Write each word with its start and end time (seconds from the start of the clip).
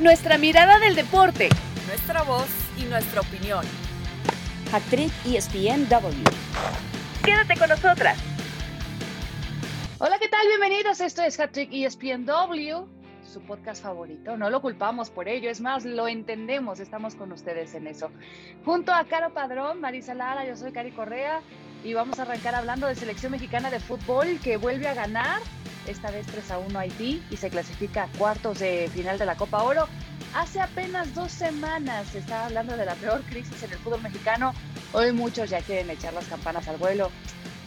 Nuestra 0.00 0.38
mirada 0.38 0.78
del 0.78 0.94
deporte. 0.94 1.48
Nuestra 1.88 2.22
voz 2.22 2.46
y 2.78 2.84
nuestra 2.84 3.20
opinión. 3.20 3.64
Actriz 4.72 5.12
ESPNW. 5.26 6.22
Quédate 7.24 7.56
con 7.58 7.68
nosotras. 7.68 8.16
Hola, 9.98 10.20
¿qué 10.20 10.28
tal? 10.28 10.46
Bienvenidos. 10.46 11.00
Esto 11.00 11.22
es 11.22 11.40
Hattrick 11.40 11.70
ESPNW, 11.72 12.86
su 13.24 13.40
podcast 13.40 13.82
favorito. 13.82 14.36
No 14.36 14.50
lo 14.50 14.62
culpamos 14.62 15.10
por 15.10 15.26
ello, 15.26 15.50
es 15.50 15.60
más, 15.60 15.84
lo 15.84 16.06
entendemos. 16.06 16.78
Estamos 16.78 17.16
con 17.16 17.32
ustedes 17.32 17.74
en 17.74 17.88
eso. 17.88 18.12
Junto 18.64 18.94
a 18.94 19.02
Caro 19.02 19.34
Padrón, 19.34 19.80
Marisa 19.80 20.14
Lara, 20.14 20.46
yo 20.46 20.54
soy 20.54 20.70
Cari 20.70 20.92
Correa 20.92 21.40
y 21.82 21.94
vamos 21.94 22.20
a 22.20 22.22
arrancar 22.22 22.54
hablando 22.54 22.86
de 22.86 22.94
selección 22.94 23.32
mexicana 23.32 23.68
de 23.68 23.80
fútbol 23.80 24.38
que 24.44 24.58
vuelve 24.58 24.86
a 24.86 24.94
ganar 24.94 25.40
esta 25.88 26.10
vez 26.10 26.26
3 26.26 26.50
a 26.50 26.58
1 26.58 26.78
Haití 26.78 27.22
y 27.30 27.36
se 27.36 27.50
clasifica 27.50 28.04
a 28.04 28.18
cuartos 28.18 28.58
de 28.58 28.90
final 28.92 29.18
de 29.18 29.26
la 29.26 29.36
Copa 29.36 29.62
Oro. 29.62 29.88
Hace 30.34 30.60
apenas 30.60 31.14
dos 31.14 31.32
semanas 31.32 32.06
se 32.12 32.18
estaba 32.18 32.46
hablando 32.46 32.76
de 32.76 32.84
la 32.84 32.94
peor 32.94 33.22
crisis 33.22 33.62
en 33.62 33.72
el 33.72 33.78
fútbol 33.78 34.02
mexicano. 34.02 34.52
Hoy 34.92 35.12
muchos 35.12 35.50
ya 35.50 35.60
quieren 35.60 35.90
echar 35.90 36.12
las 36.12 36.26
campanas 36.26 36.68
al 36.68 36.76
vuelo. 36.76 37.10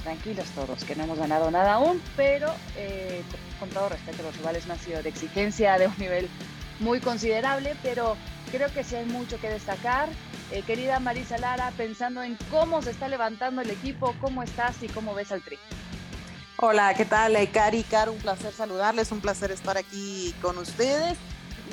Tranquilos 0.03 0.47
todos, 0.51 0.83
que 0.83 0.95
no 0.95 1.03
hemos 1.03 1.19
ganado 1.19 1.51
nada 1.51 1.73
aún, 1.73 2.01
pero 2.15 2.51
eh, 2.75 3.21
con 3.59 3.69
todo 3.69 3.89
respeto, 3.89 4.23
los 4.23 4.35
rivales 4.37 4.65
no 4.65 4.73
han 4.73 4.79
sido 4.79 5.03
de 5.03 5.09
exigencia 5.09 5.77
de 5.77 5.87
un 5.87 5.97
nivel 5.97 6.27
muy 6.79 6.99
considerable, 6.99 7.75
pero 7.83 8.17
creo 8.51 8.71
que 8.73 8.83
sí 8.83 8.95
hay 8.95 9.05
mucho 9.05 9.39
que 9.39 9.49
destacar. 9.49 10.09
Eh, 10.51 10.63
querida 10.63 10.99
Marisa 10.99 11.37
Lara, 11.37 11.71
pensando 11.77 12.23
en 12.23 12.35
cómo 12.49 12.81
se 12.81 12.91
está 12.91 13.07
levantando 13.07 13.61
el 13.61 13.69
equipo, 13.69 14.15
¿cómo 14.19 14.43
estás 14.43 14.81
y 14.81 14.87
cómo 14.87 15.13
ves 15.13 15.31
al 15.31 15.41
tri? 15.41 15.57
Hola, 16.63 16.93
¿qué 16.93 17.05
tal? 17.05 17.35
Eh, 17.37 17.47
Cari, 17.47 17.81
Caro, 17.81 18.11
un 18.11 18.19
placer 18.19 18.53
saludarles, 18.53 19.11
un 19.11 19.19
placer 19.19 19.49
estar 19.49 19.79
aquí 19.79 20.31
con 20.43 20.59
ustedes. 20.59 21.17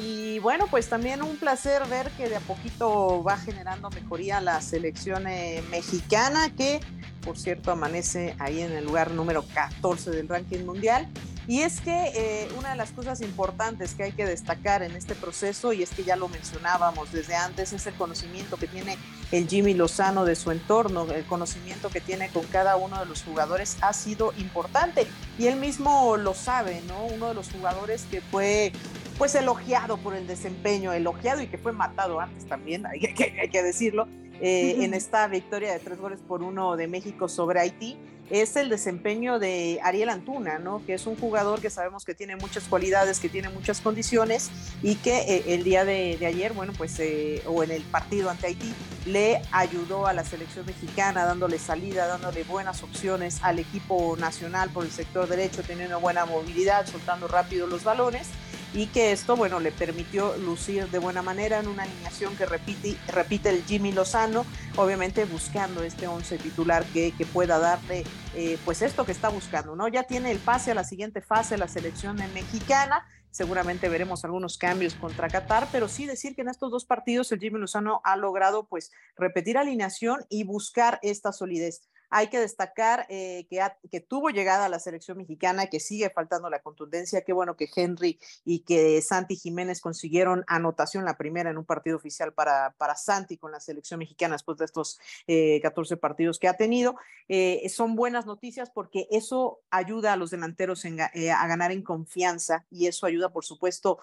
Y 0.02 0.38
bueno, 0.38 0.66
pues 0.70 0.88
también 0.88 1.20
un 1.20 1.36
placer 1.36 1.86
ver 1.88 2.10
que 2.12 2.30
de 2.30 2.36
a 2.36 2.40
poquito 2.40 3.22
va 3.22 3.36
generando 3.36 3.90
mejoría 3.90 4.40
la 4.40 4.62
selección 4.62 5.26
eh, 5.26 5.62
mexicana, 5.70 6.48
que 6.56 6.80
por 7.22 7.36
cierto 7.36 7.70
amanece 7.70 8.34
ahí 8.38 8.62
en 8.62 8.72
el 8.72 8.86
lugar 8.86 9.10
número 9.10 9.44
14 9.52 10.10
del 10.10 10.26
ranking 10.26 10.64
mundial. 10.64 11.06
Y 11.48 11.62
es 11.62 11.80
que 11.80 12.12
eh, 12.14 12.48
una 12.58 12.72
de 12.72 12.76
las 12.76 12.90
cosas 12.90 13.22
importantes 13.22 13.94
que 13.94 14.02
hay 14.02 14.12
que 14.12 14.26
destacar 14.26 14.82
en 14.82 14.94
este 14.94 15.14
proceso, 15.14 15.72
y 15.72 15.82
es 15.82 15.88
que 15.88 16.04
ya 16.04 16.14
lo 16.14 16.28
mencionábamos 16.28 17.10
desde 17.10 17.36
antes, 17.36 17.72
es 17.72 17.86
el 17.86 17.94
conocimiento 17.94 18.58
que 18.58 18.66
tiene 18.66 18.98
el 19.32 19.48
Jimmy 19.48 19.72
Lozano 19.72 20.26
de 20.26 20.36
su 20.36 20.50
entorno, 20.50 21.10
el 21.10 21.24
conocimiento 21.24 21.88
que 21.88 22.02
tiene 22.02 22.28
con 22.28 22.44
cada 22.44 22.76
uno 22.76 23.00
de 23.00 23.06
los 23.06 23.22
jugadores 23.22 23.78
ha 23.80 23.94
sido 23.94 24.34
importante. 24.36 25.06
Y 25.38 25.46
él 25.46 25.56
mismo 25.56 26.18
lo 26.18 26.34
sabe, 26.34 26.82
¿no? 26.86 27.06
Uno 27.06 27.28
de 27.28 27.34
los 27.34 27.50
jugadores 27.50 28.04
que 28.10 28.20
fue 28.20 28.70
pues 29.16 29.34
elogiado 29.34 29.96
por 29.96 30.14
el 30.14 30.26
desempeño, 30.26 30.92
elogiado 30.92 31.40
y 31.40 31.46
que 31.46 31.56
fue 31.56 31.72
matado 31.72 32.20
antes 32.20 32.46
también, 32.46 32.84
hay 32.92 33.00
que, 33.00 33.40
hay 33.40 33.48
que 33.48 33.62
decirlo, 33.62 34.06
eh, 34.42 34.84
en 34.84 34.92
esta 34.92 35.26
victoria 35.28 35.72
de 35.72 35.78
tres 35.78 35.98
goles 35.98 36.20
por 36.20 36.42
uno 36.42 36.76
de 36.76 36.88
México 36.88 37.26
sobre 37.26 37.58
Haití 37.58 37.96
es 38.30 38.56
el 38.56 38.68
desempeño 38.68 39.38
de 39.38 39.80
Ariel 39.82 40.08
Antuna, 40.08 40.58
¿no? 40.58 40.84
que 40.84 40.94
es 40.94 41.06
un 41.06 41.16
jugador 41.16 41.60
que 41.60 41.70
sabemos 41.70 42.04
que 42.04 42.14
tiene 42.14 42.36
muchas 42.36 42.64
cualidades, 42.64 43.20
que 43.20 43.28
tiene 43.28 43.48
muchas 43.48 43.80
condiciones 43.80 44.50
y 44.82 44.96
que 44.96 45.18
eh, 45.18 45.44
el 45.48 45.64
día 45.64 45.84
de, 45.84 46.18
ayer, 46.26 46.52
bueno, 46.52 46.72
pues, 46.76 46.98
eh, 47.00 47.42
o 47.46 47.62
en 47.62 47.70
el 47.70 47.82
partido 47.82 48.30
ante 48.30 48.46
Haití, 48.46 48.74
le 49.06 49.40
ayudó 49.52 50.06
a 50.06 50.12
la 50.12 50.24
selección 50.24 50.66
mexicana, 50.66 51.24
dándole 51.24 51.58
salida, 51.58 52.06
dándole 52.06 52.44
buenas 52.44 52.82
opciones 52.82 53.38
al 53.42 53.58
equipo 53.58 54.16
nacional 54.18 54.70
por 54.70 54.84
el 54.84 54.90
sector 54.90 55.28
derecho, 55.28 55.62
teniendo 55.62 55.98
buena 56.00 56.26
movilidad, 56.26 56.86
soltando 56.86 57.28
rápido 57.28 57.66
los 57.66 57.84
balones 57.84 58.28
y 58.74 58.86
que 58.86 59.12
esto, 59.12 59.36
bueno, 59.36 59.60
le 59.60 59.72
permitió 59.72 60.36
lucir 60.36 60.88
de 60.88 60.98
buena 60.98 61.22
manera 61.22 61.58
en 61.58 61.68
una 61.68 61.84
alineación 61.84 62.36
que 62.36 62.46
repite, 62.46 62.96
repite 63.08 63.50
el 63.50 63.64
Jimmy 63.64 63.92
Lozano, 63.92 64.44
obviamente 64.76 65.24
buscando 65.24 65.82
este 65.82 66.06
once 66.06 66.38
titular 66.38 66.84
que, 66.86 67.12
que 67.12 67.26
pueda 67.26 67.58
darle 67.58 68.04
eh, 68.34 68.58
pues 68.64 68.82
esto 68.82 69.04
que 69.04 69.12
está 69.12 69.28
buscando, 69.28 69.74
¿no? 69.74 69.88
Ya 69.88 70.02
tiene 70.04 70.30
el 70.30 70.38
pase 70.38 70.72
a 70.72 70.74
la 70.74 70.84
siguiente 70.84 71.20
fase, 71.22 71.56
la 71.56 71.68
selección 71.68 72.16
mexicana, 72.34 73.06
seguramente 73.30 73.88
veremos 73.88 74.24
algunos 74.24 74.58
cambios 74.58 74.94
contra 74.94 75.28
Qatar, 75.28 75.68
pero 75.72 75.88
sí 75.88 76.06
decir 76.06 76.34
que 76.34 76.42
en 76.42 76.48
estos 76.48 76.70
dos 76.70 76.84
partidos 76.84 77.30
el 77.32 77.40
Jimmy 77.40 77.58
Lozano 77.58 78.00
ha 78.04 78.16
logrado 78.16 78.66
pues 78.66 78.90
repetir 79.16 79.58
alineación 79.58 80.24
y 80.28 80.44
buscar 80.44 80.98
esta 81.02 81.32
solidez. 81.32 81.88
Hay 82.10 82.28
que 82.28 82.38
destacar 82.38 83.06
eh, 83.08 83.46
que, 83.90 84.00
tuvo 84.00 84.30
llegada 84.30 84.66
a 84.66 84.68
la 84.68 84.78
selección 84.78 85.18
mexicana, 85.18 85.66
que 85.66 85.80
sigue 85.80 86.10
faltando 86.10 86.48
la 86.48 86.60
contundencia. 86.60 87.22
Qué 87.22 87.32
bueno 87.32 87.56
que 87.56 87.68
Henry 87.74 88.18
y 88.44 88.60
que 88.60 89.02
Santi 89.02 89.36
Jiménez 89.36 89.80
consiguieron 89.80 90.44
anotación 90.46 91.04
la 91.04 91.16
primera 91.16 91.50
en 91.50 91.58
un 91.58 91.64
partido 91.64 91.96
oficial 91.96 92.32
para, 92.32 92.74
para 92.78 92.94
Santi 92.94 93.36
con 93.36 93.52
la 93.52 93.60
selección 93.60 93.98
mexicana 93.98 94.34
después 94.34 94.58
de 94.58 94.64
estos 94.64 94.98
14 95.26 95.94
eh, 95.94 95.96
partidos 95.96 96.38
que 96.38 96.48
ha 96.48 96.56
tenido. 96.56 96.96
Eh, 97.28 97.68
son 97.68 97.94
buenas 97.94 98.24
noticias 98.26 98.70
porque 98.70 99.06
eso 99.10 99.60
ayuda 99.70 100.14
a 100.14 100.16
los 100.16 100.30
delanteros 100.30 100.84
a 100.84 101.46
ganar 101.46 101.72
en 101.72 101.82
confianza 101.82 102.64
y 102.70 102.86
eso 102.86 103.06
ayuda, 103.06 103.30
por 103.30 103.44
supuesto, 103.44 103.98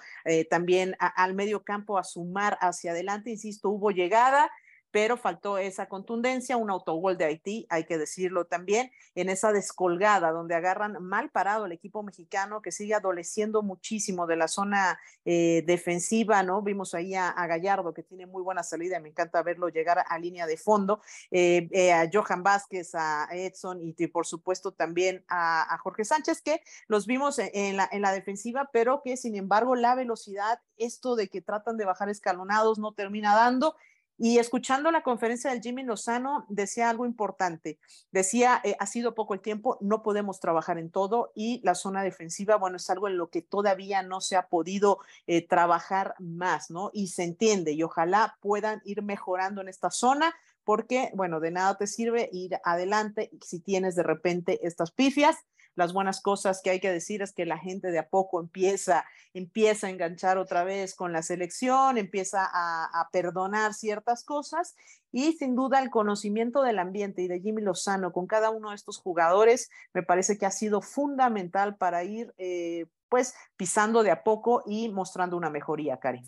también 0.50 0.96
al 1.00 1.34
medio 1.34 1.64
campo 1.64 1.98
a 1.98 2.04
sumar 2.04 2.58
hacia 2.62 2.92
adelante. 2.92 3.32
Insisto, 3.32 3.70
hubo 3.70 3.92
llegada 3.92 4.52
pero 4.96 5.18
faltó 5.18 5.58
esa 5.58 5.90
contundencia, 5.90 6.56
un 6.56 6.70
autogol 6.70 7.18
de 7.18 7.26
Haití, 7.26 7.68
hay 7.70 7.84
que 7.84 7.98
decirlo 7.98 8.46
también, 8.46 8.94
en 9.14 9.28
esa 9.28 9.52
descolgada 9.52 10.32
donde 10.32 10.56
agarran 10.56 11.04
mal 11.04 11.32
parado 11.32 11.66
el 11.66 11.74
equipo 11.74 12.02
mexicano 12.02 12.62
que 12.62 12.72
sigue 12.72 12.94
adoleciendo 12.94 13.62
muchísimo 13.62 14.26
de 14.26 14.38
la 14.38 14.48
zona 14.48 14.98
eh, 15.26 15.66
defensiva, 15.68 16.44
¿no? 16.44 16.62
Vimos 16.62 16.94
ahí 16.94 17.14
a, 17.14 17.34
Gallardo 17.46 17.94
que 17.94 18.04
tiene 18.04 18.26
muy 18.26 18.42
buena 18.42 18.64
salida, 18.64 19.02
me 19.02 19.10
encanta 19.10 19.44
verlo 19.44 19.68
llegar 19.68 20.02
a, 20.08 20.18
línea 20.18 20.48
de 20.48 20.56
fondo, 20.56 21.02
eh, 21.30 21.68
eh, 21.72 21.92
a 21.92 22.10
Johan 22.10 22.42
Vázquez, 22.42 22.96
a 22.96 23.28
Edson 23.34 23.82
y, 23.82 24.08
por 24.08 24.26
supuesto 24.26 24.72
también 24.72 25.26
a, 25.28 25.78
Jorge 25.84 26.06
Sánchez, 26.06 26.42
que 26.42 26.62
los 26.88 27.06
vimos 27.06 27.38
en 27.38 27.76
la, 27.76 27.90
en 27.92 28.02
la 28.02 28.14
defensiva, 28.14 28.70
pero 28.72 29.02
que 29.04 29.18
sin 29.18 29.36
embargo 29.36 29.76
la 29.76 29.94
velocidad, 29.94 30.62
esto 30.78 31.18
de 31.18 31.28
que 31.28 31.42
tratan 31.42 31.76
de 31.76 31.84
bajar 31.84 32.08
escalonados 32.08 32.80
no 32.80 32.94
termina 32.94 33.36
dando 33.36 33.76
y 34.18 34.38
escuchando 34.40 34.92
la 34.92 35.04
conferencia 35.04 35.52
del 35.52 35.62
Jimmy 35.62 35.84
Lozano, 35.84 36.46
decía 36.50 36.90
algo 36.90 37.06
importante. 37.06 37.80
Decía, 38.12 38.62
eh, 38.64 38.76
ha 38.80 38.86
sido 38.86 39.14
poco 39.14 39.34
el 39.34 39.42
tiempo, 39.42 39.78
no 39.82 40.04
podemos 40.04 40.40
trabajar 40.40 40.78
en 40.78 40.90
todo 40.90 41.32
y 41.36 41.62
la 41.64 41.76
zona 41.76 42.04
defensiva, 42.04 42.56
bueno, 42.56 42.78
es 42.78 42.90
algo 42.90 43.08
en 43.08 43.18
lo 43.18 43.30
que 43.30 43.42
todavía 43.42 44.04
no 44.04 44.22
se 44.22 44.36
ha 44.36 44.48
podido 44.48 45.00
eh, 45.28 45.46
trabajar 45.46 46.16
más, 46.20 46.72
¿no? 46.72 46.92
Y 46.94 47.08
se 47.08 47.24
entiende 47.24 47.74
y 47.74 47.84
ojalá 47.84 48.38
puedan 48.42 48.82
ir 48.86 49.02
mejorando 49.02 49.62
en 49.62 49.68
esta 49.68 49.92
zona 49.92 50.34
porque, 50.64 51.12
bueno, 51.14 51.40
de 51.40 51.52
nada 51.52 51.78
te 51.78 51.86
sirve 51.86 52.30
ir 52.32 52.60
adelante 52.64 53.30
si 53.42 53.60
tienes 53.60 53.96
de 53.96 54.04
repente 54.04 54.66
estas 54.66 54.92
pifias 54.92 55.38
las 55.76 55.94
buenas 55.94 56.22
cosas 56.22 56.62
que 56.62 56.70
hay 56.70 56.80
que 56.80 56.92
decir 56.92 57.22
es 57.22 57.34
que 57.34 57.46
la 57.46 57.58
gente 57.58 57.92
de 57.92 58.00
a 58.00 58.10
poco 58.10 58.40
empieza, 58.40 59.06
empieza 59.34 59.88
a 59.88 59.90
enganchar 59.90 60.38
otra 60.38 60.64
vez 60.64 60.96
con 60.96 61.12
la 61.12 61.22
selección, 61.22 61.98
empieza 61.98 62.50
a, 62.52 63.10
perdonar 63.12 63.74
ciertas 63.74 64.24
cosas 64.24 64.76
y 65.12 65.34
sin 65.34 65.56
duda 65.56 65.80
el 65.80 65.90
conocimiento 65.90 66.64
del 66.64 66.80
ambiente 66.80 67.22
y 67.22 67.28
de 67.28 67.40
Jimmy 67.40 67.62
Lozano 67.62 68.12
con 68.12 68.28
cada 68.28 68.50
uno 68.50 68.70
de 68.70 68.76
estos 68.76 68.98
jugadores 68.98 69.70
me 69.94 70.04
parece 70.04 70.38
que 70.38 70.46
ha 70.46 70.52
sido 70.52 70.82
fundamental 70.82 71.78
para 71.78 72.04
ir 72.04 72.34
eh, 72.38 72.88
pues 73.10 73.36
pisando 73.56 74.04
de 74.04 74.12
a 74.12 74.24
poco 74.24 74.64
y 74.66 74.90
mostrando 74.90 75.38
una 75.38 75.50
mejoría, 75.50 75.98
Karin. 75.98 76.26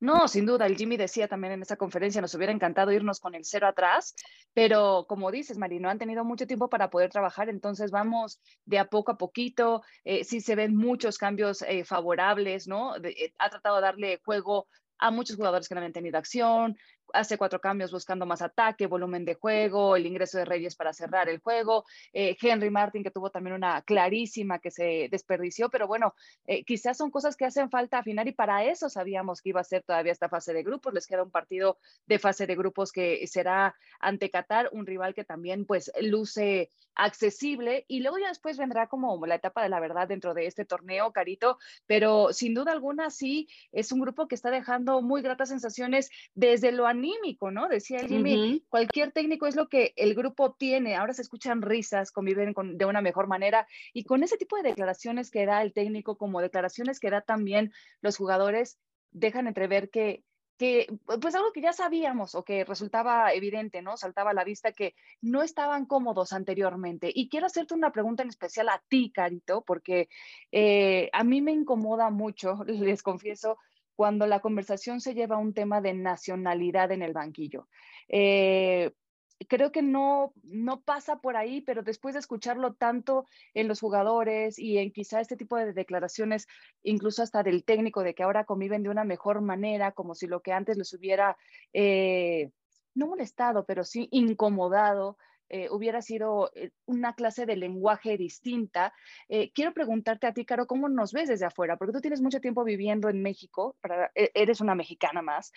No, 0.00 0.28
sin 0.28 0.46
duda, 0.46 0.64
el 0.66 0.76
Jimmy 0.76 0.96
decía 0.96 1.28
también 1.28 1.52
en 1.52 1.62
esa 1.62 1.76
conferencia, 1.76 2.22
nos 2.22 2.34
hubiera 2.34 2.54
encantado 2.54 2.90
irnos 2.90 3.20
con 3.20 3.34
el 3.34 3.44
cero 3.44 3.66
atrás, 3.66 4.14
pero 4.54 5.04
como 5.06 5.30
dices, 5.30 5.58
Mari, 5.58 5.78
no 5.78 5.90
han 5.90 5.98
tenido 5.98 6.24
mucho 6.24 6.46
tiempo 6.46 6.70
para 6.70 6.88
poder 6.88 7.10
trabajar, 7.10 7.50
entonces 7.50 7.90
vamos 7.90 8.40
de 8.64 8.78
a 8.78 8.86
poco 8.86 9.12
a 9.12 9.18
poquito, 9.18 9.82
eh, 10.04 10.24
sí 10.24 10.40
se 10.40 10.54
ven 10.54 10.74
muchos 10.74 11.18
cambios 11.18 11.60
eh, 11.62 11.84
favorables, 11.84 12.66
¿no? 12.66 12.96
Eh, 12.96 13.34
ha 13.38 13.50
tratado 13.50 13.76
de 13.76 13.82
darle 13.82 14.20
juego 14.24 14.68
a 14.96 15.10
muchos 15.10 15.36
jugadores 15.36 15.68
que 15.68 15.74
no 15.74 15.80
habían 15.80 15.92
tenido 15.92 16.18
acción, 16.18 16.78
hace 17.12 17.38
cuatro 17.38 17.60
cambios 17.60 17.92
buscando 17.92 18.26
más 18.26 18.42
ataque, 18.42 18.86
volumen 18.86 19.24
de 19.24 19.34
juego, 19.34 19.96
el 19.96 20.06
ingreso 20.06 20.38
de 20.38 20.44
Reyes 20.44 20.76
para 20.76 20.92
cerrar 20.92 21.28
el 21.28 21.38
juego, 21.38 21.84
eh, 22.12 22.36
Henry 22.40 22.70
Martin 22.70 23.02
que 23.02 23.10
tuvo 23.10 23.30
también 23.30 23.54
una 23.54 23.82
clarísima 23.82 24.58
que 24.58 24.70
se 24.70 25.08
desperdició, 25.10 25.70
pero 25.70 25.86
bueno, 25.86 26.14
eh, 26.46 26.64
quizás 26.64 26.96
son 26.96 27.10
cosas 27.10 27.36
que 27.36 27.44
hacen 27.44 27.70
falta 27.70 27.98
afinar 27.98 28.28
y 28.28 28.32
para 28.32 28.64
eso 28.64 28.88
sabíamos 28.88 29.40
que 29.40 29.50
iba 29.50 29.60
a 29.60 29.64
ser 29.64 29.82
todavía 29.82 30.12
esta 30.12 30.28
fase 30.28 30.52
de 30.52 30.62
grupos, 30.62 30.94
les 30.94 31.06
queda 31.06 31.22
un 31.22 31.30
partido 31.30 31.78
de 32.06 32.18
fase 32.18 32.46
de 32.46 32.56
grupos 32.56 32.92
que 32.92 33.26
será 33.26 33.74
ante 33.98 34.30
Qatar, 34.30 34.70
un 34.72 34.86
rival 34.86 35.14
que 35.14 35.24
también 35.24 35.64
pues 35.66 35.90
luce 36.00 36.70
accesible 36.94 37.84
y 37.88 38.00
luego 38.00 38.18
ya 38.18 38.28
después 38.28 38.58
vendrá 38.58 38.88
como 38.88 39.24
la 39.26 39.36
etapa 39.36 39.62
de 39.62 39.68
la 39.68 39.80
verdad 39.80 40.08
dentro 40.08 40.34
de 40.34 40.46
este 40.46 40.64
torneo, 40.64 41.12
Carito, 41.12 41.58
pero 41.86 42.32
sin 42.32 42.54
duda 42.54 42.72
alguna 42.72 43.10
sí 43.10 43.48
es 43.72 43.92
un 43.92 44.00
grupo 44.00 44.28
que 44.28 44.34
está 44.34 44.50
dejando 44.50 45.00
muy 45.02 45.22
gratas 45.22 45.48
sensaciones 45.48 46.10
desde 46.34 46.72
lo 46.72 46.86
anímico, 47.00 47.50
¿no? 47.50 47.68
Decía 47.68 48.06
Jimmy, 48.06 48.62
cualquier 48.68 49.12
técnico 49.12 49.46
es 49.46 49.56
lo 49.56 49.68
que 49.68 49.92
el 49.96 50.14
grupo 50.14 50.52
tiene, 50.52 50.96
ahora 50.96 51.14
se 51.14 51.22
escuchan 51.22 51.62
risas, 51.62 52.12
conviven 52.12 52.54
de 52.74 52.84
una 52.84 53.00
mejor 53.00 53.26
manera 53.26 53.66
y 53.92 54.04
con 54.04 54.22
ese 54.22 54.36
tipo 54.36 54.56
de 54.56 54.62
declaraciones 54.62 55.30
que 55.30 55.46
da 55.46 55.62
el 55.62 55.72
técnico 55.72 56.16
como 56.16 56.40
declaraciones 56.40 57.00
que 57.00 57.10
da 57.10 57.22
también 57.22 57.72
los 58.02 58.16
jugadores, 58.16 58.78
dejan 59.12 59.46
entrever 59.46 59.90
que, 59.90 60.22
que, 60.58 60.86
pues 61.20 61.34
algo 61.34 61.52
que 61.52 61.62
ya 61.62 61.72
sabíamos 61.72 62.34
o 62.34 62.44
que 62.44 62.64
resultaba 62.64 63.32
evidente, 63.32 63.80
¿no? 63.80 63.96
Saltaba 63.96 64.32
a 64.32 64.34
la 64.34 64.44
vista 64.44 64.72
que 64.72 64.94
no 65.22 65.42
estaban 65.42 65.86
cómodos 65.86 66.34
anteriormente. 66.34 67.10
Y 67.14 67.30
quiero 67.30 67.46
hacerte 67.46 67.72
una 67.72 67.92
pregunta 67.92 68.22
en 68.22 68.28
especial 68.28 68.68
a 68.68 68.82
ti, 68.88 69.10
Carito, 69.10 69.62
porque 69.62 70.08
eh, 70.52 71.08
a 71.14 71.24
mí 71.24 71.40
me 71.40 71.52
incomoda 71.52 72.10
mucho, 72.10 72.58
les 72.66 73.02
confieso, 73.02 73.56
cuando 74.00 74.26
la 74.26 74.40
conversación 74.40 75.02
se 75.02 75.12
lleva 75.12 75.36
a 75.36 75.40
un 75.40 75.52
tema 75.52 75.82
de 75.82 75.92
nacionalidad 75.92 76.90
en 76.90 77.02
el 77.02 77.12
banquillo. 77.12 77.68
Eh, 78.08 78.92
creo 79.46 79.72
que 79.72 79.82
no, 79.82 80.32
no 80.42 80.80
pasa 80.80 81.20
por 81.20 81.36
ahí, 81.36 81.60
pero 81.60 81.82
después 81.82 82.14
de 82.14 82.20
escucharlo 82.20 82.72
tanto 82.72 83.26
en 83.52 83.68
los 83.68 83.78
jugadores 83.78 84.58
y 84.58 84.78
en 84.78 84.90
quizá 84.90 85.20
este 85.20 85.36
tipo 85.36 85.58
de 85.58 85.74
declaraciones, 85.74 86.46
incluso 86.82 87.22
hasta 87.22 87.42
del 87.42 87.62
técnico, 87.62 88.02
de 88.02 88.14
que 88.14 88.22
ahora 88.22 88.46
conviven 88.46 88.82
de 88.82 88.88
una 88.88 89.04
mejor 89.04 89.42
manera, 89.42 89.92
como 89.92 90.14
si 90.14 90.26
lo 90.26 90.40
que 90.40 90.54
antes 90.54 90.78
les 90.78 90.94
hubiera, 90.94 91.36
eh, 91.74 92.52
no 92.94 93.06
molestado, 93.06 93.66
pero 93.66 93.84
sí 93.84 94.08
incomodado, 94.12 95.18
eh, 95.50 95.68
hubiera 95.70 96.00
sido 96.00 96.50
eh, 96.54 96.70
una 96.86 97.14
clase 97.14 97.46
de 97.46 97.56
lenguaje 97.56 98.16
distinta. 98.16 98.92
quiero 99.54 99.72
preguntarte 99.72 100.26
a 100.26 100.32
ti, 100.32 100.44
Caro, 100.44 100.66
¿cómo 100.66 100.88
nos 100.88 101.12
ves 101.12 101.28
desde 101.28 101.46
afuera? 101.46 101.76
Porque 101.76 101.92
tú 101.92 102.00
tienes 102.00 102.22
mucho 102.22 102.40
tiempo 102.40 102.64
viviendo 102.64 103.08
en 103.08 103.22
México, 103.22 103.76
e, 104.14 104.30
eres 104.34 104.60
una 104.60 104.74
mexicana 104.74 105.22
más, 105.22 105.52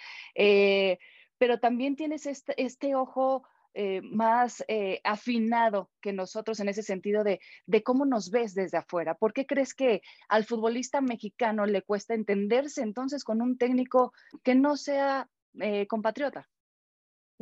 pero 1.38 1.60
también 1.60 1.96
tienes 1.96 2.26
este, 2.26 2.54
este 2.62 2.96
ojo 2.96 3.44
eh, 3.76 4.02
más 4.04 4.64
eh, 4.68 5.02
afinado 5.04 5.90
que 6.00 6.14
nosotros 6.14 6.60
en 6.60 6.70
ese 6.70 6.84
sentido 6.84 7.24
de, 7.24 7.40
cómo 7.84 8.06
nos 8.06 8.30
ves 8.30 8.54
desde 8.54 8.78
afuera. 8.78 9.16
¿Por 9.16 9.34
qué 9.34 9.48
crees 9.48 9.74
que 9.74 10.04
al 10.30 10.46
futbolista 10.46 11.02
mexicano 11.02 11.66
le 11.66 11.82
cuesta 11.82 12.14
entenderse 12.14 12.84
entonces 12.84 13.24
con 13.24 13.42
un 13.42 13.58
técnico 13.58 14.14
que 14.44 14.54
no 14.54 14.78
sea 14.78 15.28
eh, 15.60 15.88
compatriota? 15.88 16.48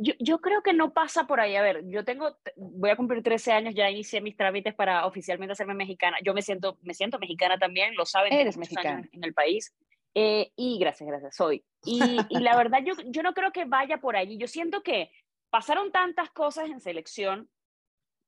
Yo, 0.02 0.14
yo, 0.18 0.40
creo 0.40 0.62
que 0.62 0.72
no 0.72 0.92
pasa 0.92 1.26
por 1.26 1.40
ahí. 1.40 1.56
A 1.56 1.62
ver, 1.62 1.82
yo 1.86 2.04
tengo, 2.04 2.36
voy 2.56 2.90
a 2.90 2.96
cumplir 2.96 3.22
13 3.22 3.52
años, 3.52 3.74
ya 3.74 3.90
inicié 3.90 4.20
mis 4.20 4.36
trámites 4.36 4.74
para 4.74 5.06
oficialmente 5.06 5.52
hacerme 5.52 5.74
mexicana. 5.74 6.16
Yo 6.24 6.34
me 6.34 6.42
siento, 6.42 6.78
me 6.82 6.94
siento 6.94 7.18
mexicana 7.18 7.58
también, 7.58 7.94
lo 7.94 8.06
saben. 8.06 8.32
Eres 8.32 8.56
mexicana. 8.56 9.08
En, 9.12 9.24
el 9.24 9.34
país. 9.34 9.74
y 10.14 10.78
gracias, 10.78 11.08
gracias, 11.08 11.36
soy. 11.36 11.64
Y, 11.84 12.00
y 12.28 12.38
la 12.40 12.56
verdad, 12.56 12.80
yo, 12.84 12.94
yo 13.06 13.22
no 13.22 13.34
creo 13.34 13.52
que 13.52 13.64
vaya 13.64 13.98
por 13.98 14.16
allí. 14.16 14.38
Yo 14.38 14.48
siento 14.48 14.82
que 14.82 15.10
pasaron 15.50 15.92
tantas 15.92 16.30
cosas 16.30 16.70
en 16.70 16.80
selección 16.80 17.48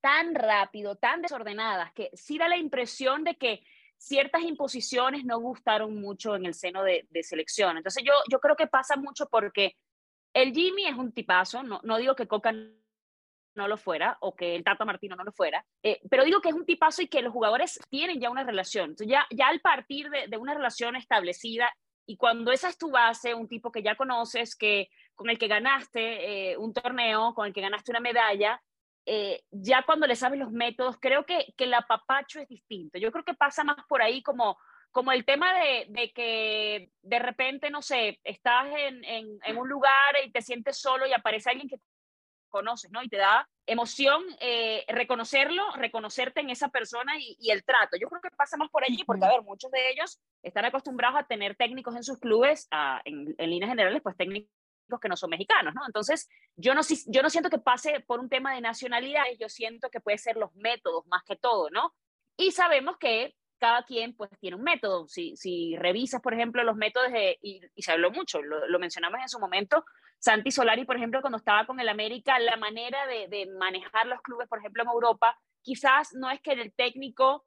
tan 0.01 0.35
rápido, 0.35 0.97
tan 0.97 1.23
desordenadas, 1.23 1.91
que 1.95 2.11
sí 2.13 2.37
da 2.37 2.47
la 2.47 2.59
impresión 2.59 3.25
de 3.25 3.37
que 3.37 3.65
ciertas 3.97 4.43
imposiciones 4.43 5.25
no 5.25 5.41
gustaron 5.41 5.99
mucho 5.99 6.37
en 6.37 6.45
el 6.45 6.53
seno 6.53 6.83
de, 6.83 7.07
selección. 7.23 7.79
Entonces 7.79 8.05
yo, 8.05 8.13
yo 8.31 8.39
creo 8.39 8.55
que 8.55 8.67
pasa 8.67 8.97
mucho 8.97 9.27
porque 9.31 9.77
el 10.35 10.53
Jimmy 10.53 10.87
es 10.87 10.97
un 10.97 11.13
tipazo, 11.13 11.63
no, 11.63 11.81
no 11.83 11.97
digo 11.97 12.15
que 12.15 12.29
Coca 12.29 12.53
no 12.53 13.69
lo 13.69 13.77
fuera 13.77 14.19
o 14.21 14.35
que 14.35 14.57
el 14.57 14.65
Tata 14.65 14.85
Martino 14.85 15.17
no 15.17 15.25
lo 15.25 15.33
fuera, 15.33 15.65
eh, 15.83 16.01
pero 16.11 16.25
digo 16.25 16.41
que 16.41 16.49
es 16.49 16.55
un 16.55 16.67
tipazo 16.67 17.03
y 17.03 17.09
que 17.09 17.23
los 17.23 17.33
jugadores 17.33 17.81
tienen 17.89 18.21
ya 18.21 18.31
una 18.31 18.43
relación. 18.43 18.91
Entonces 18.91 19.09
ya, 19.09 19.27
ya 19.31 19.49
al 19.49 19.61
partir 19.61 20.11
de, 20.11 20.27
de 20.27 20.37
una 20.37 20.55
relación 20.55 20.97
establecida 20.97 21.73
y 22.07 22.17
cuando 22.17 22.53
esa 22.53 22.69
es 22.69 22.77
tu 22.77 22.91
base, 22.91 23.35
un 23.35 23.49
tipo 23.49 23.73
que 23.73 23.83
ya 23.83 23.97
conoces, 23.97 24.57
que 24.57 24.91
con 25.15 25.31
el 25.31 25.39
que 25.39 25.49
ganaste 25.49 26.51
eh, 26.51 26.57
un 26.57 26.73
torneo, 26.73 27.33
con 27.35 27.47
el 27.47 27.53
que 27.55 27.61
ganaste 27.61 27.93
una 27.93 28.01
medalla, 28.01 28.61
eh, 29.07 29.45
ya 29.51 29.83
cuando 29.83 30.07
le 30.07 30.17
sabes 30.17 30.39
los 30.39 30.51
métodos, 30.51 30.97
creo 31.01 31.25
que, 31.25 31.55
que 31.57 31.65
el 31.65 31.75
apapacho 31.75 32.41
es 32.41 32.49
distinto. 32.49 32.99
Yo 32.99 33.13
creo 33.13 33.25
que 33.25 33.35
pasa 33.35 33.65
más 33.65 33.77
por 33.89 34.03
ahí 34.03 34.23
como, 34.23 34.59
como 34.95 35.11
el 35.11 35.25
tema 35.25 35.53
de, 35.59 35.87
de 35.89 36.13
que 36.13 36.89
de 37.03 37.19
repente, 37.19 37.69
no 37.69 37.83
sé, 37.83 38.21
estás 38.23 38.67
en, 38.79 39.03
en, 39.05 39.41
en, 39.45 39.57
un 39.59 39.69
lugar 39.69 40.15
y 40.25 40.31
te 40.31 40.41
sientes 40.41 40.79
solo 40.79 41.05
y 41.05 41.13
aparece 41.13 41.51
alguien 41.51 41.69
que 41.69 41.81
conoces, 42.49 42.93
¿no? 42.93 43.03
Y 43.03 43.09
te 43.09 43.17
da 43.17 43.49
emoción 43.67 44.23
eh, 44.39 44.85
reconocerlo, 44.87 45.69
reconocerte 45.73 46.43
en 46.43 46.51
esa 46.51 46.69
persona 46.69 47.19
y, 47.19 47.37
y, 47.41 47.51
el 47.51 47.65
trato. 47.65 47.97
Yo 47.97 48.09
creo 48.09 48.23
que 48.23 48.31
pasa 48.37 48.57
más 48.57 48.71
por 48.71 48.85
allí, 48.85 49.03
porque, 49.03 49.25
a 49.25 49.31
ver, 49.31 49.43
muchos 49.43 49.69
de 49.73 49.91
ellos 49.91 50.21
están 50.45 50.65
acostumbrados 50.65 51.19
a 51.19 51.27
tener 51.27 51.57
técnicos 51.57 51.97
en 51.97 52.05
sus 52.05 52.21
clubes, 52.21 52.69
a, 52.71 53.03
en, 53.05 53.35
en 53.37 53.51
líneas 53.51 53.71
generales, 53.71 54.01
pues 54.01 54.17
técnicos 54.17 54.49
que 55.03 55.09
no 55.09 55.17
son 55.17 55.31
mexicanos, 55.31 55.75
¿no? 55.75 55.85
Entonces, 55.87 56.29
yo 56.55 56.73
no, 56.73 56.83
yo 57.09 57.21
no 57.21 57.31
siento 57.31 57.51
que 57.51 57.59
pase 57.59 57.99
por 58.07 58.21
un 58.21 58.29
tema 58.29 58.55
de 58.55 58.61
nacionalidades, 58.61 59.41
yo 59.41 59.49
siento 59.49 59.91
que 59.91 59.99
puede 59.99 60.19
ser 60.19 60.37
los 60.37 60.55
métodos 60.55 61.05
más 61.09 61.25
que 61.25 61.35
todo, 61.35 61.69
¿no? 61.71 61.93
Y 62.37 62.53
sabemos 62.53 62.97
que 62.99 63.35
cada 63.59 63.85
quien 63.85 64.15
pues 64.15 64.31
tiene 64.41 64.57
un 64.57 64.63
método. 64.63 65.09
Si, 65.09 65.37
si 65.37 65.77
revisas, 65.77 66.21
por 66.21 66.35
ejemplo, 66.35 66.63
los 66.65 66.77
métodos, 66.77 67.09
y, 67.43 67.61
se 67.77 67.93
habló 67.93 68.11
mucho, 68.11 68.43
lo, 68.43 68.79
mencionamos 68.79 69.21
en 69.21 69.29
su 69.29 69.39
momento, 69.39 69.85
Santi 70.19 70.51
Solari, 70.51 70.85
por 70.85 70.97
ejemplo, 70.97 71.21
cuando 71.21 71.39
estaba 71.39 71.67
con 71.67 71.81
el 71.81 71.89
América, 71.89 72.39
la 72.39 72.57
manera 72.57 73.07
de, 73.07 73.29
de 73.29 73.47
manejar 73.47 74.07
los 74.07 74.23
clubes, 74.23 74.49
por 74.49 74.59
ejemplo, 74.59 74.83
en 74.83 74.89
Europa, 74.89 75.39
quizás 75.63 76.15
no 76.15 76.31
es 76.31 76.41
que 76.41 76.53
el 76.53 76.73
técnico 76.73 77.45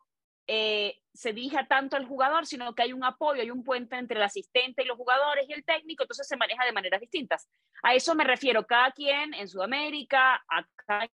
eh, 0.49 1.01
se 1.13 1.33
dirija 1.33 1.67
tanto 1.67 1.97
al 1.97 2.05
jugador, 2.07 2.45
sino 2.45 2.73
que 2.73 2.83
hay 2.83 2.93
un 2.93 3.03
apoyo, 3.03 3.41
hay 3.41 3.51
un 3.51 3.65
puente 3.65 3.97
entre 3.97 4.17
el 4.17 4.23
asistente 4.23 4.81
y 4.81 4.85
los 4.85 4.95
jugadores 4.95 5.45
y 5.49 5.53
el 5.53 5.65
técnico, 5.65 6.03
entonces 6.03 6.25
se 6.25 6.37
maneja 6.37 6.63
de 6.63 6.71
maneras 6.71 7.01
distintas. 7.01 7.49
A 7.83 7.95
eso 7.95 8.15
me 8.15 8.23
refiero, 8.23 8.65
cada 8.65 8.91
quien 8.91 9.33
en 9.33 9.49
Sudamérica, 9.49 10.41
acá 10.47 11.09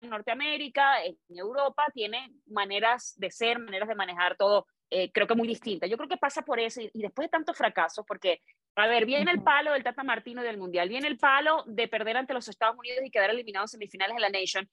Norteamérica, 0.00 1.04
en 1.04 1.16
Europa, 1.28 1.86
tiene 1.92 2.32
maneras 2.46 3.14
de 3.18 3.30
ser, 3.30 3.58
maneras 3.58 3.88
de 3.88 3.94
manejar 3.94 4.36
todo, 4.36 4.66
eh, 4.90 5.10
creo 5.12 5.26
que 5.26 5.34
muy 5.34 5.48
distintas. 5.48 5.90
Yo 5.90 5.96
creo 5.96 6.08
que 6.08 6.16
pasa 6.16 6.42
por 6.42 6.60
eso, 6.60 6.80
y, 6.80 6.90
después 6.94 7.26
de 7.26 7.30
tantos 7.30 7.56
fracasos, 7.56 8.04
porque, 8.06 8.40
a 8.76 8.86
ver, 8.86 9.06
viene 9.06 9.30
el 9.30 9.42
palo 9.42 9.72
del 9.72 9.82
Tata 9.82 10.04
Martino 10.04 10.42
del 10.42 10.58
Mundial, 10.58 10.88
viene 10.88 11.08
el 11.08 11.18
palo 11.18 11.64
de 11.66 11.88
perder 11.88 12.16
ante 12.16 12.34
los 12.34 12.48
Estados 12.48 12.76
Unidos 12.78 13.00
y 13.04 13.10
quedar 13.10 13.30
eliminado 13.30 13.64
en 13.64 13.68
semifinales 13.68 14.16
de 14.16 14.20
la 14.20 14.30
Nation 14.30 14.68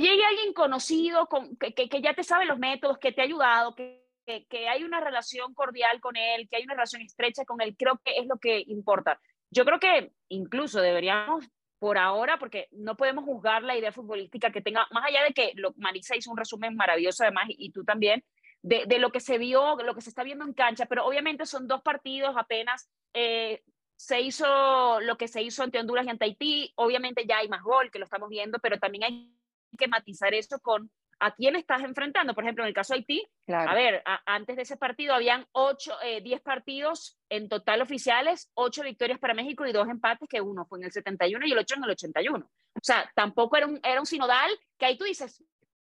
llegue 0.00 0.24
alguien 0.24 0.52
conocido 0.52 1.26
con, 1.26 1.56
que, 1.56 1.72
que, 1.74 2.02
ya 2.02 2.14
te 2.14 2.24
sabe 2.24 2.46
los 2.46 2.58
métodos, 2.58 2.98
que 2.98 3.12
te 3.12 3.20
ha 3.20 3.24
ayudado, 3.24 3.74
que, 3.74 4.02
que, 4.26 4.68
hay 4.68 4.84
una 4.84 5.00
relación 5.00 5.54
cordial 5.54 6.00
con 6.00 6.16
él, 6.16 6.48
que 6.48 6.56
hay 6.56 6.64
una 6.64 6.74
relación 6.74 7.02
estrecha 7.02 7.44
con 7.44 7.60
él, 7.60 7.76
creo 7.76 8.00
que 8.04 8.16
es 8.16 8.26
lo 8.26 8.38
que 8.38 8.62
importa. 8.66 9.20
Yo 9.50 9.64
creo 9.64 9.80
que 9.80 10.12
incluso 10.28 10.80
deberíamos, 10.80 11.44
por 11.80 11.96
ahora, 11.96 12.38
porque 12.38 12.68
no 12.72 12.94
podemos 12.94 13.24
juzgar 13.24 13.62
la 13.62 13.76
idea 13.76 13.90
futbolística 13.90 14.52
que 14.52 14.60
tenga, 14.60 14.86
más 14.92 15.04
allá 15.06 15.24
de 15.24 15.32
que 15.32 15.52
lo, 15.56 15.72
Marisa 15.78 16.14
hizo 16.14 16.30
un 16.30 16.36
resumen 16.36 16.76
maravilloso 16.76 17.24
además, 17.24 17.46
y, 17.48 17.72
tú 17.72 17.84
también, 17.84 18.22
de, 18.62 18.98
lo 18.98 19.10
que 19.10 19.20
se 19.20 19.38
vio, 19.38 19.76
lo 19.76 19.94
que 19.94 20.02
se 20.02 20.10
está 20.10 20.22
viendo 20.22 20.44
en 20.44 20.52
cancha, 20.52 20.84
pero 20.84 21.06
obviamente 21.06 21.46
son 21.46 21.66
dos 21.66 21.80
partidos 21.80 22.36
apenas. 22.36 22.90
Eh, 23.14 23.62
se 23.96 24.20
hizo 24.20 25.00
lo 25.00 25.16
que 25.16 25.26
se 25.26 25.42
hizo 25.42 25.62
ante 25.62 25.78
Honduras 25.78 26.06
y 26.06 26.10
ante 26.10 26.26
Haití, 26.26 26.72
obviamente 26.76 27.24
ya 27.26 27.38
hay 27.38 27.48
más 27.48 27.62
gol 27.62 27.90
que 27.90 27.98
lo 27.98 28.04
estamos 28.04 28.28
viendo, 28.28 28.58
pero 28.58 28.78
también 28.78 29.04
hay 29.04 29.34
que 29.78 29.88
matizar 29.88 30.34
eso 30.34 30.58
con 30.60 30.90
a 31.20 31.34
quién 31.34 31.54
estás 31.54 31.82
enfrentando. 31.82 32.34
Por 32.34 32.44
ejemplo, 32.44 32.64
en 32.64 32.68
el 32.68 32.74
caso 32.74 32.94
de 32.94 33.00
Haití, 33.00 33.26
a 33.48 33.74
ver, 33.74 34.02
antes 34.26 34.56
de 34.56 34.62
ese 34.62 34.76
partido 34.76 35.14
habían 35.14 35.46
8, 35.52 35.92
10 36.22 36.38
eh, 36.38 36.42
partidos 36.42 37.18
en 37.28 37.48
total 37.48 37.82
oficiales, 37.82 38.50
8 38.54 38.82
victorias 38.82 39.18
para 39.18 39.34
México 39.34 39.66
y 39.66 39.72
2 39.72 39.88
empates, 39.88 40.28
que 40.28 40.40
uno 40.40 40.64
fue 40.64 40.78
en 40.78 40.86
el 40.86 40.92
71 40.92 41.46
y 41.46 41.52
el 41.52 41.58
8 41.58 41.74
en 41.76 41.84
el 41.84 41.90
81. 41.90 42.44
O 42.46 42.80
sea, 42.82 43.10
tampoco 43.14 43.56
era 43.56 43.66
un, 43.66 43.78
era 43.84 44.00
un 44.00 44.06
sinodal 44.06 44.50
que 44.78 44.86
ahí 44.86 44.96
tú 44.96 45.04
dices, 45.04 45.44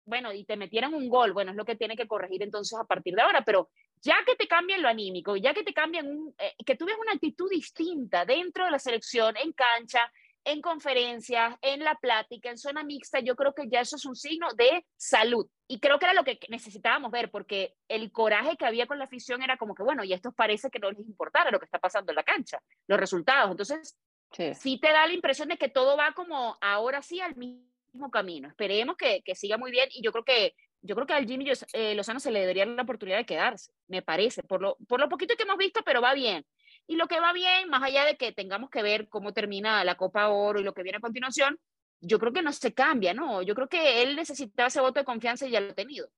bueno, 0.06 0.32
y 0.32 0.44
te 0.44 0.56
metieran 0.56 0.94
un 0.94 1.08
gol, 1.08 1.34
bueno, 1.34 1.50
es 1.50 1.56
lo 1.56 1.66
que 1.66 1.76
tiene 1.76 1.94
que 1.94 2.08
corregir 2.08 2.42
entonces 2.42 2.78
a 2.78 2.84
partir 2.84 3.14
de 3.14 3.20
ahora, 3.20 3.42
pero 3.44 3.68
ya 4.00 4.16
que 4.24 4.36
te 4.36 4.48
cambien 4.48 4.80
lo 4.80 4.88
anímico, 4.88 5.36
ya 5.36 5.52
que 5.52 5.62
te 5.62 5.74
cambian, 5.74 6.32
eh, 6.38 6.54
que 6.64 6.76
tú 6.76 6.86
una 6.86 7.12
actitud 7.12 7.50
distinta 7.50 8.24
dentro 8.24 8.64
de 8.64 8.70
la 8.70 8.78
selección, 8.78 9.36
en 9.36 9.52
cancha, 9.52 10.10
en 10.48 10.62
conferencias, 10.62 11.56
en 11.60 11.80
la 11.80 11.94
plática, 11.96 12.48
en 12.48 12.56
zona 12.56 12.82
mixta, 12.82 13.20
yo 13.20 13.36
creo 13.36 13.52
que 13.52 13.68
ya 13.68 13.80
eso 13.80 13.96
es 13.96 14.06
un 14.06 14.16
signo 14.16 14.48
de 14.56 14.86
salud. 14.96 15.46
Y 15.66 15.78
creo 15.78 15.98
que 15.98 16.06
era 16.06 16.14
lo 16.14 16.24
que 16.24 16.38
necesitábamos 16.48 17.10
ver, 17.10 17.30
porque 17.30 17.74
el 17.86 18.10
coraje 18.10 18.56
que 18.56 18.64
había 18.64 18.86
con 18.86 18.98
la 18.98 19.04
afición 19.04 19.42
era 19.42 19.58
como 19.58 19.74
que, 19.74 19.82
bueno, 19.82 20.04
y 20.04 20.14
esto 20.14 20.32
parece 20.32 20.70
que 20.70 20.78
no 20.78 20.90
les 20.90 21.06
importara 21.06 21.50
lo 21.50 21.58
que 21.58 21.66
está 21.66 21.78
pasando 21.78 22.12
en 22.12 22.16
la 22.16 22.22
cancha, 22.22 22.62
los 22.86 22.98
resultados. 22.98 23.50
Entonces, 23.50 23.94
sí, 24.54 24.80
te 24.80 24.90
da 24.90 25.06
la 25.06 25.12
impresión 25.12 25.48
de 25.48 25.58
que 25.58 25.68
todo 25.68 25.98
va 25.98 26.12
como 26.12 26.56
ahora 26.62 27.02
sí 27.02 27.20
al 27.20 27.36
mismo 27.36 28.10
camino. 28.10 28.48
Esperemos 28.48 28.96
que, 28.96 29.20
que 29.22 29.34
siga 29.34 29.58
muy 29.58 29.70
bien 29.70 29.90
y 29.92 30.02
yo 30.02 30.12
creo 30.12 30.24
que 30.24 30.54
yo 30.80 30.94
creo 30.94 31.06
que 31.06 31.12
al 31.12 31.26
Jimmy 31.26 31.50
eh, 31.72 31.94
Lozano 31.94 32.20
se 32.20 32.30
le 32.30 32.40
debería 32.40 32.64
la 32.64 32.82
oportunidad 32.82 33.18
de 33.18 33.26
quedarse, 33.26 33.72
me 33.88 34.00
parece, 34.00 34.44
por 34.44 34.62
lo, 34.62 34.76
por 34.86 35.00
lo 35.00 35.08
poquito 35.08 35.34
que 35.36 35.42
hemos 35.42 35.58
visto, 35.58 35.80
pero 35.84 36.00
va 36.00 36.14
bien. 36.14 36.46
Y 36.88 36.96
lo 36.96 37.06
que 37.06 37.20
va 37.20 37.34
bien, 37.34 37.68
más 37.68 37.82
allá 37.82 38.04
de 38.06 38.16
que 38.16 38.32
tengamos 38.32 38.70
que 38.70 38.82
ver 38.82 39.08
cómo 39.10 39.34
termina 39.34 39.84
la 39.84 39.96
Copa 39.96 40.28
Oro 40.28 40.58
y 40.58 40.64
lo 40.64 40.72
que 40.72 40.82
viene 40.82 40.96
a 40.96 41.02
continuación, 41.02 41.60
yo 42.00 42.18
creo 42.18 42.32
que 42.32 42.42
no 42.42 42.50
se 42.50 42.72
cambia, 42.72 43.12
¿no? 43.12 43.42
Yo 43.42 43.54
creo 43.54 43.68
que 43.68 44.02
él 44.02 44.16
necesitaba 44.16 44.68
ese 44.68 44.80
voto 44.80 44.98
de 44.98 45.04
confianza 45.04 45.46
y 45.46 45.50
ya 45.50 45.60
lo 45.60 45.72
ha 45.72 45.74
tenido. 45.74 46.08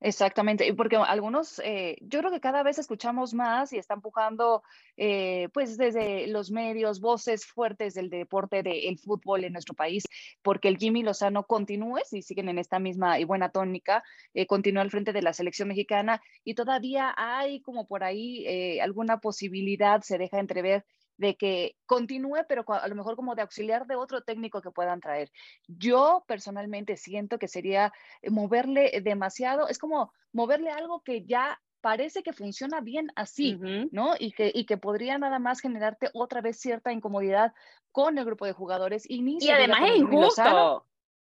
Exactamente, 0.00 0.72
porque 0.74 0.96
algunos, 0.96 1.58
eh, 1.64 1.96
yo 2.02 2.18
creo 2.20 2.30
que 2.30 2.40
cada 2.40 2.62
vez 2.62 2.78
escuchamos 2.78 3.32
más 3.32 3.72
y 3.72 3.78
está 3.78 3.94
empujando, 3.94 4.62
eh, 4.98 5.48
pues 5.54 5.78
desde 5.78 6.26
los 6.26 6.50
medios, 6.50 7.00
voces 7.00 7.46
fuertes 7.46 7.94
del 7.94 8.10
deporte 8.10 8.62
del 8.62 8.98
fútbol 8.98 9.44
en 9.44 9.54
nuestro 9.54 9.74
país, 9.74 10.04
porque 10.42 10.68
el 10.68 10.76
Jimmy 10.76 11.02
Lozano 11.02 11.44
continúe, 11.46 12.00
si 12.04 12.20
siguen 12.20 12.50
en 12.50 12.58
esta 12.58 12.78
misma 12.78 13.18
y 13.18 13.24
buena 13.24 13.48
tónica, 13.48 14.04
eh, 14.34 14.46
continúa 14.46 14.82
al 14.82 14.90
frente 14.90 15.14
de 15.14 15.22
la 15.22 15.32
selección 15.32 15.68
mexicana 15.68 16.20
y 16.44 16.54
todavía 16.54 17.14
hay 17.16 17.62
como 17.62 17.86
por 17.86 18.04
ahí 18.04 18.78
alguna 18.80 19.18
posibilidad, 19.18 20.02
se 20.02 20.18
deja 20.18 20.38
entrever 20.40 20.84
de 21.18 21.36
que 21.36 21.76
continúe, 21.86 22.44
pero 22.48 22.64
a 22.68 22.88
lo 22.88 22.94
mejor 22.94 23.16
como 23.16 23.34
de 23.34 23.42
auxiliar 23.42 23.86
de 23.86 23.96
otro 23.96 24.22
técnico 24.22 24.60
que 24.60 24.70
puedan 24.70 25.00
traer. 25.00 25.30
Yo 25.66 26.24
personalmente 26.26 26.96
siento 26.96 27.38
que 27.38 27.48
sería 27.48 27.92
eh, 28.22 28.30
moverle 28.30 29.00
demasiado, 29.02 29.68
es 29.68 29.78
como 29.78 30.12
moverle 30.32 30.70
algo 30.70 31.00
que 31.00 31.24
ya 31.24 31.60
parece 31.80 32.22
que 32.22 32.32
funciona 32.32 32.80
bien 32.80 33.12
así, 33.14 33.58
¿no? 33.92 34.14
Y 34.18 34.32
que, 34.32 34.50
y 34.52 34.66
que 34.66 34.76
podría 34.76 35.18
nada 35.18 35.38
más 35.38 35.60
generarte 35.60 36.10
otra 36.14 36.40
vez 36.40 36.58
cierta 36.58 36.92
incomodidad 36.92 37.52
con 37.92 38.18
el 38.18 38.24
grupo 38.24 38.44
de 38.44 38.52
jugadores. 38.52 39.08
Y, 39.08 39.22
y 39.40 39.50
además 39.50 39.80
es 39.84 39.96
injusto. 39.98 40.84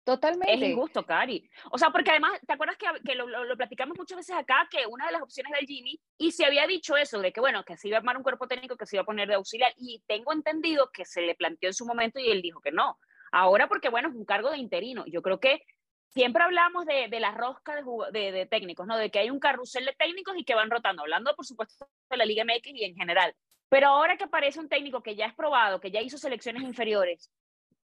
Totalmente. 0.10 0.52
Es 0.52 0.72
injusto, 0.72 1.06
Cari. 1.06 1.48
O 1.70 1.78
sea, 1.78 1.92
porque 1.92 2.10
además, 2.10 2.32
¿te 2.48 2.54
acuerdas 2.54 2.78
que, 2.78 2.88
que 3.06 3.14
lo, 3.14 3.28
lo, 3.28 3.56
platicamos 3.56 3.96
muchas 3.96 4.18
veces 4.18 4.36
acá? 4.36 4.68
Que 4.72 4.88
una 4.88 5.06
de 5.06 5.12
las 5.12 5.22
opciones 5.22 5.54
del 5.54 5.68
Jimmy, 5.68 6.02
y 6.18 6.32
se 6.32 6.46
había 6.46 6.66
dicho 6.66 6.98
eso, 6.98 7.20
de 7.20 7.32
que 7.32 7.40
bueno, 7.40 7.64
que 7.64 7.78
se 7.78 7.90
iba 7.90 7.98
a 7.98 8.00
armar 8.00 8.18
un 8.18 8.24
cuerpo 8.24 8.48
técnico 8.48 8.76
que 8.76 8.88
se 8.88 8.96
iba 8.96 9.04
a 9.04 9.06
poner 9.06 9.28
de 9.28 9.36
auxiliar, 9.36 9.72
y 9.78 10.02
tengo 10.08 10.34
entendido 10.34 10.90
que 10.92 11.06
se 11.06 11.22
le 11.22 11.36
planteó 11.36 11.70
en 11.70 11.76
su 11.76 11.86
momento 11.86 12.20
y 12.20 12.32
él 12.32 12.42
dijo 12.42 12.60
que 12.60 12.72
no. 12.72 12.98
Ahora 13.32 13.68
porque, 13.68 13.90
bueno, 13.90 14.10
es 14.10 14.16
un 14.16 14.26
cargo 14.26 14.50
de 14.50 14.58
interino. 14.58 15.06
Yo 15.06 15.22
creo 15.22 15.40
que 15.40 15.62
siempre 16.08 16.42
hablamos 16.42 16.88
de, 16.88 17.08
de 17.08 17.20
la 17.20 17.30
rosca 17.30 17.76
de, 17.76 17.84
de, 18.12 18.32
de, 18.32 18.46
técnicos, 18.48 18.88
¿no? 18.88 18.98
De 18.98 19.12
que 19.12 19.20
hay 19.20 19.30
un 19.30 19.40
carrusel 19.40 19.86
de 19.86 19.94
técnicos 19.94 20.36
y 20.40 20.44
que 20.44 20.56
van 20.56 20.72
rotando, 20.72 21.04
hablando, 21.04 21.36
por 21.36 21.46
supuesto, 21.46 21.88
de 22.10 22.18
la 22.18 22.26
Liga 22.26 22.44
MX 22.44 22.66
y 22.74 22.86
en 22.86 22.96
general. 22.96 23.36
Pero 23.70 23.90
ahora 23.90 24.18
que 24.18 24.24
aparece 24.24 24.60
un 24.60 24.70
técnico 24.70 25.04
que 25.04 25.16
ya 25.16 25.28
es 25.28 25.36
probado, 25.36 25.80
que 25.80 25.92
ya 25.92 26.02
hizo 26.02 26.18
selecciones 26.18 26.64
inferiores, 26.64 27.32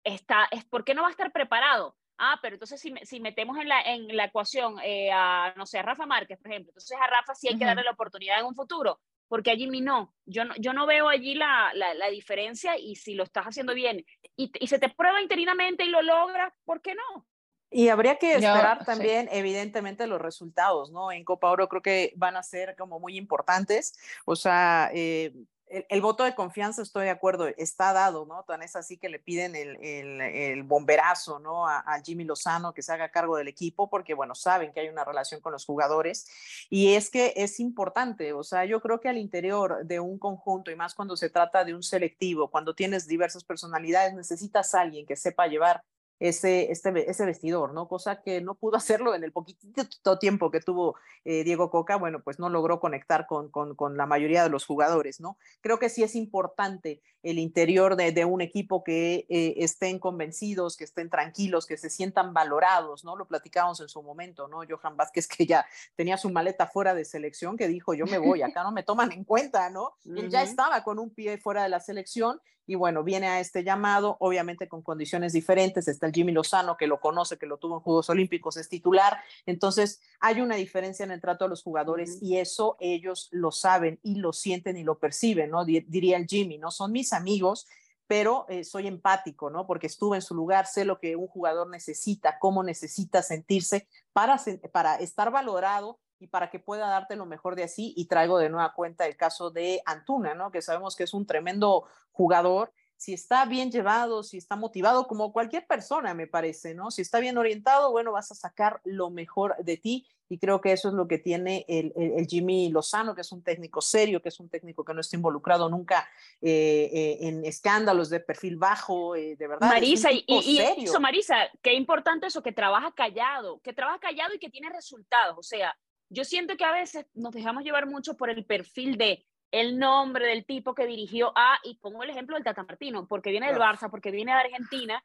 está, 0.02 0.48
es, 0.50 0.64
¿por 0.64 0.84
qué 0.84 0.94
no 0.94 1.02
va 1.02 1.08
a 1.08 1.12
estar 1.12 1.30
preparado? 1.32 1.96
Ah, 2.18 2.38
pero 2.40 2.54
entonces 2.54 2.80
si, 2.80 2.94
si 3.02 3.20
metemos 3.20 3.58
en 3.58 3.68
la, 3.68 3.82
en 3.82 4.16
la 4.16 4.24
ecuación 4.24 4.76
eh, 4.82 5.10
a, 5.12 5.52
no 5.56 5.66
sé, 5.66 5.78
a 5.78 5.82
Rafa 5.82 6.06
Márquez, 6.06 6.38
por 6.38 6.50
ejemplo, 6.50 6.70
entonces 6.70 6.96
a 7.00 7.06
Rafa 7.06 7.34
sí 7.34 7.48
hay 7.48 7.58
que 7.58 7.64
darle 7.64 7.82
la 7.82 7.90
oportunidad 7.90 8.40
en 8.40 8.46
un 8.46 8.54
futuro, 8.54 9.00
porque 9.28 9.50
a 9.50 9.56
Jimmy 9.56 9.80
no. 9.82 10.14
Yo 10.24 10.44
no, 10.44 10.54
yo 10.56 10.72
no 10.72 10.86
veo 10.86 11.08
allí 11.08 11.34
la, 11.34 11.72
la, 11.74 11.92
la 11.94 12.08
diferencia 12.08 12.78
y 12.78 12.96
si 12.96 13.14
lo 13.14 13.24
estás 13.24 13.44
haciendo 13.44 13.74
bien 13.74 14.04
y, 14.36 14.50
y, 14.58 14.66
se 14.66 14.78
te 14.78 14.88
prueba 14.88 15.20
interinamente 15.20 15.84
y 15.84 15.88
lo 15.88 16.00
logras, 16.00 16.52
¿por 16.64 16.80
qué 16.80 16.94
no? 16.94 17.26
Y 17.70 17.88
habría 17.88 18.16
que 18.16 18.34
esperar 18.34 18.84
también, 18.84 19.28
sí. 19.28 19.36
evidentemente, 19.36 20.06
los 20.06 20.20
resultados, 20.20 20.92
¿no? 20.92 21.10
En 21.10 21.24
Copa 21.24 21.50
Oro 21.50 21.68
creo 21.68 21.82
que 21.82 22.12
van 22.16 22.36
a 22.36 22.42
ser 22.42 22.76
como 22.76 23.00
muy 23.00 23.18
importantes. 23.18 23.98
O 24.24 24.36
sea, 24.36 24.90
eh, 24.94 25.32
el, 25.68 25.86
el, 25.88 26.00
voto 26.00 26.24
de 26.24 26.34
confianza, 26.34 26.82
estoy 26.82 27.04
de 27.04 27.10
acuerdo, 27.10 27.46
está 27.56 27.92
dado, 27.92 28.24
¿no? 28.26 28.44
Tan 28.44 28.62
es 28.62 28.76
así 28.76 28.98
que 28.98 29.08
le 29.08 29.18
piden 29.18 29.56
el, 29.56 29.76
el, 29.82 30.20
el 30.20 30.62
bomberazo, 30.62 31.38
¿no? 31.38 31.66
A, 31.66 31.84
Jimmy 32.04 32.24
Lozano 32.24 32.72
que 32.72 32.82
se 32.82 32.92
haga 32.92 33.10
cargo 33.10 33.36
del 33.36 33.48
equipo, 33.48 33.88
porque, 33.88 34.14
bueno, 34.14 34.34
saben 34.34 34.72
que 34.72 34.80
hay 34.80 34.88
una 34.88 35.04
relación 35.04 35.40
con 35.40 35.52
los 35.52 35.64
jugadores. 35.64 36.26
Y 36.70 36.94
es 36.94 37.10
que 37.10 37.32
es 37.36 37.58
importante, 37.60 38.32
o 38.32 38.44
sea, 38.44 38.64
yo 38.64 38.80
creo 38.80 39.00
que 39.00 39.08
al 39.08 39.18
interior 39.18 39.84
de 39.84 40.00
un 40.00 40.18
conjunto, 40.18 40.70
y 40.70 40.76
más 40.76 40.94
cuando 40.94 41.16
se 41.16 41.30
trata 41.30 41.64
de 41.64 41.74
un 41.74 41.82
selectivo, 41.82 42.50
cuando 42.50 42.74
tienes 42.74 43.06
diversas 43.06 43.44
personalidades, 43.44 44.14
necesitas 44.14 44.74
alguien 44.74 45.06
que 45.06 45.16
sepa 45.16 45.46
llevar 45.46 45.82
ese, 46.18 46.70
este, 46.72 47.10
ese 47.10 47.26
vestidor, 47.26 47.74
¿no? 47.74 47.88
Cosa 47.88 48.22
que 48.22 48.40
no 48.40 48.54
pudo 48.54 48.76
hacerlo 48.76 49.14
en 49.14 49.24
el 49.24 49.32
poquitito 49.32 50.18
tiempo 50.18 50.50
que 50.50 50.60
tuvo 50.60 50.96
eh, 51.24 51.44
Diego 51.44 51.70
Coca, 51.70 51.96
bueno, 51.96 52.20
pues 52.22 52.38
no 52.38 52.48
logró 52.48 52.80
conectar 52.80 53.26
con, 53.26 53.50
con, 53.50 53.74
con, 53.74 53.96
la 53.96 54.06
mayoría 54.06 54.42
de 54.42 54.48
los 54.48 54.64
jugadores, 54.64 55.20
¿no? 55.20 55.36
Creo 55.60 55.78
que 55.78 55.88
sí 55.88 56.02
es 56.02 56.14
importante 56.14 57.00
el 57.22 57.38
interior 57.38 57.96
de, 57.96 58.12
de 58.12 58.24
un 58.24 58.40
equipo 58.40 58.84
que 58.84 59.26
eh, 59.28 59.54
estén 59.58 59.98
convencidos, 59.98 60.76
que 60.76 60.84
estén 60.84 61.10
tranquilos, 61.10 61.66
que 61.66 61.76
se 61.76 61.90
sientan 61.90 62.32
valorados, 62.32 63.04
¿no? 63.04 63.16
Lo 63.16 63.26
platicábamos 63.26 63.80
en 63.80 63.88
su 63.88 64.02
momento, 64.02 64.46
¿no? 64.48 64.60
Johan 64.68 64.96
Vázquez, 64.96 65.26
que 65.26 65.46
ya 65.46 65.66
tenía 65.96 66.16
su 66.16 66.30
maleta 66.30 66.66
fuera 66.66 66.94
de 66.94 67.04
selección, 67.04 67.56
que 67.56 67.68
dijo, 67.68 67.94
yo 67.94 68.06
me 68.06 68.18
voy, 68.18 68.42
acá 68.42 68.62
no 68.62 68.72
me 68.72 68.82
toman 68.82 69.12
en 69.12 69.24
cuenta, 69.24 69.68
¿no? 69.70 69.96
Uh 70.04 70.10
-huh. 70.10 70.20
Él 70.20 70.30
ya 70.30 70.42
estaba 70.42 70.82
con 70.84 70.98
un 70.98 71.10
pie 71.10 71.38
fuera 71.38 71.64
de 71.64 71.68
la 71.68 71.80
selección 71.80 72.40
y 72.66 72.74
bueno, 72.74 73.04
viene 73.04 73.28
a 73.28 73.40
este 73.40 73.64
llamado, 73.64 74.16
obviamente 74.20 74.68
con 74.68 74.82
condiciones 74.82 75.32
diferentes, 75.32 75.88
está 75.88 76.06
el 76.06 76.12
Jimmy 76.12 76.32
Lozano, 76.32 76.76
que 76.76 76.86
lo 76.86 77.00
conoce, 77.00 77.38
que 77.38 77.46
lo 77.46 77.58
tuvo 77.58 77.76
en 77.76 77.80
Juegos 77.82 78.10
Olímpicos, 78.10 78.56
es 78.56 78.68
titular, 78.68 79.18
entonces 79.46 80.00
hay 80.20 80.40
una 80.40 80.56
diferencia 80.56 81.04
en 81.04 81.10
el 81.10 81.20
trato 81.20 81.44
a 81.44 81.48
los 81.48 81.62
jugadores 81.62 82.18
y 82.20 82.38
eso 82.38 82.76
ellos 82.80 83.28
lo 83.30 83.52
saben 83.52 84.00
y 84.02 84.16
lo 84.16 84.32
sienten 84.32 84.76
y 84.76 84.84
lo 84.84 84.98
perciben, 84.98 85.50
¿no? 85.50 85.64
Diría 85.64 86.16
el 86.16 86.26
Jimmy, 86.26 86.58
¿no? 86.58 86.70
Son 86.70 86.92
mis 86.92 87.12
amigos, 87.12 87.66
pero 88.06 88.46
eh, 88.48 88.64
soy 88.64 88.86
empático, 88.86 89.50
¿no? 89.50 89.66
Porque 89.66 89.86
estuve 89.86 90.16
en 90.16 90.22
su 90.22 90.34
lugar, 90.34 90.66
sé 90.66 90.84
lo 90.84 90.98
que 90.98 91.16
un 91.16 91.26
jugador 91.26 91.68
necesita, 91.68 92.38
cómo 92.38 92.62
necesita 92.62 93.22
sentirse 93.22 93.88
para, 94.12 94.40
para 94.72 94.96
estar 94.96 95.30
valorado 95.30 95.98
y 96.18 96.28
para 96.28 96.50
que 96.50 96.58
pueda 96.58 96.88
darte 96.88 97.16
lo 97.16 97.26
mejor 97.26 97.56
de 97.56 97.64
así. 97.64 97.92
Y 97.96 98.06
traigo 98.06 98.38
de 98.38 98.48
nueva 98.48 98.72
cuenta 98.72 99.06
el 99.06 99.16
caso 99.16 99.50
de 99.50 99.82
Antuna, 99.84 100.34
¿no? 100.34 100.50
Que 100.50 100.62
sabemos 100.62 100.96
que 100.96 101.04
es 101.04 101.14
un 101.14 101.26
tremendo 101.26 101.84
jugador. 102.12 102.72
Si 102.96 103.12
está 103.12 103.44
bien 103.44 103.70
llevado, 103.70 104.22
si 104.22 104.38
está 104.38 104.56
motivado, 104.56 105.06
como 105.06 105.30
cualquier 105.32 105.66
persona, 105.66 106.14
me 106.14 106.26
parece, 106.26 106.74
¿no? 106.74 106.90
Si 106.90 107.02
está 107.02 107.20
bien 107.20 107.36
orientado, 107.36 107.90
bueno, 107.90 108.12
vas 108.12 108.32
a 108.32 108.34
sacar 108.34 108.80
lo 108.84 109.10
mejor 109.10 109.54
de 109.58 109.76
ti. 109.76 110.06
Y 110.28 110.38
creo 110.38 110.60
que 110.60 110.72
eso 110.72 110.88
es 110.88 110.94
lo 110.94 111.06
que 111.06 111.18
tiene 111.18 111.64
el, 111.68 111.92
el, 111.94 112.12
el 112.18 112.26
Jimmy 112.26 112.70
Lozano, 112.70 113.14
que 113.14 113.20
es 113.20 113.30
un 113.30 113.42
técnico 113.42 113.80
serio, 113.80 114.20
que 114.20 114.30
es 114.30 114.40
un 114.40 114.48
técnico 114.48 114.84
que 114.84 114.92
no 114.92 115.00
está 115.00 115.14
involucrado 115.14 115.68
nunca 115.68 116.08
eh, 116.40 116.90
eh, 116.92 117.28
en 117.28 117.44
escándalos 117.44 118.10
de 118.10 118.20
perfil 118.20 118.56
bajo, 118.56 119.14
eh, 119.14 119.36
de 119.36 119.46
verdad. 119.46 119.68
Marisa, 119.68 120.10
y, 120.10 120.24
y, 120.26 120.58
eso, 120.58 120.98
Marisa, 120.98 121.36
qué 121.62 121.74
importante 121.74 122.26
eso, 122.26 122.42
que 122.42 122.50
trabaja 122.52 122.92
callado, 122.92 123.60
que 123.60 123.72
trabaja 123.72 124.00
callado 124.00 124.34
y 124.34 124.38
que 124.38 124.50
tiene 124.50 124.68
resultados. 124.70 125.36
O 125.38 125.44
sea, 125.44 125.76
yo 126.08 126.24
siento 126.24 126.56
que 126.56 126.64
a 126.64 126.72
veces 126.72 127.06
nos 127.14 127.32
dejamos 127.32 127.64
llevar 127.64 127.86
mucho 127.86 128.16
por 128.16 128.30
el 128.30 128.44
perfil 128.44 128.96
de 128.96 129.26
el 129.52 129.78
nombre 129.78 130.26
del 130.26 130.44
tipo 130.44 130.74
que 130.74 130.86
dirigió 130.86 131.32
a, 131.36 131.58
y 131.62 131.76
pongo 131.76 132.02
el 132.02 132.10
ejemplo 132.10 132.34
del 132.36 132.44
Tata 132.44 132.64
Martino, 132.64 133.06
porque 133.06 133.30
viene 133.30 133.46
del 133.46 133.58
Barça, 133.60 133.90
porque 133.90 134.10
viene 134.10 134.32
de 134.32 134.38
Argentina, 134.38 135.02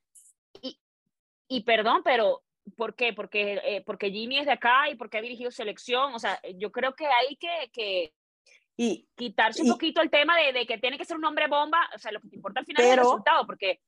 y, 0.61 0.79
y 1.47 1.63
perdón, 1.63 2.01
pero 2.03 2.43
¿por 2.75 2.95
qué? 2.95 3.13
Porque, 3.13 3.61
eh, 3.63 3.83
porque 3.85 4.11
Jimmy 4.11 4.39
es 4.39 4.45
de 4.45 4.53
acá 4.53 4.89
y 4.89 4.95
porque 4.95 5.17
ha 5.17 5.21
dirigido 5.21 5.51
selección, 5.51 6.13
o 6.13 6.19
sea, 6.19 6.39
yo 6.55 6.71
creo 6.71 6.95
que 6.95 7.05
hay 7.05 7.35
que, 7.35 7.69
que 7.71 8.13
y, 8.77 9.07
quitarse 9.15 9.61
un 9.63 9.69
poquito 9.69 10.01
el 10.01 10.09
tema 10.09 10.35
de, 10.37 10.53
de, 10.53 10.65
que 10.65 10.77
tiene 10.77 10.97
que 10.97 11.05
ser 11.05 11.17
un 11.17 11.25
hombre 11.25 11.47
bomba, 11.47 11.89
o 11.95 11.99
sea, 11.99 12.11
lo 12.11 12.19
que 12.19 12.29
te 12.29 12.35
importa 12.35 12.61
al 12.61 12.65
final 12.65 12.81
pero, 12.81 12.91
es 12.91 12.97
el 12.97 13.03
resultado, 13.03 13.45
porque 13.45 13.79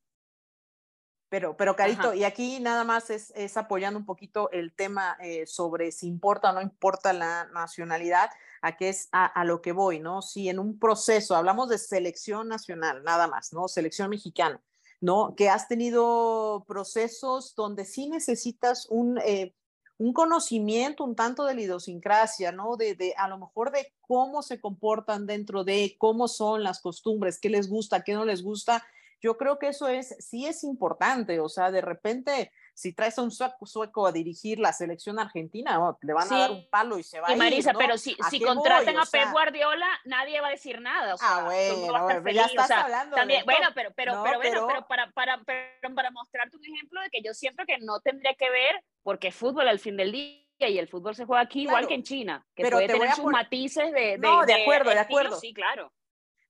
pero, 1.34 1.58
pero 1.58 1.76
Carito, 1.76 2.10
Ajá. 2.10 2.16
y 2.16 2.26
aquí 2.26 2.60
nada 2.60 2.84
más 2.84 3.10
es, 3.10 3.34
es, 3.36 3.58
apoyando 3.58 3.98
un 3.98 4.06
poquito 4.06 4.52
el 4.52 4.72
tema 4.72 5.18
eh, 5.20 5.48
sobre 5.48 5.92
si 5.92 6.06
importa 6.06 6.52
o 6.52 6.54
no 6.54 6.62
importa 6.62 7.12
la 7.12 7.46
nacionalidad, 7.46 8.30
a 8.62 8.78
qué 8.78 8.90
es 8.90 9.10
a, 9.12 9.26
a, 9.26 9.44
lo 9.44 9.60
que 9.60 9.72
voy, 9.72 10.00
¿no? 10.00 10.22
Si 10.22 10.48
en 10.48 10.60
un 10.60 10.78
proceso, 10.78 11.36
hablamos 11.36 11.70
de 11.70 11.80
selección 11.80 12.50
nacional, 12.50 13.04
nada 13.04 13.26
más, 13.26 13.52
¿no? 13.52 13.68
Selección 13.68 14.12
mexicana, 14.12 14.62
¿no? 15.02 15.34
Que 15.36 15.50
has 15.50 15.68
tenido 15.68 16.66
procesos 16.68 17.56
donde 17.56 17.86
sí 17.86 18.08
necesitas 18.10 18.86
un, 18.92 19.18
eh, 19.26 19.56
un 19.98 20.14
conocimiento 20.14 21.04
un 21.04 21.16
tanto 21.16 21.46
de 21.46 21.56
la 21.56 21.62
idiosincrasia, 21.62 22.52
¿no? 22.52 22.78
De, 22.78 22.94
de, 22.94 23.16
a 23.18 23.28
lo 23.28 23.40
mejor 23.40 23.72
de 23.72 23.92
cómo 24.02 24.44
se 24.44 24.62
comportan 24.62 25.26
dentro 25.26 25.64
de, 25.64 25.96
cómo 25.98 26.28
son 26.28 26.62
las 26.62 26.80
costumbres, 26.80 27.40
qué 27.40 27.50
les 27.50 27.68
gusta, 27.70 28.04
qué 28.04 28.14
no 28.14 28.24
les 28.24 28.44
gusta, 28.44 28.86
yo 29.24 29.38
creo 29.38 29.58
que 29.58 29.70
eso 29.70 29.88
es, 29.88 30.18
sí 30.20 30.46
es 30.46 30.66
importante, 30.66 31.40
o 31.40 31.48
sea, 31.48 31.72
de 31.72 31.80
repente, 31.80 32.52
si 32.74 32.92
traes 32.92 33.18
a 33.18 33.22
un 33.22 33.32
sueco, 33.32 33.66
sueco 33.66 34.06
a 34.06 34.12
dirigir 34.12 34.60
la 34.60 34.74
selección 34.74 35.18
argentina, 35.18 35.80
oh, 35.80 35.98
le 36.02 36.12
van 36.12 36.28
sí. 36.28 36.36
a 36.36 36.40
dar 36.40 36.52
un 36.52 36.70
palo 36.70 37.00
y 37.00 37.04
se 37.04 37.22
va 37.22 37.30
y 37.30 37.32
a 37.32 37.36
ir, 37.36 37.40
Marisa, 37.40 37.72
¿no? 37.72 37.80
pero 37.80 37.98
si, 37.98 38.18
si 38.30 38.42
contratan 38.42 38.98
a 38.98 39.06
Pep 39.06 39.32
Guardiola, 39.32 39.88
nadie 40.04 40.42
va 40.42 40.48
a 40.48 40.52
decir 40.52 40.82
nada, 40.82 41.16
o 41.16 41.18
sea, 41.18 41.38
ah, 41.38 41.46
bueno, 41.46 42.04
bueno 42.04 42.32
ya 42.32 42.46
estás 42.46 42.66
o 42.66 42.68
sea, 42.68 42.82
hablando 42.82 43.16
también, 43.16 43.46
bueno, 43.46 43.70
pero, 43.74 43.92
pero, 43.96 44.14
no, 44.16 44.24
pero, 44.24 44.40
pero, 44.42 44.66
bueno, 44.66 44.68
pero 44.68 44.88
para, 44.88 45.12
para, 45.12 45.42
pero 45.46 45.96
para 45.96 46.12
mostrarte 46.12 46.58
un 46.58 46.66
ejemplo 46.66 47.00
de 47.00 47.10
que 47.10 47.22
yo 47.22 47.34
siento 47.34 47.64
que 47.66 47.78
no 47.78 48.02
tendría 48.02 48.34
que 48.34 48.50
ver, 48.50 48.84
porque 49.04 49.30
es 49.30 49.36
fútbol 49.36 49.70
al 49.70 49.80
fin 49.80 49.96
del 49.96 50.12
día, 50.12 50.44
y 50.60 50.78
el 50.78 50.90
fútbol 50.90 51.16
se 51.16 51.26
juega 51.26 51.42
aquí 51.42 51.64
claro, 51.64 51.78
igual 51.78 51.88
que 51.88 51.96
en 51.96 52.04
China, 52.04 52.46
que 52.54 52.70
puede 52.70 52.88
tener 52.88 53.14
sus 53.14 53.26
matices 53.26 53.92
de, 53.94 54.02
de, 54.02 54.18
no, 54.18 54.46
de, 54.46 54.54
acuerdo, 54.54 54.90
de, 54.90 54.96
de 54.96 55.02
acuerdo. 55.02 55.38
sí, 55.38 55.54
claro 55.54 55.94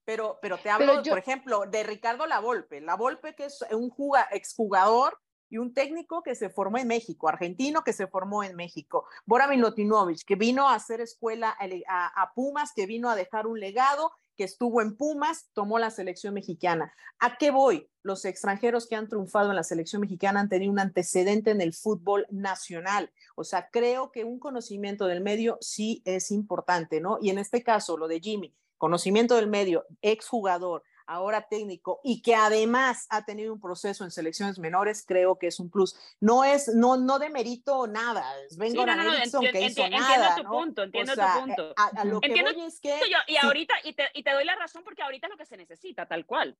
pero, 0.05 0.39
pero 0.41 0.57
te 0.57 0.69
hablo, 0.69 0.87
pero 0.87 1.03
yo... 1.03 1.11
por 1.11 1.19
ejemplo, 1.19 1.65
de 1.65 1.83
Ricardo 1.83 2.25
Lavolpe. 2.25 2.81
Lavolpe, 2.81 3.35
que 3.35 3.45
es 3.45 3.63
un 3.71 3.89
juga, 3.89 4.27
exjugador 4.31 5.17
y 5.53 5.59
un 5.59 5.71
técnico 5.71 6.23
que 6.23 6.33
se 6.33 6.49
formó 6.49 6.79
en 6.79 6.87
México, 6.87 7.29
argentino 7.29 7.83
que 7.83 7.93
se 7.93 8.07
formó 8.07 8.43
en 8.43 8.55
México. 8.55 9.05
Bora 9.23 9.47
Milutinovic, 9.47 10.25
que 10.25 10.35
vino 10.35 10.67
a 10.67 10.73
hacer 10.73 10.99
escuela 10.99 11.55
a, 11.87 12.21
a, 12.23 12.33
Pumas, 12.33 12.71
que 12.75 12.87
vino 12.87 13.07
a 13.07 13.15
dejar 13.15 13.45
un 13.45 13.59
legado 13.59 14.11
que 14.35 14.45
estuvo 14.45 14.81
en 14.81 14.97
Pumas, 14.97 15.51
tomó 15.53 15.77
la 15.77 15.91
selección 15.91 16.33
mexicana. 16.33 16.91
¿A 17.19 17.37
qué 17.37 17.51
voy? 17.51 17.87
Los 18.01 18.25
extranjeros 18.25 18.87
que 18.87 18.95
han 18.95 19.07
triunfado 19.07 19.51
en 19.51 19.55
la 19.55 19.63
selección 19.63 20.01
mexicana 20.01 20.39
han 20.39 20.49
tenido 20.49 20.71
un 20.71 20.79
antecedente 20.79 21.51
en 21.51 21.61
el 21.61 21.75
fútbol 21.75 22.25
nacional. 22.31 23.11
O 23.35 23.43
sea, 23.43 23.69
creo 23.71 24.11
que 24.11 24.23
un 24.23 24.39
conocimiento 24.39 25.05
del 25.05 25.21
medio 25.21 25.59
sí 25.61 26.01
es 26.03 26.31
importante, 26.31 26.99
¿no? 26.99 27.19
Y 27.21 27.29
en 27.29 27.37
este 27.37 27.61
caso, 27.61 27.95
lo 27.95 28.07
de 28.07 28.19
Jimmy, 28.19 28.55
conocimiento 28.83 29.37
del 29.37 29.47
medio, 29.47 29.85
exjugador, 30.01 30.83
ahora 31.05 31.47
técnico 31.47 32.01
y 32.03 32.21
que 32.21 32.35
además 32.35 33.07
ha 33.09 33.23
tenido 33.23 33.53
un 33.53 33.61
proceso 33.61 34.03
en 34.03 34.11
selecciones 34.11 34.59
menores, 34.59 35.05
creo 35.07 35.39
que 35.39 35.47
es 35.47 35.61
un 35.61 35.69
plus. 35.69 35.95
No 36.19 36.43
es, 36.43 36.67
no, 36.67 36.97
no 36.97 37.17
demerito 37.17 37.87
nada. 37.87 38.25
Vengo 38.57 38.81
sí, 38.81 38.85
no, 38.85 38.95
no, 38.97 39.03
no, 39.05 39.13
enti 39.13 39.39
que 39.39 39.47
enti 39.47 39.65
hizo 39.67 39.83
entiendo 39.83 39.97
nada, 39.99 40.35
tu 40.35 40.43
¿no? 40.43 40.49
punto, 40.49 40.83
entiendo 40.83 41.13
o 41.13 41.15
sea, 41.15 41.33
tu 41.33 41.39
punto. 41.45 41.73
A, 41.77 42.01
a 42.01 42.03
lo 42.03 42.19
que 42.19 42.27
entiendo 42.27 42.51
voy 42.53 42.65
es 42.65 42.81
que... 42.81 42.89
Yo, 43.09 43.17
y 43.25 43.31
sí. 43.31 43.37
ahorita, 43.41 43.73
y 43.85 43.93
te, 43.93 44.03
y 44.15 44.21
te 44.21 44.31
doy 44.31 44.43
la 44.43 44.57
razón 44.57 44.83
porque 44.83 45.01
ahorita 45.01 45.27
es 45.27 45.31
lo 45.31 45.37
que 45.37 45.45
se 45.45 45.55
necesita, 45.55 46.05
tal 46.05 46.25
cual. 46.25 46.57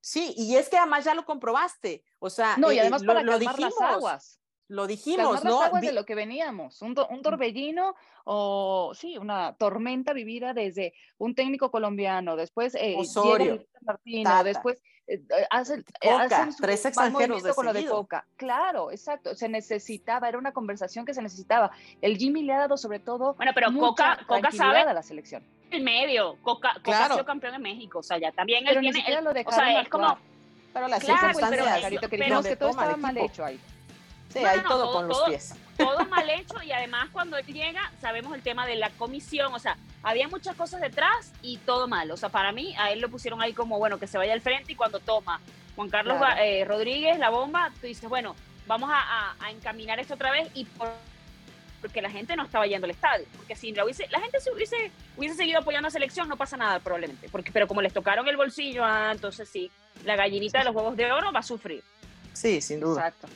Sí, 0.00 0.34
y 0.36 0.56
es 0.56 0.68
que 0.68 0.78
además 0.78 1.04
ya 1.04 1.14
lo 1.14 1.24
comprobaste. 1.24 2.02
O 2.18 2.28
sea, 2.28 2.56
No, 2.56 2.72
y 2.72 2.78
eh, 2.78 2.80
además 2.80 3.02
lo, 3.02 3.06
para 3.06 3.22
lo 3.22 3.30
calmar 3.30 3.54
dijimos. 3.54 3.74
las 3.78 3.90
aguas. 3.94 4.40
Lo 4.68 4.86
dijimos, 4.86 5.18
Calmar 5.40 5.44
¿no? 5.44 5.58
las 5.60 5.68
aguas 5.68 5.82
de 5.82 5.92
lo 5.92 6.04
que 6.06 6.14
veníamos, 6.14 6.80
un, 6.82 6.94
to- 6.94 7.06
un 7.08 7.20
torbellino 7.20 7.94
o 8.24 8.92
sí, 8.94 9.18
una 9.18 9.54
tormenta 9.58 10.12
vivida 10.14 10.54
desde 10.54 10.94
un 11.18 11.34
técnico 11.34 11.70
colombiano, 11.70 12.36
después 12.36 12.74
eh, 12.76 12.94
Osorio, 12.96 13.64
Martino, 13.82 14.30
Tata. 14.30 14.44
después 14.44 14.78
eh, 15.08 15.20
eh, 15.28 15.46
hacen, 15.50 15.84
eh, 16.00 16.10
Coca, 16.10 16.24
hacen 16.24 16.52
su 16.52 16.62
tres 16.62 16.86
extranjeros 16.86 17.42
de 17.42 17.52
con 17.52 17.66
lo 17.66 17.72
de. 17.74 17.84
Coca. 17.84 18.24
Claro, 18.36 18.90
exacto, 18.92 19.34
se 19.34 19.48
necesitaba, 19.48 20.28
era 20.28 20.38
una 20.38 20.52
conversación 20.52 21.04
que 21.04 21.12
se 21.12 21.20
necesitaba. 21.20 21.70
El 22.00 22.16
Jimmy 22.16 22.42
le 22.42 22.54
ha 22.54 22.58
dado 22.60 22.76
sobre 22.78 22.98
todo 23.00 23.34
Bueno, 23.34 23.52
pero 23.54 23.70
mucha 23.72 24.16
Coca, 24.16 24.24
Coca 24.26 24.50
sabe 24.52 24.78
a 24.78 24.94
la 24.94 25.02
selección. 25.02 25.42
el 25.70 25.82
medio. 25.82 26.36
Coca, 26.40 26.70
Coca 26.74 26.82
Claro. 26.82 27.04
ha 27.14 27.16
sido 27.16 27.26
campeón 27.26 27.54
en 27.56 27.62
México. 27.62 27.98
O 27.98 28.02
sea, 28.02 28.16
ya 28.18 28.30
también 28.32 28.64
Pero 28.66 28.80
él 28.80 28.90
tiene. 28.92 29.04
el- 29.18 29.24
lo 29.24 29.30
o 29.32 29.34
sea, 29.52 29.80
es 29.82 29.88
como. 29.88 30.06
actuar. 30.06 30.18
pero 30.72 30.88
las 30.88 31.00
Claro, 31.04 31.20
pues, 31.20 31.36
pero 31.36 31.46
circunstancias 31.48 31.74
eso- 31.76 31.82
Carito, 31.82 32.08
que 32.08 32.18
pero- 32.18 32.42
que 32.42 32.56
todo 32.56 32.70
estaba 32.70 32.96
mal 32.96 33.16
equipo. 33.18 33.32
hecho 33.32 33.44
ahí. 33.44 33.60
Sí, 34.32 34.40
No, 34.40 34.48
ahí 34.48 34.56
no, 34.58 34.62
no, 34.62 34.68
todo 34.68 34.82
todo- 34.84 34.92
con 34.94 35.08
los 35.08 35.16
todo- 35.18 35.26
pies. 35.28 35.54
todo 35.76 36.04
mal 36.06 36.30
hecho 36.30 36.62
y 36.62 36.72
además 36.72 37.08
cuando 37.12 37.36
él 37.36 37.46
llega 37.46 37.90
sabemos 38.00 38.34
el 38.34 38.42
tema 38.42 38.66
de 38.66 38.76
la 38.76 38.90
comisión, 38.90 39.52
o 39.54 39.58
sea, 39.58 39.76
había 40.02 40.28
muchas 40.28 40.56
cosas 40.56 40.80
detrás 40.80 41.32
y 41.42 41.58
todo 41.58 41.86
mal, 41.88 42.10
o 42.10 42.16
sea, 42.16 42.28
para 42.28 42.52
mí 42.52 42.74
a 42.78 42.90
él 42.92 43.00
lo 43.00 43.08
pusieron 43.08 43.42
ahí 43.42 43.52
como, 43.52 43.78
bueno, 43.78 43.98
que 43.98 44.06
se 44.06 44.18
vaya 44.18 44.32
al 44.32 44.40
frente 44.40 44.72
y 44.72 44.76
cuando 44.76 45.00
toma 45.00 45.40
Juan 45.76 45.88
Carlos 45.90 46.18
Claro. 46.18 46.40
Eh, 46.42 46.64
Rodríguez 46.64 47.18
la 47.18 47.30
bomba, 47.30 47.70
tú 47.80 47.86
dices, 47.86 48.08
bueno, 48.08 48.34
vamos 48.66 48.90
a, 48.90 48.98
a- 48.98 49.36
a 49.40 49.50
encaminar 49.50 49.98
esto 50.00 50.14
otra 50.14 50.30
vez 50.30 50.48
y 50.54 50.64
por- 50.64 50.92
porque 51.80 52.00
la 52.00 52.10
gente 52.10 52.36
no 52.36 52.44
estaba 52.44 52.64
yendo 52.66 52.84
al 52.84 52.92
estadio, 52.92 53.26
porque 53.36 53.56
si 53.56 53.72
la, 53.72 53.84
hubiese, 53.84 54.06
la 54.10 54.20
gente 54.20 54.38
se 54.40 54.52
hubiese, 54.52 54.92
hubiese 55.16 55.34
seguido 55.34 55.58
apoyando 55.58 55.86
a 55.86 55.88
la 55.88 55.92
selección, 55.92 56.28
no 56.28 56.36
pasa 56.36 56.56
nada 56.56 56.78
probablemente, 56.78 57.28
porque, 57.28 57.50
pero 57.50 57.66
como 57.66 57.82
les 57.82 57.92
tocaron 57.92 58.28
el 58.28 58.36
bolsillo, 58.36 58.84
ah, 58.84 59.10
entonces 59.12 59.48
sí, 59.48 59.68
la 60.04 60.14
gallinita 60.14 60.60
de 60.60 60.66
los 60.66 60.76
huevos 60.76 60.96
de 60.96 61.10
oro 61.10 61.32
va 61.32 61.40
a 61.40 61.42
sufrir. 61.42 61.82
Sí, 62.34 62.60
sin 62.60 62.78
duda. 62.78 63.08
Exacto. 63.08 63.26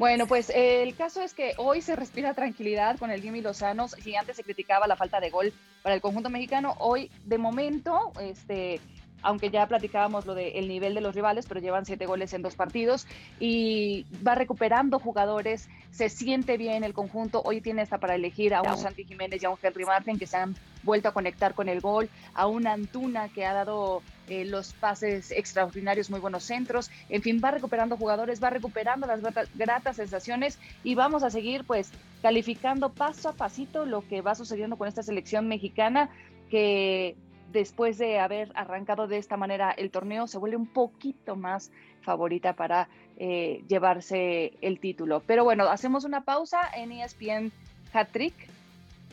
Bueno, 0.00 0.26
pues 0.26 0.48
el 0.48 0.96
caso 0.96 1.20
es 1.20 1.34
que 1.34 1.52
hoy 1.58 1.82
se 1.82 1.94
respira 1.94 2.32
tranquilidad 2.32 2.98
con 2.98 3.10
el 3.10 3.20
Jimmy 3.20 3.42
Lozano. 3.42 3.86
Si 3.86 4.16
antes 4.16 4.34
se 4.34 4.42
criticaba 4.42 4.86
la 4.86 4.96
falta 4.96 5.20
de 5.20 5.28
gol 5.28 5.52
para 5.82 5.94
el 5.94 6.00
conjunto 6.00 6.30
mexicano, 6.30 6.74
hoy 6.78 7.10
de 7.26 7.36
momento, 7.36 8.10
este, 8.18 8.80
aunque 9.20 9.50
ya 9.50 9.66
platicábamos 9.66 10.24
lo 10.24 10.34
del 10.34 10.68
nivel 10.68 10.94
de 10.94 11.02
los 11.02 11.14
rivales, 11.14 11.44
pero 11.46 11.60
llevan 11.60 11.84
siete 11.84 12.06
goles 12.06 12.32
en 12.32 12.40
dos 12.40 12.54
partidos 12.54 13.06
y 13.38 14.06
va 14.26 14.34
recuperando 14.34 14.98
jugadores, 14.98 15.68
se 15.90 16.08
siente 16.08 16.56
bien 16.56 16.82
el 16.82 16.94
conjunto. 16.94 17.42
Hoy 17.44 17.60
tiene 17.60 17.82
hasta 17.82 17.98
para 17.98 18.14
elegir 18.14 18.54
a 18.54 18.62
un 18.62 18.78
Santi 18.78 19.04
Jiménez 19.04 19.42
y 19.42 19.44
a 19.44 19.50
un 19.50 19.58
Henry 19.62 19.84
Martin 19.84 20.18
que 20.18 20.26
se 20.26 20.38
han 20.38 20.56
vuelto 20.82 21.10
a 21.10 21.12
conectar 21.12 21.52
con 21.52 21.68
el 21.68 21.82
gol, 21.82 22.08
a 22.32 22.46
un 22.46 22.66
Antuna 22.66 23.28
que 23.28 23.44
ha 23.44 23.52
dado 23.52 24.00
eh, 24.30 24.44
los 24.46 24.72
pases 24.72 25.30
extraordinarios, 25.32 26.08
muy 26.08 26.20
buenos 26.20 26.44
centros. 26.44 26.90
En 27.08 27.20
fin, 27.20 27.40
va 27.44 27.50
recuperando 27.50 27.96
jugadores, 27.96 28.42
va 28.42 28.48
recuperando 28.48 29.06
las 29.06 29.20
grata- 29.20 29.44
gratas 29.54 29.96
sensaciones 29.96 30.58
y 30.84 30.94
vamos 30.94 31.22
a 31.22 31.30
seguir 31.30 31.64
pues 31.64 31.90
calificando 32.22 32.88
paso 32.90 33.28
a 33.28 33.32
pasito 33.32 33.84
lo 33.84 34.06
que 34.08 34.22
va 34.22 34.34
sucediendo 34.34 34.76
con 34.76 34.88
esta 34.88 35.02
selección 35.02 35.48
mexicana 35.48 36.08
que 36.50 37.16
después 37.52 37.98
de 37.98 38.20
haber 38.20 38.52
arrancado 38.54 39.08
de 39.08 39.18
esta 39.18 39.36
manera 39.36 39.72
el 39.72 39.90
torneo 39.90 40.26
se 40.28 40.38
vuelve 40.38 40.56
un 40.56 40.66
poquito 40.66 41.34
más 41.34 41.70
favorita 42.02 42.54
para 42.54 42.88
eh, 43.18 43.62
llevarse 43.68 44.52
el 44.60 44.78
título. 44.78 45.20
Pero 45.26 45.44
bueno, 45.44 45.64
hacemos 45.64 46.04
una 46.04 46.22
pausa 46.22 46.60
en 46.74 46.92
ESPN 46.92 47.52
Hat 47.92 48.08
Trick. 48.12 48.34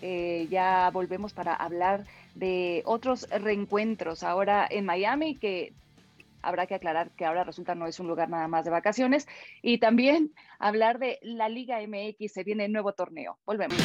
Eh, 0.01 0.47
ya 0.51 0.89
volvemos 0.93 1.33
para 1.33 1.53
hablar 1.55 2.05
de 2.35 2.83
otros 2.85 3.27
reencuentros 3.29 4.23
ahora 4.23 4.67
en 4.69 4.85
Miami, 4.85 5.35
que 5.35 5.73
habrá 6.43 6.67
que 6.67 6.75
aclarar 6.75 7.09
que 7.17 7.25
ahora 7.25 7.43
resulta 7.43 7.73
no 7.75 7.87
es 7.87 7.99
un 7.99 8.07
lugar 8.07 8.29
nada 8.29 8.47
más 8.47 8.63
de 8.63 8.71
vacaciones, 8.71 9.27
y 9.61 9.79
también 9.79 10.31
hablar 10.59 10.99
de 10.99 11.19
la 11.23 11.49
Liga 11.49 11.79
MX, 11.81 12.31
se 12.31 12.43
viene 12.43 12.65
el 12.65 12.71
nuevo 12.71 12.93
torneo. 12.93 13.37
Volvemos. 13.45 13.77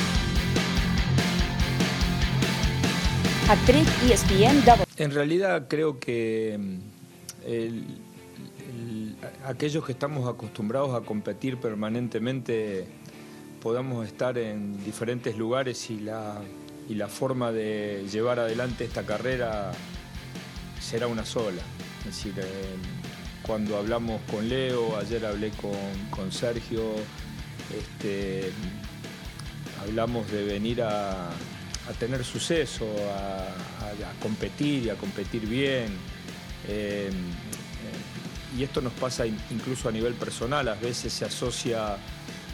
Double. 4.65 4.85
En 4.97 5.11
realidad 5.11 5.67
creo 5.69 5.99
que 5.99 6.57
mm, 6.59 6.79
el- 7.47 7.85
el- 8.71 9.17
a- 9.45 9.49
aquellos 9.51 9.85
que 9.85 9.93
estamos 9.93 10.29
acostumbrados 10.29 10.95
a 10.95 11.05
competir 11.05 11.59
permanentemente 11.59 12.87
podamos 13.63 14.07
estar 14.07 14.37
en 14.39 14.83
diferentes 14.85 15.37
lugares 15.37 15.89
y 15.91 16.01
la, 16.01 16.41
y 16.89 16.95
la 16.95 17.07
forma 17.07 17.53
de 17.53 18.05
llevar 18.11 18.41
adelante 18.41 18.85
esta 18.85 19.05
carrera 19.05 19.73
será 20.81 21.07
una 21.07 21.25
sola. 21.25 21.63
Es 22.01 22.07
decir, 22.07 22.35
eh, 22.39 22.45
cuando 23.43 23.77
hablamos 23.77 24.21
con 24.31 24.49
Leo, 24.49 24.97
ayer 24.97 25.25
hablé 25.25 25.51
con, 25.51 25.73
con 26.11 26.33
Sergio, 26.33 26.83
este, 27.77 28.51
hablamos 29.81 30.31
de 30.33 30.45
venir 30.45 30.83
a, 30.83 31.29
a 31.29 31.93
tener 31.99 32.25
suceso, 32.25 32.87
a, 33.17 33.49
competir 34.21 34.87
y 34.87 34.91
a 34.91 34.95
competir 34.97 35.47
bien. 35.47 35.89
Eh, 36.67 37.11
y 38.59 38.63
esto 38.65 38.81
nos 38.81 38.93
pasa 38.95 39.25
in- 39.27 39.39
incluso 39.51 39.89
a 39.89 39.93
nivel 39.93 40.15
personal, 40.15 40.69
a 40.69 40.75
veces 40.75 41.13
se 41.13 41.25
asocia 41.25 41.97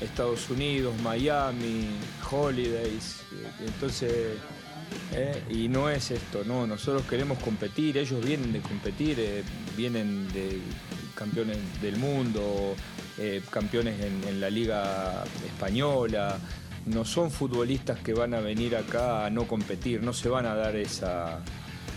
Estados 0.00 0.48
Unidos, 0.50 0.94
Miami, 1.02 1.88
Holidays, 2.30 3.22
eh, 3.32 3.64
entonces, 3.66 4.38
eh, 5.12 5.42
y 5.50 5.68
no 5.68 5.88
es 5.88 6.10
esto, 6.10 6.44
no, 6.44 6.66
nosotros 6.66 7.02
queremos 7.08 7.38
competir, 7.38 7.98
ellos 7.98 8.24
vienen 8.24 8.52
de 8.52 8.60
competir, 8.60 9.18
eh, 9.18 9.42
vienen 9.76 10.30
de 10.32 10.60
campeones 11.14 11.58
del 11.80 11.96
mundo, 11.96 12.74
eh, 13.18 13.42
campeones 13.50 13.96
en, 14.00 14.40
la 14.40 14.50
liga 14.50 15.24
española, 15.44 16.38
no 16.86 17.04
son 17.04 17.30
futbolistas 17.30 17.98
que 18.00 18.12
van 18.12 18.34
a 18.34 18.40
venir 18.40 18.76
acá 18.76 19.26
a 19.26 19.30
no 19.30 19.46
competir, 19.46 20.02
no 20.02 20.12
se 20.12 20.28
van 20.28 20.46
a 20.46 20.54
dar 20.54 20.76
esa, 20.76 21.40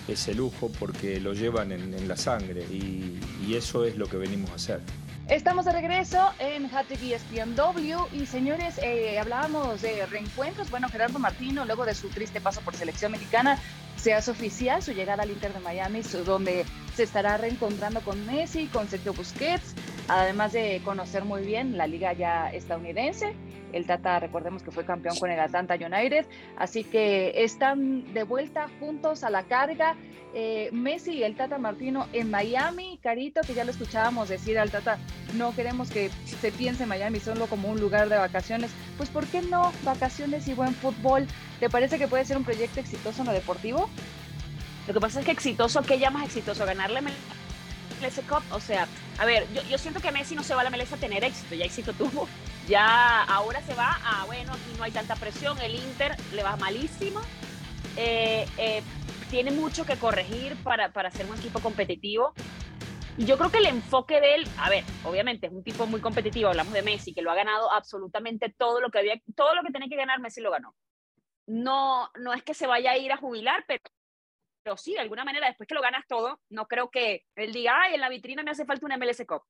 ese 0.08 0.34
lujo 0.34 0.72
porque 0.80 1.20
lo 1.20 1.34
llevan 1.34 1.72
en, 1.72 2.08
la 2.08 2.18
sangre 2.18 2.66
y 2.72 3.54
eso 3.54 3.86
es 3.86 3.98
lo 3.98 4.08
que 4.08 4.18
venimos 4.18 4.50
a 4.52 4.56
hacer. 4.56 4.82
Estamos 5.28 5.64
de 5.66 5.72
regreso 5.72 6.32
en 6.40 6.66
Hattrick 6.74 7.02
ESPN 7.04 7.56
W 7.56 7.96
y 8.12 8.26
señores, 8.26 8.78
eh, 8.84 9.18
hablábamos 9.18 9.82
de 9.82 10.06
reencuentros. 10.06 10.70
Bueno, 10.70 10.90
Gerardo 10.90 11.20
Martino, 11.20 11.64
luego 11.64 11.86
de 11.86 11.96
su 11.96 12.10
triste 12.10 12.42
paso 12.42 12.60
por 12.62 12.76
selección 12.76 13.14
mexicana, 13.14 13.58
se 13.96 14.14
hace 14.14 14.32
oficial 14.32 14.82
su 14.82 14.92
llegada 14.92 15.24
al 15.24 15.32
Inter 15.32 15.54
de 15.54 15.60
Miami, 15.60 16.02
donde 16.26 16.66
se 16.96 17.04
estará 17.04 17.38
reencontrando 17.38 18.02
con 18.02 18.26
Messi, 18.26 18.68
con 18.68 18.90
Sergio 18.90 19.14
Busquets, 19.14 19.76
además 20.10 20.52
de 20.52 20.82
conocer 20.84 21.24
muy 21.24 21.44
bien 21.46 21.78
la 21.78 21.88
liga 21.88 22.12
ya 22.12 22.50
estadounidense. 22.50 23.36
El 23.74 23.86
Tata, 23.86 24.20
recordemos 24.20 24.64
que 24.64 24.72
fue 24.72 24.86
campeón 24.86 25.18
con 25.18 25.32
el 25.32 25.40
Atlanta 25.40 25.76
United, 25.76 26.26
así 26.58 26.84
que 26.84 27.44
están 27.44 28.14
de 28.14 28.24
vuelta 28.24 28.68
juntos 28.80 29.24
a 29.24 29.30
la 29.30 29.44
carga. 29.44 29.96
Eh, 30.34 30.70
Messi 30.72 31.12
y 31.12 31.24
el 31.24 31.36
Tata 31.36 31.58
Martino 31.58 32.08
en 32.14 32.32
Miami, 32.32 32.98
Carito, 33.04 33.42
que 33.42 33.54
ya 33.54 33.66
lo 33.66 33.72
escuchábamos 33.72 34.30
decir 34.30 34.58
al 34.58 34.72
Tata, 34.72 34.98
no 35.36 35.54
queremos 35.54 35.90
que 35.90 36.10
se 36.26 36.52
piense 36.54 36.84
en 36.84 36.90
Miami 36.90 37.20
solo 37.20 37.48
como 37.48 37.70
un 37.70 37.82
lugar 37.82 38.08
de 38.08 38.18
vacaciones. 38.18 38.72
Pues 38.98 39.10
¿por 39.10 39.26
qué 39.26 39.42
no? 39.42 39.74
Vacaciones 39.84 40.48
y 40.48 40.54
buen 40.54 40.74
fútbol. 40.74 41.28
¿Te 41.60 41.70
parece 41.70 41.98
que 41.98 42.08
puede 42.08 42.26
ser 42.26 42.38
un 42.38 42.44
proyecto 42.46 42.80
exitoso 42.80 43.22
en 43.22 43.28
lo 43.28 43.34
deportivo? 43.34 43.90
Lo 44.88 44.94
que 44.94 45.00
pasa 45.00 45.20
es 45.20 45.26
que 45.26 45.32
exitoso, 45.32 45.82
¿qué 45.84 46.00
llamas 46.00 46.26
exitoso? 46.26 46.66
Ganarle 46.66 47.02
MLS 47.02 48.20
Cup, 48.28 48.44
o 48.52 48.60
sea, 48.60 48.88
a 49.20 49.26
ver, 49.26 49.46
yo, 49.70 49.78
siento 49.78 50.00
que 50.00 50.12
Messi 50.12 50.36
no 50.36 50.44
se 50.44 50.56
va 50.56 50.62
a 50.62 50.64
la 50.64 50.70
MLS 50.72 50.94
a 50.94 50.98
tener 50.98 51.24
éxito, 51.24 51.54
ya 51.54 51.66
éxito 51.66 51.94
tuvo, 51.94 52.28
ya 52.68 53.24
ahora 53.24 53.62
se 53.62 53.74
va 53.74 54.00
a, 54.04 54.26
bueno, 54.26 54.54
aquí 54.54 54.78
no 54.78 54.84
hay 54.84 54.92
tanta 54.92 55.16
presión, 55.16 55.60
el 55.62 55.76
Inter 55.76 56.16
le 56.34 56.44
va 56.44 56.56
malísimo, 56.58 57.22
eh, 57.98 58.46
eh, 58.58 58.84
tiene 59.30 59.52
mucho 59.52 59.86
que 59.86 59.98
corregir 59.98 60.56
para, 60.64 60.92
para 60.92 61.12
ser 61.12 61.26
un 61.26 61.38
equipo 61.38 61.60
competitivo. 61.60 62.34
Y 63.18 63.26
yo 63.26 63.38
creo 63.38 63.52
que 63.52 63.58
el 63.58 63.66
enfoque 63.66 64.22
de 64.22 64.36
él, 64.36 64.48
a 64.58 64.70
ver, 64.70 64.84
obviamente 65.04 65.48
es 65.48 65.54
un 65.54 65.64
tipo 65.64 65.86
muy 65.86 66.00
competitivo, 66.00 66.50
hablamos 66.50 66.74
de 66.74 66.82
Messi, 66.82 67.14
que 67.14 67.22
lo 67.22 67.32
ha 67.32 67.36
ganado 67.36 67.72
absolutamente 67.72 68.54
todo 68.58 68.80
lo 68.80 68.90
que 68.90 69.00
había, 69.00 69.22
todo 69.36 69.54
lo 69.54 69.64
que 69.64 69.72
tenía 69.72 69.90
que 69.90 69.98
ganar, 69.98 70.20
Messi 70.20 70.42
lo 70.42 70.52
ganó. 70.52 70.76
No, 71.46 72.10
no 72.20 72.34
es 72.34 72.44
que 72.44 72.54
se 72.54 72.68
vaya 72.68 72.92
a 72.92 72.98
ir 72.98 73.12
a 73.12 73.18
jubilar, 73.18 73.66
pero 73.68 74.78
sí, 74.78 74.94
de 74.94 75.02
alguna 75.02 75.26
manera, 75.26 75.48
después 75.48 75.68
que 75.68 75.76
lo 75.76 75.82
ganas 75.82 76.06
todo, 76.08 76.40
no 76.50 76.68
creo 76.68 76.90
que 76.90 77.26
él 77.36 77.52
diga, 77.52 77.82
ay, 77.82 77.96
en 77.96 78.02
la 78.02 78.10
vitrina 78.10 78.44
me 78.44 78.52
hace 78.52 78.66
falta 78.66 78.86
una 78.86 78.98
MLS 78.98 79.24
Cup. 79.28 79.44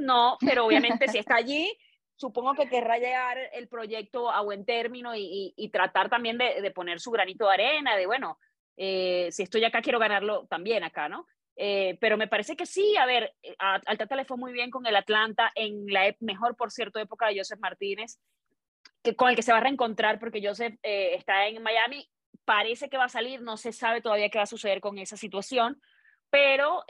No, 0.00 0.36
pero 0.40 0.66
obviamente 0.66 1.06
si 1.08 1.18
está 1.18 1.36
allí, 1.36 1.72
supongo 2.16 2.54
que 2.54 2.68
querrá 2.68 2.98
llegar 2.98 3.38
el 3.52 3.68
proyecto 3.68 4.30
a 4.30 4.40
buen 4.42 4.64
término 4.64 5.12
y, 5.16 5.70
tratar 5.72 6.08
también 6.08 6.38
de, 6.38 6.70
poner 6.70 7.00
su 7.00 7.10
granito 7.10 7.46
de 7.46 7.54
arena, 7.54 7.96
de 7.96 8.06
bueno, 8.06 8.38
eh, 8.76 9.28
si 9.30 9.42
estoy 9.42 9.64
acá, 9.64 9.82
quiero 9.82 9.98
ganarlo 9.98 10.46
también 10.46 10.84
acá, 10.84 11.08
¿no? 11.08 11.26
Eh, 11.56 11.96
pero 12.00 12.16
me 12.16 12.26
parece 12.26 12.56
que 12.56 12.66
sí, 12.66 12.96
a 12.96 13.06
ver, 13.06 13.32
al 13.58 13.98
Tata 13.98 14.16
le 14.16 14.24
fue 14.24 14.36
muy 14.36 14.52
bien 14.52 14.70
con 14.70 14.86
el 14.86 14.96
Atlanta 14.96 15.52
en 15.54 15.86
la 15.86 16.14
mejor, 16.20 16.56
por 16.56 16.70
cierto, 16.72 16.98
época 16.98 17.28
de 17.28 17.38
Joseph 17.38 17.60
Martínez, 17.60 18.18
que, 19.02 19.14
con 19.14 19.30
el 19.30 19.36
que 19.36 19.42
se 19.42 19.52
va 19.52 19.58
a 19.58 19.62
reencontrar 19.62 20.18
porque 20.18 20.42
Joseph 20.44 20.74
eh, 20.82 21.14
está 21.14 21.46
en 21.46 21.62
Miami, 21.62 22.08
parece 22.44 22.88
que 22.88 22.96
va 22.96 23.04
a 23.04 23.08
salir, 23.08 23.40
no 23.40 23.56
se 23.56 23.72
sabe 23.72 24.00
todavía 24.00 24.28
qué 24.30 24.38
va 24.38 24.44
a 24.44 24.46
suceder 24.46 24.80
con 24.80 24.98
esa 24.98 25.16
situación, 25.16 25.80
pero 26.30 26.84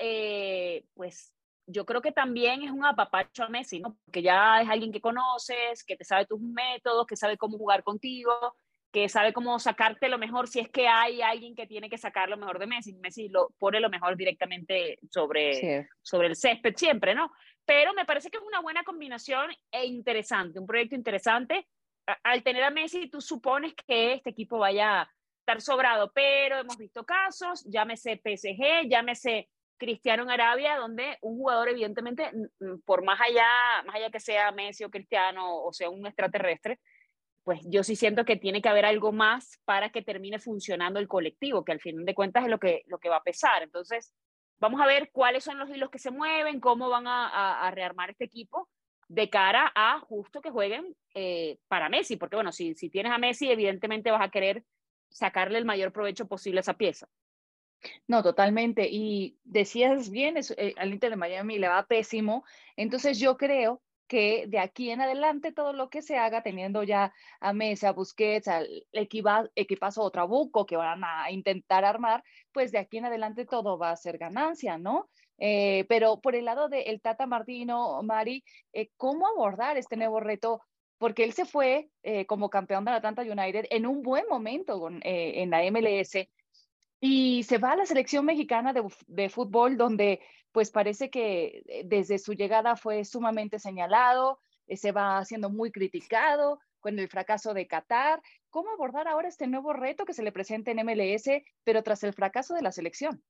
pues 0.94 1.33
yo 1.66 1.86
creo 1.86 2.02
que 2.02 2.12
también 2.12 2.62
es 2.62 2.70
un 2.70 2.84
apapacho 2.84 3.44
a 3.44 3.48
Messi, 3.48 3.80
¿no? 3.80 3.96
Porque 4.04 4.22
ya 4.22 4.60
es 4.60 4.68
alguien 4.68 4.92
que 4.92 5.00
conoces, 5.00 5.84
que 5.84 5.96
te 5.96 6.04
sabe 6.04 6.26
tus 6.26 6.40
métodos, 6.40 7.06
que 7.06 7.16
sabe 7.16 7.36
cómo 7.36 7.58
jugar 7.58 7.82
contigo, 7.82 8.56
que 8.92 9.08
sabe 9.08 9.32
cómo 9.32 9.58
sacarte 9.58 10.08
lo 10.08 10.18
mejor 10.18 10.46
si 10.46 10.60
es 10.60 10.68
que 10.68 10.86
hay 10.86 11.20
alguien 11.20 11.54
que 11.54 11.66
tiene 11.66 11.90
que 11.90 11.98
sacar 11.98 12.28
lo 12.28 12.36
mejor 12.36 12.58
de 12.58 12.66
Messi. 12.66 12.92
Messi 12.94 13.28
lo 13.28 13.48
pone 13.58 13.80
lo 13.80 13.90
mejor 13.90 14.16
directamente 14.16 14.98
sobre, 15.10 15.88
sobre 16.00 16.28
el 16.28 16.36
césped 16.36 16.74
siempre, 16.76 17.14
¿no? 17.14 17.32
Pero 17.64 17.94
me 17.94 18.04
parece 18.04 18.30
que 18.30 18.36
es 18.36 18.42
una 18.44 18.60
buena 18.60 18.84
combinación 18.84 19.50
e 19.72 19.86
interesante, 19.86 20.60
un 20.60 20.66
proyecto 20.66 20.94
interesante. 20.94 21.66
Al 22.22 22.42
tener 22.42 22.62
a 22.62 22.70
Messi, 22.70 23.08
tú 23.08 23.20
supones 23.20 23.74
que 23.86 24.12
este 24.12 24.30
equipo 24.30 24.58
vaya 24.58 25.00
a 25.00 25.10
estar 25.40 25.60
sobrado, 25.60 26.12
pero 26.14 26.58
hemos 26.58 26.76
visto 26.76 27.04
casos, 27.04 27.64
llámese 27.64 28.20
PSG, 28.22 28.88
llámese 28.88 29.48
Cristiano 29.76 30.22
en 30.22 30.30
Arabia, 30.30 30.76
donde 30.76 31.18
un 31.22 31.36
jugador 31.36 31.68
evidentemente, 31.68 32.30
por 32.84 33.04
más 33.04 33.20
allá, 33.20 33.82
más 33.84 33.96
allá 33.96 34.10
que 34.10 34.20
sea 34.20 34.52
Messi 34.52 34.84
o 34.84 34.90
Cristiano 34.90 35.62
o 35.62 35.72
sea 35.72 35.90
un 35.90 36.06
extraterrestre, 36.06 36.80
pues 37.44 37.60
yo 37.64 37.84
sí 37.84 37.94
siento 37.94 38.24
que 38.24 38.36
tiene 38.36 38.62
que 38.62 38.70
haber 38.70 38.86
algo 38.86 39.12
más 39.12 39.60
para 39.64 39.90
que 39.90 40.02
termine 40.02 40.38
funcionando 40.38 40.98
el 40.98 41.08
colectivo, 41.08 41.64
que 41.64 41.72
al 41.72 41.80
fin 41.80 42.04
de 42.04 42.14
cuentas 42.14 42.44
es 42.44 42.50
lo 42.50 42.58
que, 42.58 42.82
lo 42.86 42.98
que 42.98 43.10
va 43.10 43.16
a 43.16 43.22
pesar. 43.22 43.62
Entonces, 43.62 44.14
vamos 44.58 44.80
a 44.80 44.86
ver 44.86 45.10
cuáles 45.12 45.44
son 45.44 45.58
los 45.58 45.68
hilos 45.68 45.90
que 45.90 45.98
se 45.98 46.10
mueven, 46.10 46.58
cómo 46.58 46.88
van 46.88 47.04
a, 47.06 47.70
rearmar 47.72 48.10
este 48.10 48.24
equipo 48.24 48.68
de 49.08 49.28
cara 49.28 49.70
a 49.74 50.00
justo 50.00 50.40
que 50.40 50.50
jueguen 50.50 50.96
eh, 51.14 51.58
para 51.68 51.90
Messi, 51.90 52.16
porque 52.16 52.36
bueno, 52.36 52.50
si, 52.50 52.74
si 52.74 52.88
tienes 52.88 53.12
a 53.12 53.18
Messi, 53.18 53.50
evidentemente 53.50 54.10
vas 54.10 54.22
a 54.22 54.30
querer 54.30 54.64
sacarle 55.10 55.58
el 55.58 55.66
mayor 55.66 55.92
provecho 55.92 56.26
posible 56.26 56.60
a 56.60 56.62
esa 56.62 56.74
pieza. 56.74 57.08
No, 58.06 58.22
totalmente. 58.22 58.88
Y 58.90 59.38
decías 59.44 60.10
bien, 60.10 60.36
eh, 60.36 60.74
al 60.76 60.92
Inter 60.92 61.10
de 61.10 61.16
Miami 61.16 61.58
le 61.58 61.68
va 61.68 61.86
pésimo. 61.86 62.44
Entonces 62.76 63.18
yo 63.18 63.36
creo 63.36 63.82
que 64.06 64.46
de 64.48 64.58
aquí 64.58 64.90
en 64.90 65.00
adelante 65.00 65.52
todo 65.52 65.72
lo 65.72 65.88
que 65.88 66.02
se 66.02 66.18
haga, 66.18 66.42
teniendo 66.42 66.82
ya 66.82 67.12
a 67.40 67.52
Mesa, 67.52 67.92
Busquets, 67.92 68.48
al 68.48 68.68
equipa, 68.92 69.48
equipazo 69.54 70.10
Trabuco 70.10 70.66
que 70.66 70.76
van 70.76 71.02
a 71.04 71.30
intentar 71.30 71.84
armar, 71.84 72.22
pues 72.52 72.70
de 72.70 72.78
aquí 72.78 72.98
en 72.98 73.06
adelante 73.06 73.46
todo 73.46 73.78
va 73.78 73.90
a 73.90 73.96
ser 73.96 74.18
ganancia, 74.18 74.76
¿no? 74.76 75.08
Eh, 75.38 75.84
pero 75.88 76.20
por 76.20 76.36
el 76.36 76.44
lado 76.44 76.68
del 76.68 77.00
Tata 77.00 77.26
Martino, 77.26 78.02
Mari, 78.02 78.44
eh, 78.72 78.90
¿cómo 78.96 79.26
abordar 79.26 79.78
este 79.78 79.96
nuevo 79.96 80.20
reto? 80.20 80.60
Porque 80.98 81.24
él 81.24 81.32
se 81.32 81.44
fue 81.44 81.90
como 82.28 82.48
campeón 82.48 82.84
de 82.84 82.92
la 82.92 82.98
Atlanta 82.98 83.22
United 83.22 83.66
en 83.70 83.84
un 83.84 84.00
buen 84.02 84.24
momento 84.28 84.88
en 85.02 85.50
la 85.50 85.62
MLS, 85.64 86.28
y 87.06 87.42
se 87.42 87.58
va 87.58 87.72
a 87.72 87.76
la 87.76 87.84
selección 87.84 88.24
mexicana 88.24 88.72
de, 88.72 89.28
fútbol, 89.28 89.76
donde 89.76 90.20
pues 90.52 90.70
parece 90.70 91.10
que 91.10 91.62
eh, 91.68 91.82
desde 91.84 92.18
su 92.18 92.32
llegada 92.32 92.76
fue 92.76 93.04
sumamente 93.04 93.58
señalado, 93.58 94.40
eh, 94.66 94.78
se 94.78 94.90
va 94.90 95.22
siendo 95.26 95.50
muy 95.50 95.70
criticado 95.70 96.60
con 96.80 96.98
el 96.98 97.10
fracaso 97.10 97.52
de 97.52 97.66
Qatar. 97.66 98.22
¿Cómo 98.48 98.70
abordar 98.70 99.06
ahora 99.06 99.28
este 99.28 99.46
nuevo 99.46 99.74
reto 99.74 100.06
que 100.06 100.14
se 100.14 100.22
le 100.22 100.32
presenta 100.32 100.70
en 100.70 100.78
MLS, 100.78 101.28
pero 101.62 101.82
tras 101.82 102.02
el 102.04 102.14
fracaso 102.14 102.54
de 102.54 102.62
la 102.62 102.72
selección? 102.72 103.22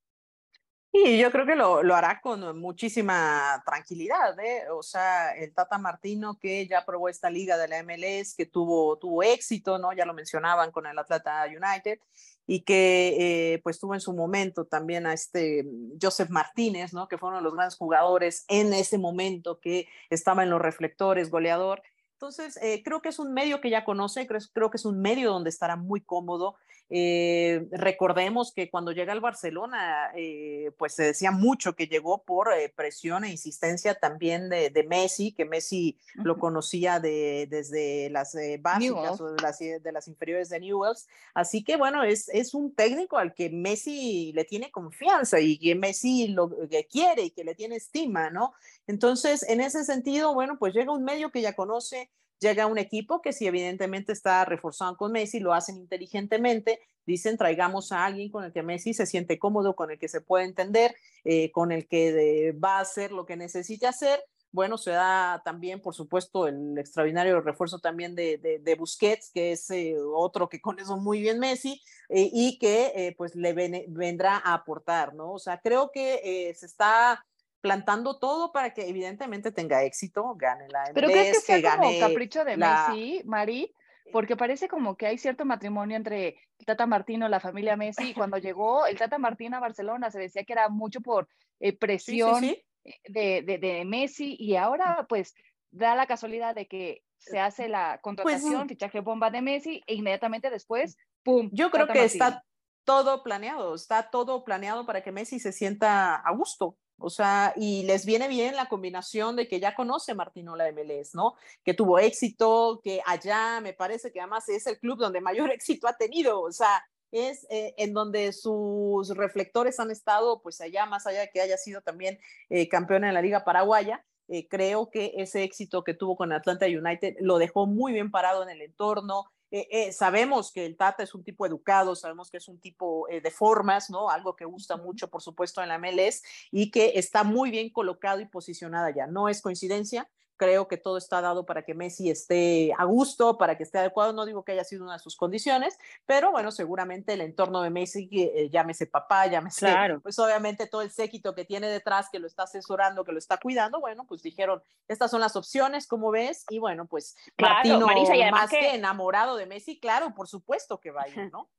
Y 0.93 1.19
yo 1.19 1.33
creo 1.33 1.45
que 1.45 1.57
lo, 1.57 1.81
hará 1.97 2.21
con 2.21 2.57
muchísima 2.61 3.61
tranquilidad, 3.67 4.39
¿eh? 4.39 4.71
O 4.71 4.85
sea, 4.85 5.33
el 5.33 5.53
Tata 5.53 5.79
Martino 5.79 6.39
que 6.39 6.69
ya 6.69 6.85
probó 6.85 7.09
esta 7.09 7.29
liga 7.29 7.57
de 7.57 7.67
la 7.67 7.83
MLS, 7.83 8.37
que 8.37 8.47
tuvo, 8.47 8.97
tuvo 8.99 9.25
éxito, 9.25 9.77
¿no? 9.81 9.93
Ya 9.93 10.05
lo 10.05 10.15
mencionaban 10.15 10.71
con 10.71 10.87
el 10.87 10.97
Atlanta 10.97 11.47
United 11.47 11.99
y 12.47 12.61
que 12.61 13.55
eh, 13.55 13.61
pues 13.63 13.79
tuvo 13.79 13.95
en 13.95 14.01
su 14.01 14.13
momento 14.13 14.67
también 14.67 15.07
a 15.07 15.13
este 15.13 15.67
Joseph 16.01 16.31
Martínez, 16.31 16.93
¿no? 16.93 17.09
Que 17.09 17.19
fue 17.19 17.29
uno 17.31 17.39
de 17.39 17.45
los 17.45 17.55
grandes 17.55 17.77
jugadores 17.77 18.45
en 18.49 18.73
ese 18.75 18.99
momento 18.99 19.61
que 19.61 19.89
estaba 20.11 20.43
en 20.43 20.51
los 20.51 20.61
reflectores, 20.61 21.31
goleador. 21.31 21.83
Entonces, 22.25 22.59
eh, 22.63 22.83
creo 22.83 23.03
que 23.03 23.11
es 23.11 23.19
un 23.19 23.35
medio 23.35 23.61
que 23.61 23.69
ya 23.69 23.85
conoce, 23.85 24.27
creo, 24.27 24.41
creo, 24.55 24.71
que 24.71 24.79
es 24.79 24.87
un 24.87 24.99
medio 24.99 25.31
donde 25.31 25.51
estará 25.51 25.77
muy 25.77 26.01
cómodo. 26.01 26.57
Eh, 26.89 27.67
recordemos 27.71 28.53
que 28.55 28.71
cuando 28.71 28.93
llega 28.93 29.13
al 29.13 29.21
Barcelona, 29.21 30.11
eh, 30.17 30.71
pues 30.79 30.95
se 30.95 31.03
decía 31.03 31.33
mucho 31.33 31.75
que 31.75 31.87
llegó 31.87 32.23
por 32.23 32.49
presión 32.77 33.25
e 33.25 33.31
insistencia 33.31 33.95
también 33.95 34.49
de, 34.49 34.71
de 34.71 34.85
Messi, 34.85 35.33
que 35.33 35.45
Messi 35.45 35.99
lo 36.15 36.39
conocía 36.39 36.99
de, 36.99 37.47
desde 37.51 38.09
las 38.09 38.35
básicas 38.61 39.21
o 39.21 39.33
de 39.33 39.43
las, 39.43 39.59
de 39.59 39.93
las, 39.93 40.09
inferiores 40.09 40.49
de 40.49 40.61
Newells. 40.61 41.07
Así 41.35 41.63
que 41.63 41.77
bueno, 41.77 42.05
es, 42.05 42.31
es 42.31 42.55
un 42.55 42.75
técnico 42.75 43.19
al 43.19 43.35
que 43.35 43.51
Messi 43.51 44.33
le 44.35 44.45
tiene 44.45 44.71
confianza 44.71 45.41
y 45.41 45.59
que 45.59 45.75
Messi 45.75 46.29
lo 46.29 46.51
que 46.71 46.87
quiere 46.87 47.25
y 47.25 47.31
que 47.31 47.45
le 47.45 47.55
tiene 47.55 47.77
estima, 47.77 48.31
¿no? 48.31 48.55
Entonces, 48.87 49.43
en 49.49 49.61
ese 49.61 49.85
sentido, 49.85 50.35
bueno, 50.35 50.59
pues 50.59 50.75
llega 50.75 50.93
un 50.93 51.05
medio 51.05 51.31
que 51.31 51.43
ya 51.43 51.55
conoce 51.55 52.11
llega 52.45 52.67
un 52.67 52.79
equipo 52.79 53.23
que 53.23 53.33
si 53.33 53.47
evidentemente 53.47 54.13
está 54.13 54.45
reforzado 54.45 54.97
con 54.97 55.13
Messi, 55.13 55.41
lo 55.41 55.55
hacen 55.55 55.77
inteligentemente, 55.77 56.81
dicen 57.07 57.37
traigamos 57.37 57.93
a 57.93 58.05
alguien 58.05 58.31
con 58.31 58.45
el 58.45 58.53
que 58.53 58.63
Messi 58.63 58.95
se 58.95 59.07
siente 59.07 59.39
cómodo, 59.39 59.75
con 59.75 59.91
el 59.91 59.99
que 59.99 60.09
se 60.09 60.21
puede 60.21 60.45
entender, 60.45 60.95
eh, 61.25 61.51
con 61.53 61.73
el 61.73 61.89
que 61.89 62.53
va 62.53 62.79
a 62.79 62.81
hacer 62.81 63.13
lo 63.13 63.27
que 63.27 63.37
necesite 63.37 63.87
hacer. 63.87 64.23
Bueno, 64.53 64.79
se 64.79 64.93
da 64.93 65.43
también, 65.45 65.81
por 65.81 65.95
supuesto, 65.95 66.47
el 66.47 66.79
extraordinario 66.79 67.41
refuerzo 67.41 67.81
también 67.81 68.15
de, 68.15 68.39
de, 68.63 68.75
Busquets, 68.77 69.33
que 69.33 69.51
es 69.51 69.69
eh, 69.71 69.97
otro 70.15 70.49
que 70.49 70.61
con 70.61 70.79
eso 70.79 70.97
muy 70.97 71.21
bien 71.21 71.41
Messi, 71.41 71.83
eh, 72.09 72.31
y 72.33 72.57
que 72.61 73.17
pues 73.19 73.35
le 73.35 73.53
vendrá 73.89 74.37
a 74.37 74.55
aportar, 74.55 75.13
¿no? 75.13 75.33
O 75.33 75.39
sea, 75.41 75.59
creo 75.59 75.91
que 75.91 76.55
se 76.57 76.67
está 76.67 77.25
plantando 77.65 78.19
todo 78.19 78.53
para 78.53 78.75
que 78.75 78.87
evidentemente 78.87 79.51
tenga 79.51 79.85
éxito, 79.85 80.35
gane 80.37 80.69
la 80.69 80.85
Pero 80.93 81.09
crees 81.09 81.39
que 81.47 81.61
sea 81.61 81.79
como 81.79 81.99
capricho 81.99 82.45
de 82.45 82.59
Messi, 82.59 83.23
Mari, 83.25 83.75
porque 84.13 84.37
parece 84.37 84.69
como 84.69 84.99
que 84.99 85.07
hay 85.07 85.17
cierto 85.17 85.47
matrimonio 85.47 85.97
entre 85.97 86.37
el 86.59 86.67
Tata 86.67 86.87
Martino, 86.87 87.27
la 87.27 87.41
familia 87.41 87.75
Messi. 87.75 88.13
Cuando 88.29 88.37
llegó 88.37 88.85
el 88.85 88.99
Tata 88.99 89.17
Martino 89.17 89.57
a 89.57 89.61
Barcelona 89.61 90.11
se 90.11 90.19
decía 90.19 90.45
que 90.45 90.53
era 90.53 90.69
mucho 90.69 91.01
por 91.01 91.27
eh, 91.59 91.75
presión 91.75 92.45
eh, 92.45 92.63
De, 93.09 93.41
de, 93.41 93.57
de, 93.57 93.87
Messi 93.87 94.37
y 94.39 94.57
ahora 94.57 95.07
pues 95.09 95.35
da 95.71 95.95
la 95.95 96.07
casualidad 96.07 96.55
de 96.55 96.67
que 96.67 97.03
se 97.17 97.41
hace 97.41 97.67
la 97.67 97.93
pues, 97.93 98.03
contratación, 98.03 98.69
fichaje 98.69 99.01
bomba 99.01 99.31
de 99.31 99.41
Messi 99.41 99.83
e 99.87 99.95
inmediatamente 99.95 100.51
después, 100.51 100.99
¡pum! 101.23 101.49
Yo 101.51 101.71
creo 101.71 101.87
que 101.87 102.05
está 102.05 102.45
todo 102.85 103.23
planeado, 103.23 103.75
está 103.75 104.11
todo 104.11 104.45
planeado 104.45 104.85
para 104.85 105.03
que 105.03 105.13
Messi 105.13 105.41
se 105.41 105.51
sienta 105.51 106.17
a 106.17 106.31
gusto. 106.33 106.77
O 107.05 107.11
sea, 107.11 107.53
y 107.55 107.83
les 107.83 108.07
viene 108.07 108.29
bien 108.29 108.57
la 108.57 108.67
combinación 108.67 109.37
de 109.37 109.47
que 109.47 109.61
ya 109.61 109.75
conoce 109.75 110.15
Martinola 110.15 110.73
MLS, 110.73 111.15
¿no? 111.15 111.35
Que 111.63 111.75
tuvo 111.75 111.99
éxito, 111.99 112.81
que 112.83 113.03
allá 113.05 113.61
me 113.61 113.75
parece 113.75 114.11
que 114.11 114.21
además 114.21 114.49
es 114.49 114.67
el 114.67 114.79
club 114.79 114.99
donde 114.99 115.21
mayor 115.21 115.51
éxito 115.53 115.87
ha 115.87 115.97
tenido, 115.97 116.41
o 116.41 116.51
sea, 116.51 116.83
es 117.13 117.47
eh, 117.51 117.75
en 117.77 117.93
donde 117.93 118.33
sus 118.33 119.15
reflectores 119.17 119.79
han 119.79 119.91
estado, 119.91 120.41
pues 120.43 120.61
allá, 120.61 120.87
más 120.87 121.07
allá 121.07 121.21
de 121.21 121.31
que 121.31 121.41
haya 121.41 121.59
sido 121.59 121.83
también 121.83 122.19
eh, 122.49 122.69
campeón 122.69 123.05
en 123.05 123.15
la 123.15 123.23
Liga 123.23 123.45
Paraguaya. 123.45 124.05
Eh, 124.27 124.49
creo 124.49 124.89
que 124.91 125.13
ese 125.19 125.43
éxito 125.43 125.85
que 125.85 125.93
tuvo 125.93 126.17
con 126.17 126.33
Atlanta 126.33 126.67
United 126.67 127.17
lo 127.21 127.37
dejó 127.37 127.67
muy 127.67 127.93
bien 127.93 128.11
parado 128.11 128.43
en 128.43 128.49
el 128.49 128.63
entorno, 128.63 129.27
eh, 129.51 129.69
eh, 129.71 129.93
sabemos 129.93 130.53
que 130.53 130.67
el 130.67 130.77
Tata 130.77 131.03
es 131.03 131.15
un 131.15 131.23
tipo 131.23 131.47
educado, 131.47 131.95
sabemos 131.95 132.31
que 132.31 132.39
es 132.39 132.49
un 132.49 132.59
tipo 132.59 133.09
eh, 133.09 133.21
de 133.21 133.31
formas, 133.31 133.91
¿no? 133.91 134.11
Algo 134.11 134.35
que 134.35 134.45
gusta 134.45 134.77
mucho, 134.77 135.09
por 135.09 135.23
supuesto, 135.23 135.63
en 135.63 135.69
la 135.69 135.79
MLS 135.79 136.23
y 136.51 136.71
que 136.71 136.93
está 136.97 137.25
muy 137.25 137.51
bien 137.51 137.71
colocado 137.71 138.21
y 138.21 138.27
posicionada 138.27 138.91
ya. 138.95 139.07
No 139.07 139.29
es 139.29 139.41
coincidencia, 139.41 140.11
creo 140.37 140.69
que 140.69 140.77
todo 140.77 140.99
está 140.99 141.21
dado 141.21 141.47
para 141.47 141.63
que 141.63 141.75
Messi 141.75 142.11
esté 142.11 142.73
a 142.77 142.85
gusto, 142.85 143.39
para 143.39 143.57
que 143.57 143.63
esté 143.63 143.79
adecuado. 143.79 144.13
No 144.13 144.27
digo 144.27 144.45
que 144.45 144.53
haya 144.53 144.65
sido 144.65 144.85
una 144.85 144.95
de 144.95 144.99
sus 144.99 145.17
condiciones, 145.17 145.79
pero 146.07 146.33
bueno, 146.33 146.51
seguramente 146.51 147.13
el 147.13 147.21
entorno 147.21 147.63
de 147.63 147.71
Messi, 147.71 148.09
eh, 148.13 148.49
llámese 148.51 148.87
papá, 148.87 149.27
llámese, 149.27 149.67
claro. 149.67 150.01
pues 150.01 150.19
obviamente 150.19 150.67
todo 150.67 150.83
el 150.83 150.91
séquito 150.91 151.35
que 151.35 151.45
tiene 151.45 151.69
detrás, 151.69 152.09
que 152.11 152.19
lo 152.19 152.27
está 152.27 152.45
asesorando, 152.45 153.05
que 153.05 153.13
lo 153.13 153.19
está 153.19 153.39
cuidando, 153.39 153.81
bueno, 153.81 154.07
pues 154.07 154.23
dijeron, 154.23 154.63
estas 154.89 155.11
son 155.11 155.21
las 155.21 155.37
opciones, 155.37 155.87
¿cómo 155.87 156.11
ves? 156.11 156.45
Y 156.51 156.59
bueno, 156.59 156.87
pues 156.87 157.17
Martino, 157.39 157.87
más 158.31 158.51
que... 158.51 158.75
enamorado 158.75 159.37
de 159.37 159.47
Messi, 159.47 159.79
claro, 159.79 160.15
por 160.15 160.29
supuesto 160.29 160.81
que 160.81 160.91
va 160.91 161.03
a 161.03 161.09
ir, 161.09 161.15
¿no? 161.33 161.51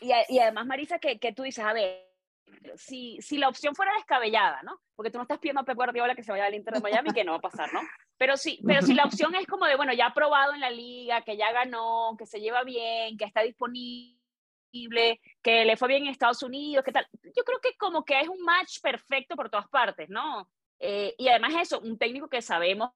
Y, 0.00 0.12
y 0.28 0.38
además, 0.38 0.66
Marisa, 0.66 0.98
que, 0.98 1.18
que 1.18 1.32
tú 1.32 1.42
dices, 1.42 1.64
a 1.64 1.72
ver, 1.72 2.11
si, 2.76 3.18
si 3.20 3.38
la 3.38 3.48
opción 3.48 3.74
fuera 3.74 3.92
descabellada, 3.94 4.62
¿no? 4.62 4.80
Porque 4.94 5.10
tú 5.10 5.18
no 5.18 5.22
estás 5.22 5.38
pidiendo 5.38 5.60
a 5.60 5.64
Pep 5.64 5.76
Guardiola 5.76 6.14
que 6.14 6.22
se 6.22 6.32
vaya 6.32 6.46
al 6.46 6.54
Inter 6.54 6.74
de 6.74 6.80
Miami, 7.08 7.12
que 7.12 7.24
no 7.24 7.32
va 7.32 7.38
a 7.38 7.42
pasar, 7.42 7.72
¿no? 7.72 7.80
Pero 8.16 8.36
sí, 8.36 8.60
pero 8.64 8.82
si 8.82 8.94
la 8.94 9.04
opción 9.04 9.34
es 9.34 9.46
como 9.46 9.66
de, 9.66 9.76
bueno, 9.76 9.92
ya 9.92 10.06
ha 10.06 10.14
probado 10.14 10.54
en 10.54 10.60
la 10.60 10.70
liga, 10.70 11.22
que 11.22 11.36
ya 11.36 11.52
ganó, 11.52 12.14
que 12.18 12.26
se 12.26 12.40
lleva 12.40 12.62
bien, 12.62 13.16
que 13.16 13.24
está 13.24 13.42
disponible, 13.42 14.18
que 15.42 15.64
le 15.64 15.76
fue 15.76 15.88
bien 15.88 16.04
en 16.04 16.10
Estados 16.10 16.42
Unidos, 16.42 16.84
¿qué 16.84 16.92
tal? 16.92 17.06
Yo 17.22 17.42
creo 17.44 17.60
que 17.60 17.76
como 17.76 18.04
que 18.04 18.20
es 18.20 18.28
un 18.28 18.40
match 18.42 18.80
perfecto 18.80 19.34
por 19.34 19.50
todas 19.50 19.68
partes, 19.68 20.08
¿no? 20.08 20.48
Eh, 20.78 21.14
y 21.18 21.28
además 21.28 21.54
eso, 21.60 21.80
un 21.80 21.98
técnico 21.98 22.28
que 22.28 22.42
sabemos 22.42 22.90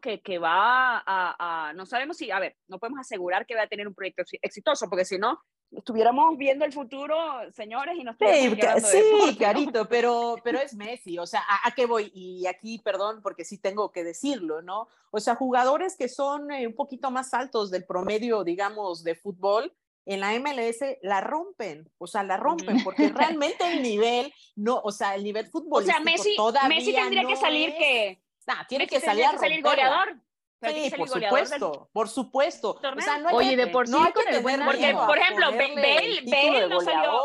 que, 0.00 0.20
que 0.20 0.38
va 0.38 0.98
a, 0.98 1.68
a, 1.68 1.72
no 1.72 1.84
sabemos 1.86 2.16
si, 2.16 2.30
a 2.30 2.38
ver, 2.38 2.56
no 2.68 2.78
podemos 2.78 3.00
asegurar 3.00 3.46
que 3.46 3.54
va 3.54 3.62
a 3.62 3.68
tener 3.68 3.88
un 3.88 3.94
proyecto 3.94 4.22
exitoso, 4.42 4.88
porque 4.88 5.04
si 5.04 5.18
no, 5.18 5.40
estuviéramos 5.72 6.36
viendo 6.36 6.64
el 6.64 6.72
futuro, 6.72 7.16
señores, 7.52 7.96
y 7.98 8.04
nos 8.04 8.16
Sí, 8.18 8.56
sí 8.80 9.36
Carito, 9.38 9.88
pero, 9.88 10.36
pero 10.42 10.58
es 10.58 10.74
Messi, 10.74 11.18
o 11.18 11.26
sea, 11.26 11.40
¿a, 11.48 11.68
¿a, 11.68 11.70
qué 11.72 11.86
voy? 11.86 12.10
Y 12.14 12.46
aquí, 12.46 12.78
perdón, 12.78 13.20
porque 13.22 13.44
sí 13.44 13.58
tengo 13.58 13.92
que 13.92 14.04
decirlo, 14.04 14.62
¿no? 14.62 14.88
O 15.10 15.20
sea, 15.20 15.34
jugadores 15.34 15.96
que 15.96 16.08
son 16.08 16.50
eh, 16.50 16.66
un 16.66 16.74
poquito 16.74 17.10
más 17.10 17.34
altos 17.34 17.70
del 17.70 17.84
promedio, 17.84 18.44
digamos, 18.44 19.04
de 19.04 19.14
fútbol, 19.14 19.72
en 20.06 20.20
la 20.20 20.32
MLS 20.40 20.98
la 21.02 21.20
rompen, 21.20 21.90
o 21.98 22.06
sea, 22.06 22.22
la 22.22 22.36
rompen, 22.36 22.82
porque 22.82 23.08
realmente 23.14 23.72
el 23.72 23.82
nivel, 23.82 24.32
no, 24.56 24.80
o 24.82 24.90
sea, 24.90 25.14
el 25.14 25.22
nivel 25.22 25.46
futbolístico 25.46 26.00
o 26.00 26.04
sea, 26.04 26.12
Messi, 26.12 26.36
todavía 26.36 26.68
Messi 26.68 26.92
tendría 26.92 27.22
no 27.22 27.28
que 27.28 27.36
salir 27.36 27.70
es, 27.70 27.74
que... 27.76 28.22
Nah, 28.46 28.66
tiene 28.66 28.84
Messi 28.84 28.96
que 28.96 29.00
salir 29.00 29.26
que 29.30 29.38
salir 29.38 29.62
goleador. 29.62 30.20
Pero 30.60 30.74
Sí, 30.74 30.90
que 30.90 30.96
por 30.98 31.08
supuesto, 31.08 31.88
por 31.92 32.08
supuesto. 32.08 32.78
Sea, 32.98 33.18
no 33.18 33.30
Oye, 33.30 33.50
que- 33.50 33.56
de 33.56 33.66
por 33.68 33.86
sí, 33.86 33.92
no 33.92 34.04
hay 34.04 34.12
con 34.12 34.24
que 34.26 34.36
el 34.36 34.42
buen 34.42 34.62
Porque, 34.62 34.94
por 34.94 35.16
ejemplo, 35.18 35.50
Bale, 35.52 36.20
Bale 36.26 36.68
no 36.68 36.80
salió, 36.82 37.22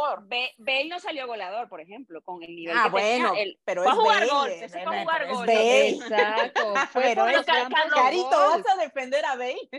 Bale 0.58 0.86
no 0.89 1.00
salió 1.00 1.28
goleador, 1.28 1.67
por 1.67 1.82
ejemplo, 1.82 2.21
con 2.24 2.41
el 2.43 2.56
nivel 2.56 2.78
Ah, 2.78 2.84
que 2.86 2.89
bueno, 2.91 3.34
tenía. 3.34 3.54
pero 3.65 3.84
fue 3.84 3.91
es 3.91 3.98
a 3.98 4.02
jugar 4.02 4.19
Bale, 4.19 4.32
gol, 4.32 4.50
se 4.60 4.69
fue 4.69 4.82
a 4.82 5.02
jugar 5.02 5.17
pero 5.19 5.32
es 5.32 5.38
gol. 5.38 5.48
Bale. 5.48 5.89
Exacto. 5.89 6.74
Fue 6.93 7.02
Pero 7.04 7.21
por 7.24 7.30
es 7.32 7.45
Carito, 7.45 8.30
gol. 8.30 8.63
¿vas 8.63 8.74
a 8.74 8.82
defender 8.82 9.26
a 9.26 9.36
Bale? 9.36 9.69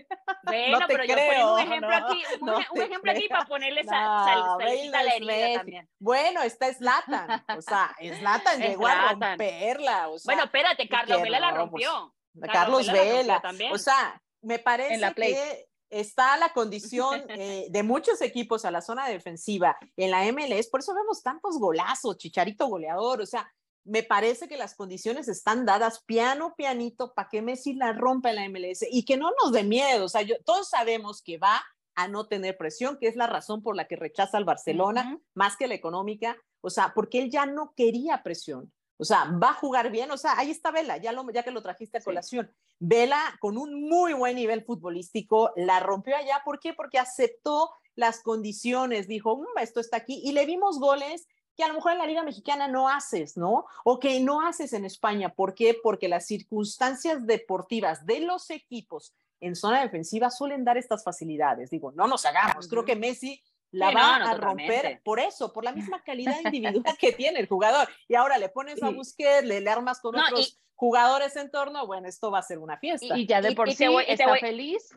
Bueno, 0.43 0.79
No 0.79 0.87
te 0.87 0.93
pero 0.95 1.05
yo 1.05 1.15
creo, 1.15 1.41
pongo 1.41 1.55
un 1.55 1.61
ejemplo 1.61 1.89
no, 1.91 1.97
aquí, 2.07 2.23
un, 2.41 2.47
no 2.47 2.83
ejemplo 2.83 3.13
aquí 3.13 3.29
para 3.29 3.45
ponerle 3.47 3.85
salsita 3.85 4.99
a 4.99 5.03
la 5.03 5.15
herida 5.15 5.53
también. 5.55 5.89
Bueno, 5.99 6.43
está 6.43 6.73
Zlatan, 6.75 7.45
o 7.57 7.63
sea, 7.63 7.95
Zlatan 8.19 8.63
Es 8.63 8.69
llegó 8.71 8.87
a 8.87 9.13
romperla, 9.13 10.09
Bueno, 10.25 10.45
espérate, 10.45 10.89
Carlos 10.89 11.23
Vela 11.23 11.41
la 11.41 11.51
rompió. 11.53 12.13
Carlos 12.41 12.87
rompió 12.87 13.05
Vela, 13.05 13.41
también. 13.41 13.73
o 13.73 13.79
sea, 13.79 14.21
me 14.43 14.59
parece 14.59 15.15
que 15.15 15.69
está 15.91 16.37
la 16.37 16.53
condición 16.53 17.25
eh, 17.29 17.67
de 17.71 17.83
muchos 17.83 18.21
equipos 18.21 18.65
a 18.65 18.71
la 18.71 18.81
zona 18.81 19.09
defensiva 19.09 19.77
en 19.97 20.11
la 20.11 20.31
MLS, 20.33 20.69
por 20.69 20.81
eso 20.81 20.95
vemos 20.95 21.23
tantos 21.23 21.59
golazos, 21.59 22.19
Chicharito 22.19 22.67
goleador, 22.67 23.21
o 23.21 23.27
sea, 23.27 23.51
me 23.85 24.03
parece 24.03 24.49
que 24.49 24.57
las 24.57 24.75
condiciones 24.75 25.29
están 25.29 25.65
dadas 25.65 26.03
piano, 26.05 26.55
pianito, 26.57 27.15
para 27.15 27.29
que 27.29 27.41
Messi 27.41 27.75
la 27.75 27.93
rompa 27.93 28.31
en 28.31 28.37
la 28.37 28.49
MLS 28.49 28.85
y 28.91 29.05
que 29.05 29.17
no 29.17 29.31
nos 29.43 29.53
dé 29.53 29.63
miedo, 29.63 30.05
o 30.05 30.09
sea, 30.09 30.23
yo, 30.23 30.35
todos 30.45 30.69
sabemos 30.69 31.23
que 31.23 31.39
va 31.39 31.65
a 31.95 32.09
no 32.09 32.27
tener 32.27 32.59
presión, 32.59 32.99
que 32.99 33.09
es 33.09 33.17
la 33.17 33.27
razón 33.27 33.63
por 33.63 33.75
la 33.75 33.87
que 33.87 33.97
rechaza 33.97 34.37
al 34.37 34.45
Barcelona, 34.45 35.19
más 35.35 35.57
que 35.57 35.67
la 35.67 35.75
económica, 35.75 36.37
o 36.61 36.69
sea, 36.69 36.93
porque 36.95 37.21
él 37.23 37.31
ya 37.31 37.47
no 37.47 37.73
quería 37.75 38.23
presión. 38.23 38.73
O 38.99 39.05
sea, 39.05 39.25
va 39.43 39.51
a 39.51 39.55
jugar 39.55 39.91
bien, 39.91 40.11
o 40.11 40.17
sea, 40.17 40.39
ahí 40.39 40.51
está 40.51 40.71
Vela, 40.71 40.97
ya, 40.97 41.13
lo, 41.13 41.31
ya 41.31 41.43
que 41.43 41.51
lo 41.51 41.63
trajiste 41.63 41.99
a 41.99 42.01
Sí. 42.01 42.05
colación. 42.07 42.51
Vela 42.79 43.21
con 43.41 43.59
un 43.59 43.89
muy 43.89 44.15
buen 44.15 44.37
nivel 44.37 44.65
futbolístico, 44.65 45.53
la 45.57 45.81
rompió 45.81 46.17
allá, 46.17 46.43
¿por 46.45 46.61
qué? 46.61 46.73
Porque 46.73 46.99
aceptó 46.99 47.71
las 47.95 48.21
condiciones, 48.23 49.09
dijo, 49.09 49.37
"Mm, 49.37 49.59
esto 49.61 49.81
está 49.81 49.99
aquí, 49.99 50.21
y 50.25 50.33
le 50.33 50.47
vimos 50.47 50.79
goles 50.79 51.27
que 51.57 51.65
a 51.65 51.69
lo 51.69 51.75
mejor 51.75 51.93
en 51.93 51.99
la 51.99 52.07
Liga 52.07 52.23
Mexicana 52.23 52.69
no 52.69 52.89
haces, 52.91 53.37
¿no? 53.39 53.65
O 53.85 53.99
que 53.99 54.21
no 54.21 54.47
haces 54.47 54.75
en 54.75 54.85
España. 54.85 55.33
¿Por 55.35 55.55
qué? 55.55 55.75
Porque 55.83 56.07
las 56.07 56.27
circunstancias 56.27 57.27
deportivas 57.27 58.05
de 58.05 58.21
los 58.21 58.51
equipos 58.51 59.15
en 59.41 59.57
zona 59.57 59.81
defensiva 59.81 60.31
suelen 60.31 60.65
dar 60.65 60.77
estas 60.77 61.03
facilidades. 61.05 61.71
Digo, 61.71 61.93
no 61.93 62.07
nos 62.07 62.27
hagamos, 62.27 62.69
creo 62.69 62.85
que 62.85 62.97
Messi 62.97 63.43
la 63.73 63.89
Sí, 63.91 63.95
va 63.95 64.19
no, 64.19 64.25
no, 64.25 64.31
a 64.31 64.35
romper 64.37 64.67
totalmente. 64.77 65.03
por 65.05 65.21
eso, 65.21 65.53
por 65.53 65.65
la 65.65 65.73
misma 65.99 66.03
calidad 66.03 66.37
individual 66.45 66.97
que 66.99 67.13
tiene 67.13 67.41
el 67.41 67.49
jugador. 67.49 67.89
Y 68.09 68.15
ahora 68.15 68.39
le 68.39 68.49
pones 68.49 68.83
a 68.83 68.91
Busquets, 68.91 69.45
le, 69.47 69.61
le 69.61 69.71
armas 69.71 70.01
con 70.01 70.15
No, 70.15 70.23
otros 70.23 70.49
y- 70.49 70.59
jugadores 70.75 71.35
en 71.37 71.51
torno, 71.51 71.87
bueno, 71.87 72.07
esto 72.09 72.31
va 72.31 72.39
a 72.41 72.43
ser 72.43 72.59
una 72.59 72.77
fiesta. 72.79 73.17
Y 73.17 73.27
ya 73.27 73.41
de 73.41 73.55
por 73.55 73.69
y 73.69 73.73
te 73.73 73.77
sí 73.77 73.87
voy- 73.89 74.03
y 74.05 74.07
te 74.07 74.13
está 74.15 74.29
voy- 74.29 74.41
feliz. 74.41 74.97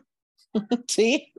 sí. 0.88 1.32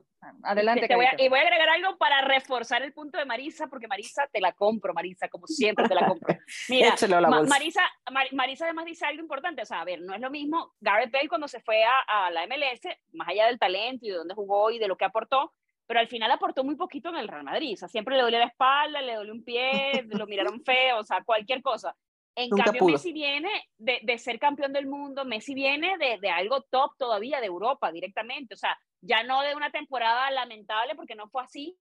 Adelante, 0.44 0.86
Te 0.86 0.94
voy 0.94 1.04
a- 1.04 1.10
Carito. 1.10 1.24
y 1.24 1.28
voy 1.30 1.38
a 1.40 1.42
agregar 1.42 1.68
algo 1.68 1.98
para 1.98 2.20
reforzar 2.22 2.80
el 2.82 2.92
punto 2.92 3.18
de 3.18 3.24
Marisa, 3.24 3.66
porque 3.66 3.88
Marisa 3.88 4.28
te 4.32 4.40
la 4.40 4.52
compro, 4.52 4.94
Marisa, 4.94 5.28
como 5.28 5.48
siempre 5.48 5.88
te 5.88 5.96
la 5.96 6.06
compro. 6.06 6.36
Mira, 6.68 6.90
Échelo 6.90 7.16
a 7.16 7.20
la 7.22 7.28
Ma-. 7.28 7.42
Marisa, 7.42 7.82
Mar- 8.12 8.32
Marisa 8.32 8.66
además 8.66 8.84
dice 8.84 9.04
algo 9.04 9.20
importante, 9.20 9.62
o 9.62 9.66
sea, 9.66 9.80
a 9.80 9.84
ver, 9.84 10.00
no 10.00 10.14
es 10.14 10.20
lo 10.20 10.30
mismo 10.30 10.74
Gareth 10.80 11.10
Bale 11.10 11.28
cuando 11.28 11.48
se 11.48 11.58
fue 11.60 11.82
a, 11.82 11.98
a 12.06 12.30
la 12.30 12.46
MLS, 12.46 12.82
más 13.14 13.28
allá 13.30 13.46
del 13.46 13.58
talento 13.58 14.06
y 14.06 14.10
de 14.10 14.16
dónde 14.16 14.34
jugó 14.34 14.70
y 14.70 14.78
de 14.78 14.86
lo 14.86 14.96
que 14.96 15.04
aportó, 15.04 15.52
pero 15.92 16.00
al 16.00 16.08
final 16.08 16.30
aportó 16.30 16.64
muy 16.64 16.74
poquito 16.74 17.10
en 17.10 17.16
el 17.16 17.28
Real 17.28 17.44
Madrid, 17.44 17.74
o 17.74 17.76
sea, 17.76 17.86
siempre 17.86 18.16
le 18.16 18.22
dolió 18.22 18.38
la 18.38 18.46
espalda, 18.46 19.02
le 19.02 19.14
dolió 19.14 19.30
un 19.34 19.44
pie, 19.44 20.06
lo 20.08 20.26
miraron 20.26 20.58
feo, 20.64 21.00
o 21.00 21.04
sea, 21.04 21.22
cualquier 21.22 21.60
cosa. 21.60 21.94
En 22.34 22.48
Nunca 22.48 22.64
cambio, 22.64 22.78
pudo. 22.80 22.92
Messi 22.92 23.12
viene 23.12 23.50
de, 23.76 23.98
de 24.02 24.18
ser 24.18 24.38
campeón 24.38 24.72
del 24.72 24.86
mundo, 24.86 25.26
Messi 25.26 25.52
viene 25.52 25.98
de, 25.98 26.16
de 26.18 26.30
algo 26.30 26.62
top 26.62 26.92
todavía, 26.96 27.40
de 27.40 27.46
Europa 27.46 27.92
directamente, 27.92 28.54
o 28.54 28.56
sea, 28.56 28.80
ya 29.02 29.22
no 29.22 29.42
de 29.42 29.54
una 29.54 29.70
temporada 29.70 30.30
lamentable 30.30 30.94
porque 30.94 31.14
no 31.14 31.28
fue 31.28 31.42
así, 31.42 31.76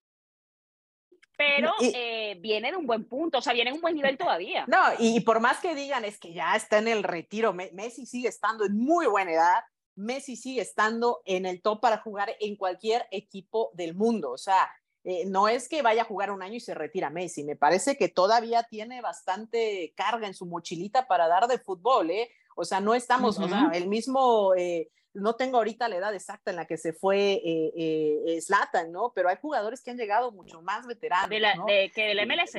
pero 1.38 1.72
Y- 1.80 1.94
eh, 1.96 2.36
viene 2.42 2.72
de 2.72 2.76
un 2.76 2.86
buen 2.86 3.08
punto, 3.08 3.38
o 3.38 3.42
sea, 3.42 3.54
viene 3.54 3.70
en 3.70 3.78
un 3.78 3.82
buen 3.82 3.96
nivel 3.96 4.18
todavía. 4.18 4.66
No, 4.68 4.78
y, 5.00 5.22
por 5.22 5.40
más 5.40 5.62
que 5.62 5.74
digan 5.74 6.04
es 6.04 6.20
que 6.20 6.34
ya 6.34 6.54
está 6.58 6.80
en 6.80 6.90
el 6.90 7.04
retiro, 7.04 7.54
Me- 7.54 7.72
Messi 7.72 8.06
sigue 8.06 8.28
estando 8.28 8.66
en 8.66 8.78
muy 8.78 9.08
buena 9.08 9.32
edad, 9.32 9.64
Messi 9.96 10.36
sigue 10.36 10.62
estando 10.62 11.22
en 11.26 11.46
el 11.46 11.62
top 11.62 11.82
para 11.82 11.98
jugar 11.98 12.36
en 12.40 12.56
cualquier 12.56 13.08
equipo 13.12 13.72
del 13.74 13.96
mundo. 13.96 14.32
O 14.32 14.38
sea, 14.38 14.70
eh, 15.04 15.26
no 15.26 15.48
es 15.48 15.68
que 15.68 15.82
vaya 15.82 16.04
a 16.04 16.06
jugar 16.06 16.32
un 16.32 16.44
año 16.44 16.56
y 16.56 16.60
se 16.60 16.76
retira 16.76 17.10
Messi, 17.10 17.44
me 17.44 17.56
parece 17.56 17.98
que 17.98 18.08
todavía 18.08 18.64
tiene 18.64 19.02
bastante 19.02 19.94
carga 19.96 20.28
en 20.28 20.36
su 20.36 20.46
mochilita 20.46 21.08
para 21.08 21.28
dar 21.28 21.48
de 21.48 21.58
fútbol, 21.58 22.12
¿eh? 22.12 22.30
O 22.62 22.66
sea, 22.66 22.80
no 22.80 22.94
estamos, 22.94 23.40
o 23.40 23.48
sea, 23.48 23.72
el 23.74 23.88
mismo, 23.88 24.54
eh, 24.56 24.88
no 25.14 25.36
tengo 25.36 25.58
ahorita 25.58 25.90
la 25.90 25.98
edad 25.98 26.16
exacta 26.16 26.52
en 26.52 26.58
la 26.58 26.66
que 26.66 26.78
se 26.78 26.94
fue 26.94 27.34
eh, 27.44 27.74
eh, 27.76 28.42
Zlatan, 28.42 28.92
¿no? 28.92 29.12
Pero 29.14 29.30
hay 29.30 29.38
jugadores 29.42 29.82
que 29.82 29.92
han 29.92 29.98
llegado 29.98 30.32
mucho 30.32 30.62
más 30.62 30.88
veteranos, 30.88 31.30
De 31.30 31.40
la, 31.40 31.56
¿no? 31.56 31.66
de, 31.66 31.92
que 31.94 32.06
del 32.06 32.26
MLS. 32.28 32.52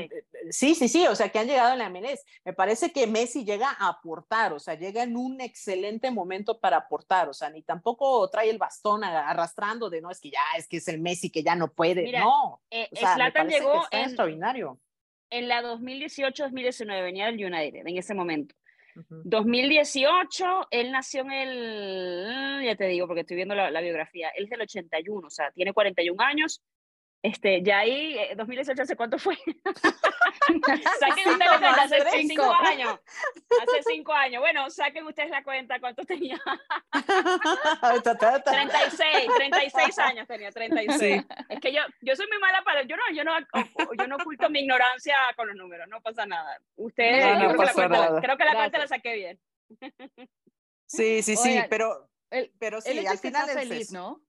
Sí, 0.50 0.74
sí, 0.74 0.88
sí, 0.88 1.06
o 1.06 1.14
sea, 1.14 1.28
que 1.30 1.38
han 1.38 1.46
llegado 1.46 1.72
en 1.72 1.78
la 1.78 1.88
MLS. 1.88 2.24
Me 2.44 2.52
parece 2.52 2.92
que 2.92 3.06
Messi 3.06 3.44
llega 3.44 3.70
a 3.70 3.88
aportar, 3.88 4.52
o 4.52 4.58
sea, 4.58 4.74
llega 4.74 5.02
en 5.02 5.16
un 5.16 5.40
excelente 5.40 6.10
momento 6.10 6.58
para 6.60 6.78
aportar, 6.78 7.28
o 7.28 7.32
sea, 7.32 7.48
ni 7.48 7.62
tampoco 7.62 8.28
trae 8.28 8.50
el 8.50 8.58
bastón 8.58 9.04
arrastrando 9.04 9.88
de 9.88 10.00
no, 10.00 10.10
es 10.10 10.20
que 10.20 10.30
ya, 10.30 10.40
es 10.58 10.68
que 10.68 10.78
es 10.78 10.88
el 10.88 11.00
Messi 11.00 11.30
que 11.30 11.42
ya 11.42 11.54
no 11.54 11.72
puede, 11.72 12.02
Mira, 12.02 12.20
no. 12.20 12.60
Eh, 12.70 12.88
O 12.92 12.96
sea, 12.96 13.16
me 13.16 13.32
parece 13.32 13.54
que 13.54 13.60
llegó 13.60 13.84
está 13.84 13.98
en, 13.98 14.04
extraordinario. 14.04 14.80
en 15.30 15.48
la 15.48 15.62
2018-2019, 15.62 17.02
venía 17.02 17.26
del 17.26 17.42
United 17.42 17.86
en 17.86 17.96
ese 17.96 18.14
momento. 18.14 18.54
Ujú. 18.96 19.22
2018, 19.24 20.68
él 20.70 20.92
nació 20.92 21.22
en 21.22 21.32
el, 21.32 22.64
ya 22.64 22.76
te 22.76 22.86
digo, 22.86 23.06
porque 23.06 23.22
estoy 23.22 23.36
viendo 23.36 23.54
la, 23.54 23.70
la 23.70 23.80
biografía, 23.80 24.30
él 24.36 24.44
es 24.44 24.50
del 24.50 24.62
81, 24.62 25.26
o 25.26 25.30
sea, 25.30 25.50
tiene 25.52 25.72
41 25.72 26.22
años. 26.22 26.62
Este, 27.22 27.62
ya 27.62 27.78
ahí, 27.78 28.18
eh, 28.18 28.34
2018, 28.36 28.82
¿hace 28.82 28.96
cuánto 28.96 29.16
fue? 29.16 29.36
saquen 30.98 31.24
Cinco 31.24 31.30
ustedes 31.30 31.38
la 31.38 31.48
cuenta, 31.50 31.70
más 31.70 31.78
hace 31.84 31.96
tres. 32.00 32.14
cinco 32.26 32.52
años. 32.52 32.98
Hace 33.62 33.82
cinco 33.86 34.12
años. 34.12 34.40
Bueno, 34.40 34.68
saquen 34.70 35.06
ustedes 35.06 35.30
la 35.30 35.44
cuenta, 35.44 35.78
¿cuánto 35.78 36.02
tenía? 36.04 36.40
36, 37.92 39.28
36 39.36 39.98
años 40.00 40.26
tenía, 40.26 40.50
36. 40.50 41.22
Es 41.48 41.60
que 41.60 41.72
yo, 41.72 41.80
yo 42.00 42.16
soy 42.16 42.26
muy 42.28 42.38
mala 42.38 42.62
para, 42.64 42.82
yo 42.82 42.96
no, 42.96 43.02
yo 43.14 43.22
no, 43.24 43.32
yo 43.98 44.06
no 44.08 44.16
oculto 44.16 44.50
mi 44.50 44.60
ignorancia 44.60 45.14
con 45.36 45.46
los 45.48 45.56
números, 45.56 45.86
no 45.88 46.00
pasa 46.00 46.26
nada. 46.26 46.58
Ustedes, 46.76 47.24
No, 47.38 47.38
creo, 47.38 47.50
que 47.50 47.56
la 47.56 47.62
pasa 47.62 47.74
cuenta, 47.74 47.98
nada. 47.98 48.20
creo 48.20 48.36
que 48.36 48.44
la 48.44 48.54
cuenta 48.54 48.78
la 48.78 48.88
saqué 48.88 49.14
bien. 49.14 49.40
Sí, 50.86 51.22
sí, 51.22 51.36
sí, 51.36 51.50
Oigan, 51.50 51.66
pero, 51.70 52.08
El, 52.30 52.52
pero 52.58 52.78
el 52.78 52.82
sí, 52.82 52.98
hecho 52.98 53.10
al 53.10 53.20
que 53.20 53.28
final 53.28 53.48
está 53.48 53.62
es 53.62 53.68
feliz, 53.68 53.88
eso. 53.88 53.94
¿no? 53.94 54.22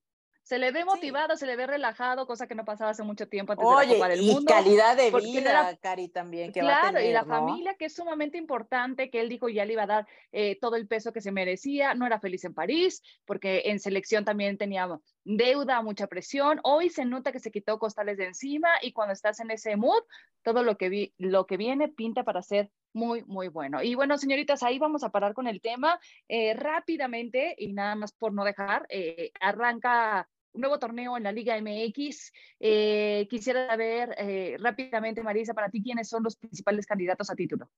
Se 0.44 0.58
le 0.60 0.72
ve 0.72 0.82
Sí. 0.82 0.86
motivado, 0.86 1.38
se 1.38 1.46
le 1.46 1.56
ve 1.56 1.68
relajado, 1.68 2.28
cosa 2.28 2.48
que 2.48 2.56
no 2.56 2.66
pasaba 2.66 2.92
hace 2.92 3.04
mucho 3.04 3.28
tiempo 3.30 3.54
antes 3.54 3.68
de 3.68 3.76
la 3.76 3.78
Oye, 3.78 3.96
Copa 3.96 4.10
del 4.10 4.22
y 4.22 4.34
Mundo. 4.34 4.52
calidad 4.52 4.98
de 4.98 5.10
vida, 5.12 5.54
la- 5.54 5.78
Cari, 5.78 6.10
también, 6.10 6.52
que 6.52 6.62
va 6.62 6.72
a 6.74 6.76
Claro, 6.76 6.98
tener, 6.98 7.06
y 7.10 7.14
la 7.14 7.24
¿no? 7.24 7.28
familia 7.36 7.76
que 7.76 7.86
es 7.86 7.96
sumamente 7.96 8.38
importante, 8.38 9.10
que 9.10 9.22
él 9.22 9.30
dijo 9.30 9.48
ya 9.48 9.64
le 9.66 9.74
iba 9.74 9.84
a 9.84 9.88
dar 9.88 10.08
eh, 10.34 10.60
todo 10.60 10.76
el 10.76 10.88
peso 10.88 11.14
que 11.14 11.22
se 11.22 11.32
merecía, 11.32 11.94
no 11.96 12.06
era 12.06 12.20
feliz 12.20 12.44
en 12.44 12.54
París, 12.54 13.02
porque 13.26 13.64
en 13.66 13.80
selección 13.80 14.26
también 14.26 14.58
tenía 14.58 14.90
deuda, 15.24 15.82
mucha 15.82 16.08
presión, 16.08 16.60
hoy 16.64 16.90
se 16.90 17.06
nota 17.06 17.32
que 17.32 17.40
se 17.40 17.50
quitó 17.50 17.80
costales 17.80 18.18
de 18.18 18.26
encima 18.26 18.68
y 18.82 18.92
cuando 18.92 19.14
estás 19.14 19.40
en 19.40 19.52
ese 19.52 19.78
mood, 19.78 20.04
todo 20.44 20.64
lo 20.64 20.78
que, 20.78 20.90
vi, 20.90 21.14
lo 21.18 21.46
que 21.46 21.56
viene 21.56 21.88
pinta 21.88 22.24
para 22.26 22.42
ser 22.42 22.70
muy, 22.92 23.24
muy 23.24 23.48
bueno. 23.48 23.82
Y 23.82 23.96
bueno, 23.96 24.18
señoritas, 24.18 24.62
ahí 24.64 24.78
vamos 24.80 25.04
a 25.04 25.10
parar 25.10 25.34
con 25.34 25.48
el 25.48 25.62
tema 25.62 26.00
eh, 26.28 26.54
rápidamente 26.54 27.56
y 27.58 27.74
nada 27.74 27.96
más 27.96 28.12
por 28.14 28.34
no 28.34 28.44
dejar, 28.44 28.86
eh, 28.90 29.32
arranca 29.40 30.30
un 30.54 30.62
nuevo 30.62 30.80
torneo 30.80 31.18
en 31.18 31.24
la 31.24 31.32
Liga 31.32 31.58
MX. 31.60 32.32
Eh, 32.60 33.28
quisiera 33.30 33.68
saber 33.68 34.16
eh, 34.18 34.56
rápidamente, 34.60 35.24
Marisa, 35.24 35.54
para 35.54 35.70
ti, 35.70 35.82
¿quiénes 35.82 36.08
son 36.10 36.24
los 36.24 36.36
principales 36.36 36.86
candidatos 36.86 37.30
a 37.30 37.36
título? 37.36 37.70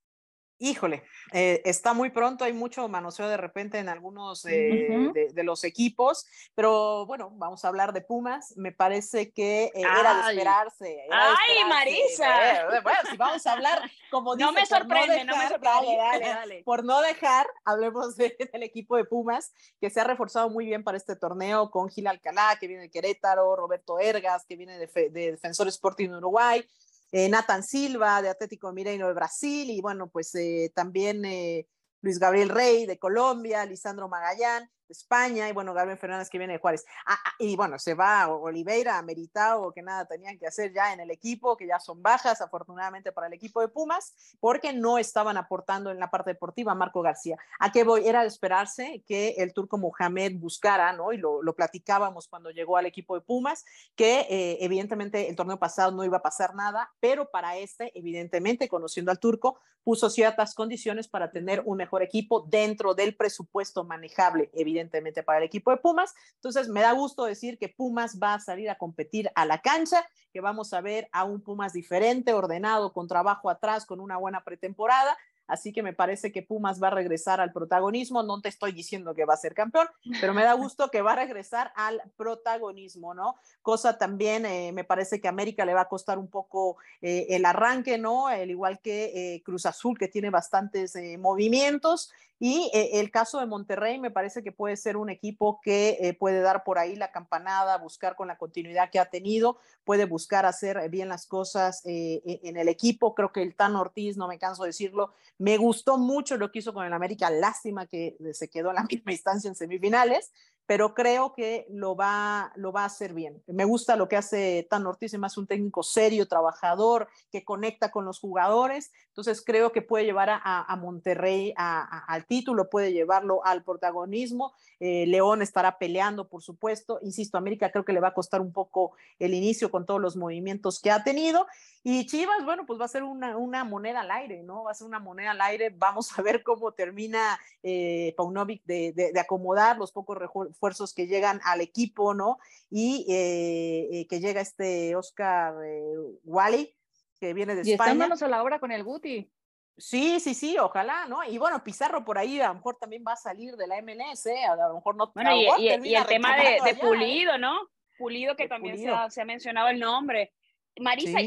Híjole, 0.58 1.04
eh, 1.32 1.60
está 1.66 1.92
muy 1.92 2.08
pronto, 2.08 2.42
hay 2.44 2.54
mucho 2.54 2.88
manoseo 2.88 3.28
de 3.28 3.36
repente 3.36 3.78
en 3.78 3.90
algunos 3.90 4.42
de, 4.42 5.30
los 5.44 5.64
equipos, 5.64 6.26
pero 6.54 7.04
bueno, 7.04 7.30
vamos 7.34 7.64
a 7.64 7.68
hablar 7.68 7.92
de 7.92 8.00
Pumas. 8.00 8.54
Me 8.56 8.72
parece 8.72 9.32
que 9.32 9.70
era 9.74 10.14
de 10.14 10.30
esperarse. 10.30 11.06
¡Ay, 11.10 11.64
Marisa! 11.68 12.80
bueno, 12.82 12.98
si 13.10 13.16
vamos 13.18 13.46
a 13.46 13.52
hablar, 13.52 13.82
como 14.10 14.34
dice, 14.34 14.46
no 14.46 14.52
me 14.52 14.64
sorprende, 14.64 15.24
no 15.24 15.36
me 15.36 15.48
sorprende. 15.48 15.96
Dale, 15.96 16.26
dale, 16.26 16.62
Por 16.64 16.84
no 16.84 17.02
dejar, 17.02 17.46
hablemos 17.66 18.16
del 18.16 18.62
equipo 18.62 18.96
de 18.96 19.04
Pumas, 19.04 19.52
que 19.78 19.90
se 19.90 20.00
ha 20.00 20.04
reforzado 20.04 20.48
muy 20.48 20.64
bien 20.64 20.82
para 20.82 20.96
este 20.96 21.16
torneo 21.16 21.70
con 21.70 21.90
Gil 21.90 22.06
Alcalá, 22.06 22.56
que 22.58 22.66
viene 22.66 22.84
de 22.84 22.90
Querétaro, 22.90 23.56
Roberto 23.56 23.98
Ergas, 23.98 24.46
que 24.46 24.56
viene 24.56 24.78
de, 24.78 24.86
de 25.10 25.32
Defensor 25.32 25.68
Sporting 25.68 26.08
Uruguay. 26.08 26.66
Eh, 27.12 27.28
Nathan 27.28 27.62
Silva 27.62 28.20
de 28.20 28.28
Atlético 28.28 28.72
Mineiro 28.72 29.08
de 29.08 29.14
Brasil 29.14 29.70
y 29.70 29.80
bueno, 29.80 30.08
pues 30.08 30.34
eh, 30.34 30.72
también 30.74 31.24
eh, 31.24 31.68
Luis 32.02 32.18
Gabriel 32.18 32.48
Rey 32.48 32.86
de 32.86 32.98
Colombia, 32.98 33.64
Lisandro 33.64 34.08
Magallán, 34.08 34.68
España, 34.88 35.48
y 35.48 35.52
bueno, 35.52 35.74
Gabriel 35.74 35.98
Fernández 35.98 36.30
que 36.30 36.38
viene 36.38 36.54
de 36.54 36.58
Juárez. 36.58 36.84
Ah, 37.06 37.18
ah, 37.24 37.32
y 37.38 37.56
bueno, 37.56 37.78
se 37.78 37.94
va 37.94 38.28
Oliveira, 38.28 39.00
Meritao, 39.02 39.72
que 39.72 39.82
nada 39.82 40.06
tenían 40.06 40.38
que 40.38 40.46
hacer 40.46 40.72
ya 40.72 40.92
en 40.92 41.00
el 41.00 41.10
equipo, 41.10 41.56
que 41.56 41.66
ya 41.66 41.78
son 41.78 42.02
bajas, 42.02 42.40
afortunadamente 42.40 43.12
para 43.12 43.26
el 43.26 43.32
equipo 43.32 43.60
de 43.60 43.68
Pumas, 43.68 44.14
porque 44.40 44.72
no 44.72 44.98
estaban 44.98 45.36
aportando 45.36 45.90
en 45.90 45.98
la 45.98 46.10
parte 46.10 46.30
deportiva 46.30 46.74
Marco 46.74 47.02
García. 47.02 47.36
¿A 47.58 47.72
qué 47.72 47.84
voy? 47.84 48.06
Era 48.06 48.22
de 48.22 48.28
esperarse 48.28 49.02
que 49.06 49.34
el 49.38 49.52
turco 49.52 49.78
Mohamed 49.78 50.36
buscara, 50.36 50.92
¿no? 50.92 51.12
Y 51.12 51.18
lo, 51.18 51.40
platicábamos 51.56 52.28
cuando 52.28 52.50
llegó 52.50 52.76
al 52.76 52.86
equipo 52.86 53.14
de 53.14 53.22
Pumas, 53.22 53.64
que 53.94 54.26
eh, 54.28 54.58
evidentemente 54.60 55.28
el 55.28 55.36
torneo 55.36 55.58
pasado 55.58 55.90
no 55.90 56.04
iba 56.04 56.18
a 56.18 56.22
pasar 56.22 56.54
nada, 56.54 56.92
pero 57.00 57.30
para 57.30 57.56
este, 57.56 57.92
evidentemente, 57.98 58.68
conociendo 58.68 59.10
al 59.10 59.18
turco, 59.18 59.58
puso 59.82 60.10
ciertas 60.10 60.54
condiciones 60.54 61.08
para 61.08 61.30
tener 61.30 61.62
un 61.64 61.78
mejor 61.78 62.02
equipo 62.02 62.44
dentro 62.48 62.94
del 62.94 63.16
presupuesto 63.16 63.84
manejable, 63.84 64.50
evidentemente 64.52 64.75
evidentemente 64.76 65.22
para 65.22 65.38
el 65.38 65.44
equipo 65.44 65.70
de 65.70 65.78
Pumas. 65.78 66.14
Entonces, 66.34 66.68
me 66.68 66.80
da 66.80 66.92
gusto 66.92 67.24
decir 67.24 67.58
que 67.58 67.68
Pumas 67.68 68.18
va 68.22 68.34
a 68.34 68.40
salir 68.40 68.70
a 68.70 68.78
competir 68.78 69.30
a 69.34 69.44
la 69.44 69.60
cancha, 69.60 70.06
que 70.32 70.40
vamos 70.40 70.72
a 70.72 70.80
ver 70.80 71.08
a 71.12 71.24
un 71.24 71.40
Pumas 71.40 71.72
diferente, 71.72 72.34
ordenado, 72.34 72.92
con 72.92 73.08
trabajo 73.08 73.50
atrás, 73.50 73.86
con 73.86 74.00
una 74.00 74.16
buena 74.16 74.44
pretemporada. 74.44 75.16
Así 75.46 75.72
que 75.72 75.82
me 75.82 75.92
parece 75.92 76.32
que 76.32 76.42
Pumas 76.42 76.82
va 76.82 76.88
a 76.88 76.90
regresar 76.90 77.40
al 77.40 77.52
protagonismo. 77.52 78.22
No 78.22 78.40
te 78.40 78.48
estoy 78.48 78.72
diciendo 78.72 79.14
que 79.14 79.24
va 79.24 79.34
a 79.34 79.38
ser 79.38 79.54
campeón, 79.54 79.86
pero 80.20 80.34
me 80.34 80.42
da 80.42 80.52
gusto 80.54 80.90
que 80.90 81.02
va 81.02 81.12
a 81.12 81.16
regresar 81.16 81.72
al 81.76 82.02
protagonismo, 82.16 83.14
¿no? 83.14 83.36
Cosa 83.62 83.98
también, 83.98 84.46
eh, 84.46 84.72
me 84.72 84.84
parece 84.84 85.20
que 85.20 85.28
a 85.28 85.30
América 85.30 85.64
le 85.64 85.74
va 85.74 85.82
a 85.82 85.88
costar 85.88 86.18
un 86.18 86.28
poco 86.28 86.76
eh, 87.00 87.26
el 87.30 87.44
arranque, 87.44 87.98
¿no? 87.98 88.30
El 88.30 88.50
igual 88.50 88.80
que 88.80 89.34
eh, 89.34 89.42
Cruz 89.42 89.66
Azul, 89.66 89.98
que 89.98 90.08
tiene 90.08 90.30
bastantes 90.30 90.94
movimientos. 91.18 92.12
Y 92.38 92.70
el 92.74 93.10
caso 93.10 93.40
de 93.40 93.46
Monterrey 93.46 93.98
me 93.98 94.10
parece 94.10 94.42
que 94.42 94.52
puede 94.52 94.76
ser 94.76 94.98
un 94.98 95.08
equipo 95.08 95.58
que 95.62 96.14
puede 96.20 96.40
dar 96.40 96.64
por 96.64 96.78
ahí 96.78 96.94
la 96.94 97.10
campanada, 97.10 97.78
buscar 97.78 98.14
con 98.14 98.28
la 98.28 98.36
continuidad 98.36 98.90
que 98.90 98.98
ha 98.98 99.06
tenido, 99.06 99.56
puede 99.84 100.04
buscar 100.04 100.44
hacer 100.44 100.90
bien 100.90 101.08
las 101.08 101.26
cosas 101.26 101.80
e, 101.86 102.20
en 102.42 102.58
el 102.58 102.68
equipo. 102.68 103.14
Creo 103.14 103.32
que 103.32 103.42
el 103.42 103.54
Tan 103.54 103.74
Ortiz, 103.74 104.18
no 104.18 104.28
me 104.28 104.38
canso 104.38 104.64
de 104.64 104.68
decirlo, 104.68 105.14
me 105.38 105.56
gustó 105.56 105.98
mucho 105.98 106.36
lo 106.36 106.50
que 106.50 106.60
hizo 106.60 106.72
con 106.72 106.86
el 106.86 106.92
América, 106.92 107.30
lástima 107.30 107.86
que 107.86 108.16
se 108.32 108.48
quedó 108.48 108.70
en 108.70 108.76
la 108.76 108.84
misma 108.84 109.12
instancia 109.12 109.48
en 109.48 109.54
semifinales, 109.54 110.32
pero 110.66 110.94
creo 110.94 111.32
que 111.32 111.66
lo 111.70 111.94
va, 111.94 112.52
lo 112.56 112.72
va 112.72 112.82
a 112.82 112.86
hacer 112.86 113.14
bien. 113.14 113.42
Me 113.46 113.64
gusta 113.64 113.94
lo 113.94 114.08
que 114.08 114.16
hace 114.16 114.66
Tan 114.68 114.86
Ortiz, 114.86 115.14
es 115.14 115.20
más 115.20 115.38
un 115.38 115.46
técnico 115.46 115.84
serio, 115.84 116.26
trabajador, 116.26 117.08
que 117.30 117.44
conecta 117.44 117.92
con 117.92 118.04
los 118.04 118.18
jugadores. 118.18 118.92
Entonces 119.08 119.42
creo 119.44 119.70
que 119.72 119.80
puede 119.80 120.04
llevar 120.04 120.28
a, 120.30 120.76
Monterrey 120.76 121.54
al 121.56 122.26
título, 122.26 122.68
puede 122.68 122.92
llevarlo 122.92 123.44
al 123.46 123.62
protagonismo. 123.62 124.52
Eh, 124.78 125.06
León 125.06 125.40
estará 125.40 125.78
peleando, 125.78 126.28
por 126.28 126.42
supuesto. 126.42 126.98
Insisto, 127.00 127.38
América 127.38 127.70
creo 127.70 127.84
que 127.84 127.92
le 127.92 128.00
va 128.00 128.08
a 128.08 128.14
costar 128.14 128.40
un 128.40 128.52
poco 128.52 128.92
el 129.18 129.32
inicio 129.32 129.70
con 129.70 129.86
todos 129.86 130.00
los 130.00 130.16
movimientos 130.16 130.80
que 130.80 130.90
ha 130.90 131.02
tenido. 131.02 131.46
Y 131.82 132.06
Chivas, 132.06 132.44
bueno, 132.44 132.66
pues 132.66 132.80
va 132.80 132.84
a 132.84 132.88
ser 132.88 133.04
una, 133.04 133.64
moneda 133.64 134.00
al 134.00 134.10
aire, 134.10 134.42
¿no? 134.42 134.64
Va 134.64 134.72
a 134.72 134.74
ser 134.74 134.88
una 134.88 134.98
moneda 134.98 135.30
al 135.30 135.40
aire. 135.40 135.70
Vamos 135.70 136.18
a 136.18 136.22
ver 136.22 136.42
cómo 136.42 136.72
termina 136.72 137.38
eh, 137.62 138.12
Paunovic 138.16 138.64
de, 138.64 138.92
de 138.92 139.20
acomodar 139.20 139.78
los 139.78 139.92
pocos 139.92 140.18
esfuerzos 140.56 140.94
que 140.94 141.06
llegan 141.06 141.40
al 141.44 141.60
equipo, 141.60 142.14
¿no? 142.14 142.38
Y 142.70 143.06
eh, 143.08 143.88
eh, 143.92 144.06
que 144.08 144.20
llega 144.20 144.40
este 144.40 144.96
Oscar 144.96 145.54
eh, 145.64 145.94
Wally, 146.24 146.74
que 147.20 147.34
viene 147.34 147.54
de 147.54 147.60
España. 147.60 147.92
Y 147.92 147.94
estamos 147.94 148.22
a 148.22 148.28
la 148.28 148.42
obra 148.42 148.58
con 148.58 148.72
el 148.72 148.82
Guti. 148.82 149.30
Sí, 149.78 150.18
sí, 150.20 150.32
sí, 150.32 150.56
ojalá, 150.58 151.06
¿no? 151.06 151.22
Y 151.22 151.36
bueno, 151.36 151.62
Pizarro 151.62 152.02
por 152.02 152.16
ahí 152.16 152.40
a 152.40 152.48
lo 152.48 152.54
mejor 152.54 152.78
también 152.78 153.04
va 153.06 153.12
a 153.12 153.16
salir 153.16 153.56
de 153.56 153.66
la 153.66 153.82
MLS, 153.82 154.26
a 154.26 154.56
lo 154.68 154.74
mejor 154.74 154.96
no. 154.96 155.12
Bueno, 155.14 155.36
y, 155.36 155.68
el 155.68 156.06
tema 156.06 156.34
de, 156.36 156.74
Pulido, 156.80 157.36
¿no? 157.36 157.68
Pulido, 157.98 158.36
que 158.36 158.48
también 158.48 158.78
Se, 158.78 159.20
ha, 159.20 159.24
mencionado 159.26 159.68
el 159.68 159.78
nombre. 159.78 160.32
Marisa, 160.80 161.18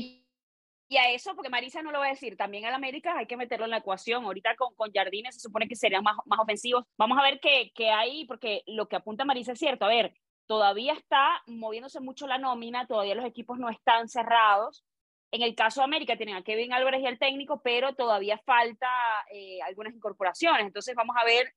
y, 0.90 0.98
a 0.98 1.12
eso, 1.12 1.36
porque 1.36 1.50
Marisa 1.50 1.82
no 1.82 1.92
lo 1.92 2.00
va 2.00 2.08
a 2.08 2.10
decir, 2.10 2.36
también 2.36 2.66
al 2.66 2.74
América 2.74 3.18
hay 3.18 3.28
que 3.28 3.38
meterlo 3.38 3.66
en 3.66 3.72
la 3.72 3.78
ecuación. 3.78 4.26
Ahorita 4.26 4.56
con, 4.56 4.74
con 4.76 4.92
Jardines 4.92 5.36
se 5.36 5.42
supone 5.42 5.68
que 5.68 5.76
serían 5.76 6.04
más, 6.04 6.18
más 6.26 6.40
ofensivos. 6.40 6.86
Vamos 6.98 7.18
a 7.18 7.24
ver 7.24 7.40
qué, 7.40 7.72
qué 7.76 7.92
hay, 7.92 8.26
porque 8.26 8.64
lo 8.68 8.88
que 8.88 8.96
apunta 8.96 9.26
Marisa 9.26 9.54
es 9.54 9.60
cierto. 9.60 9.86
A 9.86 9.90
ver, 9.90 10.14
todavía 10.48 10.94
está 10.94 11.44
moviéndose 11.46 12.00
mucho 12.00 12.26
la 12.26 12.40
nómina, 12.40 12.88
todavía 12.88 13.16
los 13.16 13.26
equipos 13.26 13.60
no 13.60 13.70
están 13.70 14.10
cerrados. 14.10 14.84
En 15.32 15.44
el 15.44 15.54
caso 15.54 15.82
de 15.82 15.86
América 15.86 16.18
tienen 16.18 16.36
a 16.36 16.44
Kevin 16.44 16.74
Álvarez 16.74 17.02
y 17.04 17.06
el 17.06 17.20
técnico, 17.20 17.62
pero 17.64 17.94
todavía 17.94 18.42
falta 18.46 18.88
eh, 19.32 19.62
algunas 19.62 19.94
incorporaciones. 19.94 20.66
Entonces 20.66 20.96
vamos 20.96 21.16
a 21.20 21.24
ver 21.24 21.54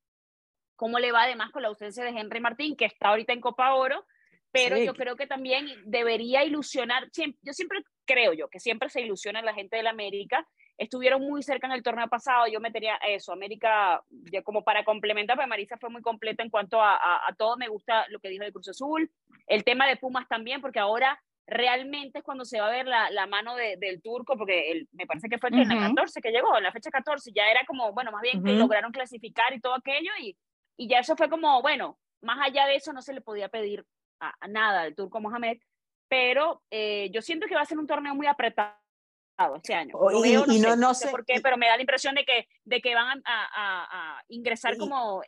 cómo 0.76 0.98
le 0.98 1.10
va 1.10 1.22
además 1.22 1.50
con 1.52 1.62
la 1.62 1.68
ausencia 1.68 2.04
de 2.04 2.10
Henry 2.10 2.40
Martín, 2.40 2.76
que 2.76 2.84
está 2.84 3.08
ahorita 3.08 3.32
en 3.32 3.40
Copa 3.40 3.74
Oro, 3.74 4.04
pero 4.50 4.76
yo 4.76 4.94
creo 4.94 5.16
que 5.16 5.26
también 5.26 5.66
debería 5.86 6.44
ilusionar, 6.44 7.08
yo 7.14 7.52
siempre 7.54 7.82
creo 8.04 8.32
yo 8.32 8.48
que 8.48 8.60
siempre 8.60 8.88
se 8.88 9.00
ilusiona 9.00 9.42
la 9.42 9.54
gente 9.54 9.76
del 9.76 9.86
América 9.86 10.46
estuvieron 10.78 11.22
muy 11.22 11.42
cerca 11.42 11.66
en 11.66 11.74
el 11.74 11.82
torneo 11.82 12.08
pasado, 12.08 12.46
yo 12.46 12.60
metería 12.60 12.96
eso, 13.06 13.32
América, 13.32 14.02
ya 14.32 14.42
como 14.42 14.64
para 14.64 14.84
complementar, 14.84 15.36
porque 15.36 15.48
Marisa 15.48 15.76
fue 15.78 15.90
muy 15.90 16.02
completa 16.02 16.42
en 16.42 16.50
cuanto 16.50 16.80
a, 16.80 16.96
a, 16.96 17.34
todo, 17.36 17.56
me 17.56 17.68
gusta 17.68 18.06
lo 18.08 18.18
que 18.20 18.28
dijo 18.28 18.44
de 18.44 18.52
Cruz 18.52 18.68
Azul, 18.68 19.10
el 19.46 19.64
tema 19.64 19.86
de 19.86 19.96
Pumas 19.96 20.26
también, 20.28 20.60
porque 20.60 20.78
ahora 20.78 21.20
realmente 21.46 22.18
es 22.18 22.24
cuando 22.24 22.44
se 22.44 22.60
va 22.60 22.68
a 22.68 22.70
ver 22.72 22.86
la, 22.86 23.10
la 23.10 23.26
mano 23.26 23.54
de, 23.54 23.76
del 23.76 24.00
turco, 24.00 24.36
porque 24.36 24.86
me 24.92 25.06
parece 25.06 25.28
que 25.28 25.38
fue 25.38 25.50
en 25.50 25.68
la 25.68 25.88
14 25.88 26.20
que 26.20 26.30
llegó, 26.30 26.56
en 26.56 26.64
la 26.64 26.72
fecha 26.72 26.90
14, 26.90 27.30
ya 27.34 27.50
era 27.50 27.64
como, 27.66 27.92
bueno, 27.92 28.10
más 28.10 28.22
bien 28.22 28.42
que 28.42 28.52
lograron 28.52 28.92
clasificar 28.92 29.52
y 29.52 29.60
todo 29.60 29.74
aquello, 29.74 30.10
y, 30.20 30.36
y 30.76 30.88
ya 30.88 30.98
eso 30.98 31.16
fue 31.16 31.28
como, 31.28 31.60
bueno, 31.62 31.98
más 32.22 32.38
allá 32.46 32.66
de 32.66 32.76
eso 32.76 32.92
no 32.92 33.02
se 33.02 33.12
le 33.12 33.20
podía 33.20 33.48
pedir 33.48 33.84
a, 34.20 34.48
nada 34.48 34.82
al 34.82 34.94
turco 34.94 35.20
Mohamed, 35.20 35.58
pero 36.12 36.62
eh, 36.70 37.08
yo 37.10 37.22
siento 37.22 37.46
que 37.46 37.54
va 37.54 37.62
a 37.62 37.64
ser 37.64 37.78
un 37.78 37.86
torneo 37.86 38.14
muy 38.14 38.26
apretado 38.26 38.76
este 39.56 39.72
año. 39.72 39.94
y, 40.22 40.58
no, 40.76 40.92
sé, 40.92 41.08
por 41.08 41.24
qué, 41.24 41.40
pero 41.42 41.56
me 41.56 41.68
da 41.68 41.76
la 41.76 41.80
impresión 41.80 42.14
de 42.14 42.22
que, 42.26 42.48
de 42.64 42.82
que 42.82 42.94
van 42.94 43.22
a, 43.24 44.22
ingresar 44.28 44.76
como, 44.76 45.22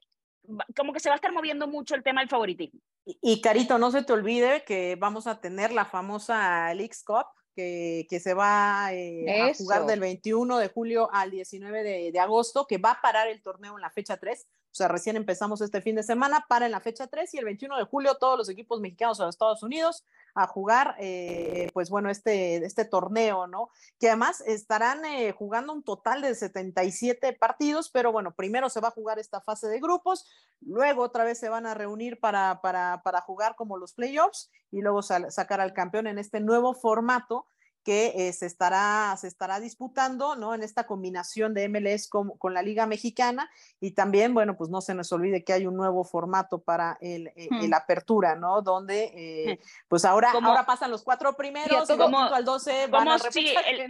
como 0.77 0.93
que 0.93 1.01
se 1.01 1.09
va 1.09 1.15
a 1.15 1.17
estar 1.17 1.33
moviendo 1.33 1.67
mucho 1.67 1.95
el 1.95 2.03
tema 2.03 2.21
del 2.21 2.29
favoritismo. 2.29 2.81
Y, 3.07 3.41
Carito, 3.41 3.79
no 3.79 3.91
se 3.93 4.03
te 4.03 4.13
olvide 4.13 4.63
que 4.65 4.97
vamos 4.97 5.27
a 5.27 5.41
tener 5.41 5.73
la 5.73 5.87
famosa 5.87 6.75
Leagues 6.75 7.03
Cup, 7.03 7.29
que, 7.57 8.07
que, 8.11 8.21
se 8.21 8.35
va 8.35 8.93
eh, 8.93 9.41
a 9.41 9.55
jugar 9.55 9.87
del 9.87 10.01
21 10.01 10.59
de 10.59 10.69
julio 10.69 11.09
al 11.15 11.31
19 11.31 11.83
de, 11.83 12.13
de, 12.13 12.21
agosto, 12.21 12.67
que 12.67 12.77
va 12.77 12.91
a 12.91 13.01
parar 13.01 13.29
el 13.29 13.41
torneo 13.41 13.75
en 13.77 13.81
la 13.81 13.91
fecha 13.91 14.19
3. 14.19 14.47
O 14.75 14.77
sea, 14.77 14.89
recién 14.89 15.15
empezamos 15.15 15.61
este 15.61 15.81
fin 15.81 15.95
de 15.95 16.03
semana, 16.03 16.47
para 16.49 16.67
en 16.67 16.73
la 16.73 16.81
fecha 16.81 17.07
3 17.07 17.33
y 17.35 17.39
el 17.39 17.45
21 17.45 17.77
de 17.79 17.85
julio 17.85 18.17
todos 18.17 18.37
los 18.37 18.49
equipos 18.49 18.81
mexicanos 18.81 19.21
a 19.21 19.27
los 19.27 19.37
Estados 19.37 19.63
Unidos 19.63 20.05
a 20.35 20.49
jugar, 20.49 20.97
eh, 20.99 21.71
pues 21.73 21.91
bueno, 21.91 22.11
este, 22.11 22.57
este 22.57 22.85
torneo, 22.85 23.47
¿no? 23.47 23.69
Que 24.01 24.09
además 24.09 24.41
estarán 24.41 25.05
eh, 25.05 25.31
jugando 25.31 25.73
un 25.73 25.85
total 25.85 26.23
de 26.23 26.35
77 26.35 27.35
partidos, 27.35 27.89
pero 27.89 28.11
bueno, 28.11 28.35
primero 28.35 28.69
se 28.69 28.81
va 28.81 28.89
a 28.89 28.91
jugar 28.91 29.21
esta 29.21 29.41
fase 29.41 29.69
de 29.69 29.79
grupos, 29.79 30.29
luego 30.61 31.05
otra 31.05 31.23
vez 31.23 31.39
se 31.39 31.49
van 31.49 31.67
a 31.67 31.75
reunir 31.75 32.19
para, 32.19 32.61
para, 32.61 33.01
para 33.05 33.21
jugar 33.21 33.55
como 33.55 33.77
los 33.77 33.93
playoffs 33.93 34.51
y 34.73 34.81
luego 34.81 35.03
sacar 35.03 35.61
al 35.61 35.73
campeón 35.73 36.09
en 36.09 36.19
este 36.19 36.41
nuevo 36.41 36.75
formato 36.75 37.47
que 37.85 38.13
eh, 38.17 38.33
se, 38.33 38.47
estará, 38.47 39.15
se 39.19 39.29
estará 39.29 39.61
disputando, 39.61 40.35
¿no? 40.37 40.55
En 40.55 40.63
esta 40.63 40.87
combinación 40.87 41.55
de 41.55 41.69
MLS 41.69 42.09
con, 42.09 42.37
con, 42.39 42.55
la 42.55 42.63
Liga 42.63 42.87
Mexicana 42.87 43.51
y 43.79 43.93
también, 43.93 44.35
bueno, 44.35 44.57
pues 44.57 44.71
no 44.71 44.81
se 44.81 44.95
nos 44.95 45.13
olvide 45.13 45.45
que 45.45 45.53
hay 45.53 45.67
un 45.67 45.77
nuevo 45.77 46.03
formato 46.03 46.63
para 46.63 46.97
el, 47.01 47.29
eh, 47.37 47.49
hmm. 47.51 47.75
apertura, 47.75 48.35
¿no? 48.35 48.63
Donde, 48.63 49.13
eh, 49.15 49.61
pues 49.87 50.05
ahora, 50.05 50.33
ahora 50.33 50.65
pasan 50.67 50.91
los 50.91 51.05
cuatro 51.05 51.37
primeros 51.37 51.87
como, 51.89 52.19
al 52.19 52.45
12 52.45 52.87
van 52.89 53.09
a 53.09 53.19
repetir, 53.19 53.55
el, 53.69 53.87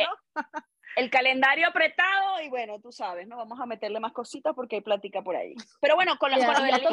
el 0.96 1.10
calendario 1.10 1.68
apretado 1.68 2.40
y 2.40 2.48
bueno, 2.48 2.80
tú 2.80 2.92
sabes, 2.92 3.26
¿no? 3.26 3.36
Vamos 3.36 3.60
a 3.60 3.66
meterle 3.66 4.00
más 4.00 4.12
cositas 4.12 4.54
porque 4.54 4.76
hay 4.76 4.82
plática 4.82 5.22
por 5.22 5.36
ahí. 5.36 5.54
Pero 5.80 5.94
bueno, 5.94 6.16
con, 6.18 6.30
los, 6.30 6.44
con 6.44 6.54
del 6.54 6.86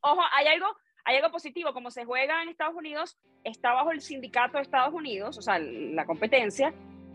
ojo, 0.00 0.22
hay 0.32 0.46
algo, 0.46 0.66
hay 1.04 1.16
algo 1.16 1.30
positivo, 1.30 1.72
como 1.72 1.90
se 1.90 2.04
juega 2.04 2.42
en 2.42 2.48
Estados 2.48 2.74
Unidos, 2.74 3.16
está 3.44 3.72
bajo 3.72 3.90
el 3.90 4.00
sindicato 4.00 4.58
de 4.58 4.62
Estados 4.62 4.94
Unidos, 4.94 5.38
o 5.38 5.42
sea, 5.42 5.58
la 5.58 6.04
competencia, 6.04 6.72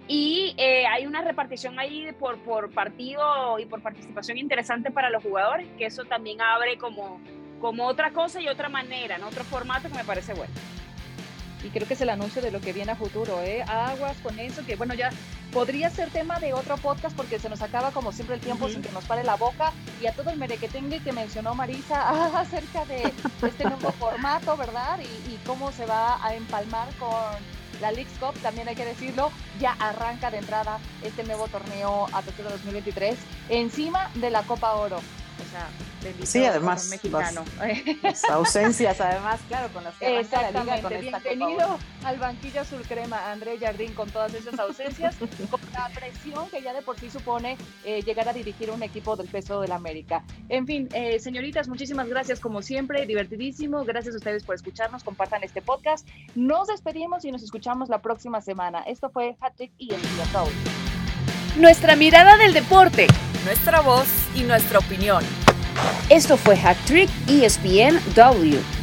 y 0.08 0.56
eh, 0.58 0.86
hay 0.88 1.06
una 1.06 1.22
repartición 1.22 1.80
ahí 1.80 2.12
por, 2.14 2.38
por 2.40 2.72
partido 2.72 3.60
y 3.60 3.66
por 3.66 3.82
participación 3.82 4.38
interesante 4.38 4.92
para 4.92 5.10
los 5.10 5.24
jugadores, 5.24 5.68
que 5.78 5.86
eso 5.86 6.06
también 6.06 6.42
abre 6.42 6.78
como, 6.78 7.20
como 7.60 7.86
otra 7.86 8.12
cosa 8.12 8.42
y 8.42 8.48
otra 8.48 8.70
manera, 8.70 9.18
¿no? 9.18 9.28
otro 9.28 9.44
formato 9.44 9.90
que 9.90 9.96
me 9.96 10.06
parece 10.06 10.34
bueno 10.34 10.54
y 11.68 11.70
creo 11.70 11.86
que 11.86 11.96
es 11.96 12.02
el 12.02 12.10
anuncio 12.10 12.42
de 12.42 12.50
lo 12.50 12.62
que 12.62 12.72
viene 12.72 12.94
a 12.94 12.96
futuro, 12.96 13.42
¿eh? 13.42 13.62
Aguas 13.64 14.16
con 14.24 14.40
eso, 14.40 14.66
que 14.66 14.78
bueno, 14.78 14.94
ya 14.94 15.10
podría 15.52 15.90
ser 15.90 16.10
tema 16.10 16.40
de 16.40 16.54
otro 16.54 16.78
podcast 16.78 17.16
porque 17.16 17.40
se 17.40 17.50
nos 17.50 17.62
acaba 17.62 17.92
como 17.92 18.14
siempre 18.14 18.36
el 18.36 18.42
tiempo 18.42 18.70
sin 18.70 18.82
que 18.82 18.92
nos 18.92 19.04
pare 19.04 19.26
la 19.26 19.36
boca 19.36 19.74
y 20.02 20.08
a 20.08 20.14
todo 20.14 20.30
el 20.30 20.38
merequetengue 20.38 21.02
que 21.02 21.12
mencionó 21.12 21.56
Marisa 21.56 22.10
acerca 22.40 22.86
de 22.86 23.12
este 23.46 23.66
nuevo 23.66 23.92
formato, 24.00 24.56
¿verdad? 24.56 25.00
Y, 25.00 25.34
y, 25.34 25.40
cómo 25.46 25.72
se 25.74 25.86
va 25.86 26.26
a 26.26 26.36
empalmar 26.36 26.88
con 26.96 27.12
la 27.82 27.92
League 27.92 28.10
Cup, 28.20 28.34
también 28.42 28.70
hay 28.70 28.76
que 28.76 28.86
decirlo, 28.86 29.30
ya 29.60 29.74
arranca 29.74 30.32
de 30.32 30.38
entrada 30.38 30.80
este 31.04 31.24
nuevo 31.26 31.48
torneo 31.50 32.08
a 32.14 32.22
Tokio 32.22 32.46
2023 32.46 33.18
encima 33.50 34.10
de 34.16 34.30
la 34.30 34.44
Copa 34.44 34.74
Oro. 34.76 35.00
O 35.40 35.50
sea, 35.52 35.70
sí, 36.26 36.46
además, 36.46 36.90
mexicano. 36.90 37.44
Las, 38.02 38.24
ausencias, 38.26 39.00
además, 39.00 39.40
claro, 39.48 39.70
con 39.74 39.84
las 39.84 39.96
que 39.96 40.08
arranca 40.08 40.52
la 40.52 40.64
liga 40.64 40.82
con 40.82 40.94
esta 40.94 41.20
Bienvenido 41.20 41.78
al 42.04 42.18
banquillo 42.18 42.62
azul 42.62 42.82
crema, 42.88 43.32
André 43.32 43.58
Jardín, 43.60 43.94
con 43.94 44.10
todas 44.10 44.34
esas 44.34 44.58
ausencias, 44.60 45.16
con 45.50 45.60
la 45.74 45.90
presión 45.94 46.50
que 46.50 46.62
ya 46.62 46.74
de 46.74 46.82
por 46.82 47.00
sí 47.00 47.10
supone 47.10 47.58
eh, 47.84 48.02
llegar 48.02 48.28
a 48.30 48.34
dirigir 48.34 48.72
un 48.72 48.82
equipo 48.84 49.16
del 49.16 49.28
peso 49.28 49.62
del 49.62 49.72
América. 49.72 50.24
En 50.50 50.66
fin, 50.66 50.90
eh, 50.94 51.20
señoritas, 51.20 51.68
muchísimas 51.68 52.08
gracias 52.08 52.40
como 52.40 52.62
siempre, 52.62 53.06
divertidísimo. 53.06 53.84
Gracias 53.84 54.16
a 54.16 54.18
ustedes 54.18 54.44
por 54.44 54.56
escucharnos, 54.56 55.04
compartan 55.04 55.44
este 55.44 55.62
podcast. 55.62 56.08
Nos 56.36 56.68
despedimos 56.68 57.26
y 57.26 57.32
nos 57.32 57.44
escuchamos 57.44 57.90
la 57.90 58.02
próxima 58.02 58.42
semana. 58.42 58.82
Esto 58.82 59.10
fue 59.10 59.36
Hattrick 59.40 59.72
y 59.78 59.94
el 59.94 60.02
Show. 60.32 60.48
Nuestra 61.60 61.96
mirada 61.96 62.38
del 62.38 62.54
deporte. 62.54 63.08
Nuestra 63.44 63.82
voz 63.82 64.06
y 64.36 64.42
nuestra 64.44 64.78
opinión. 64.78 65.24
Esto 66.08 66.38
fue 66.38 66.56
Hat 66.56 66.78
Trick 66.86 67.10
ESPN 67.28 68.00
W. 68.14 68.77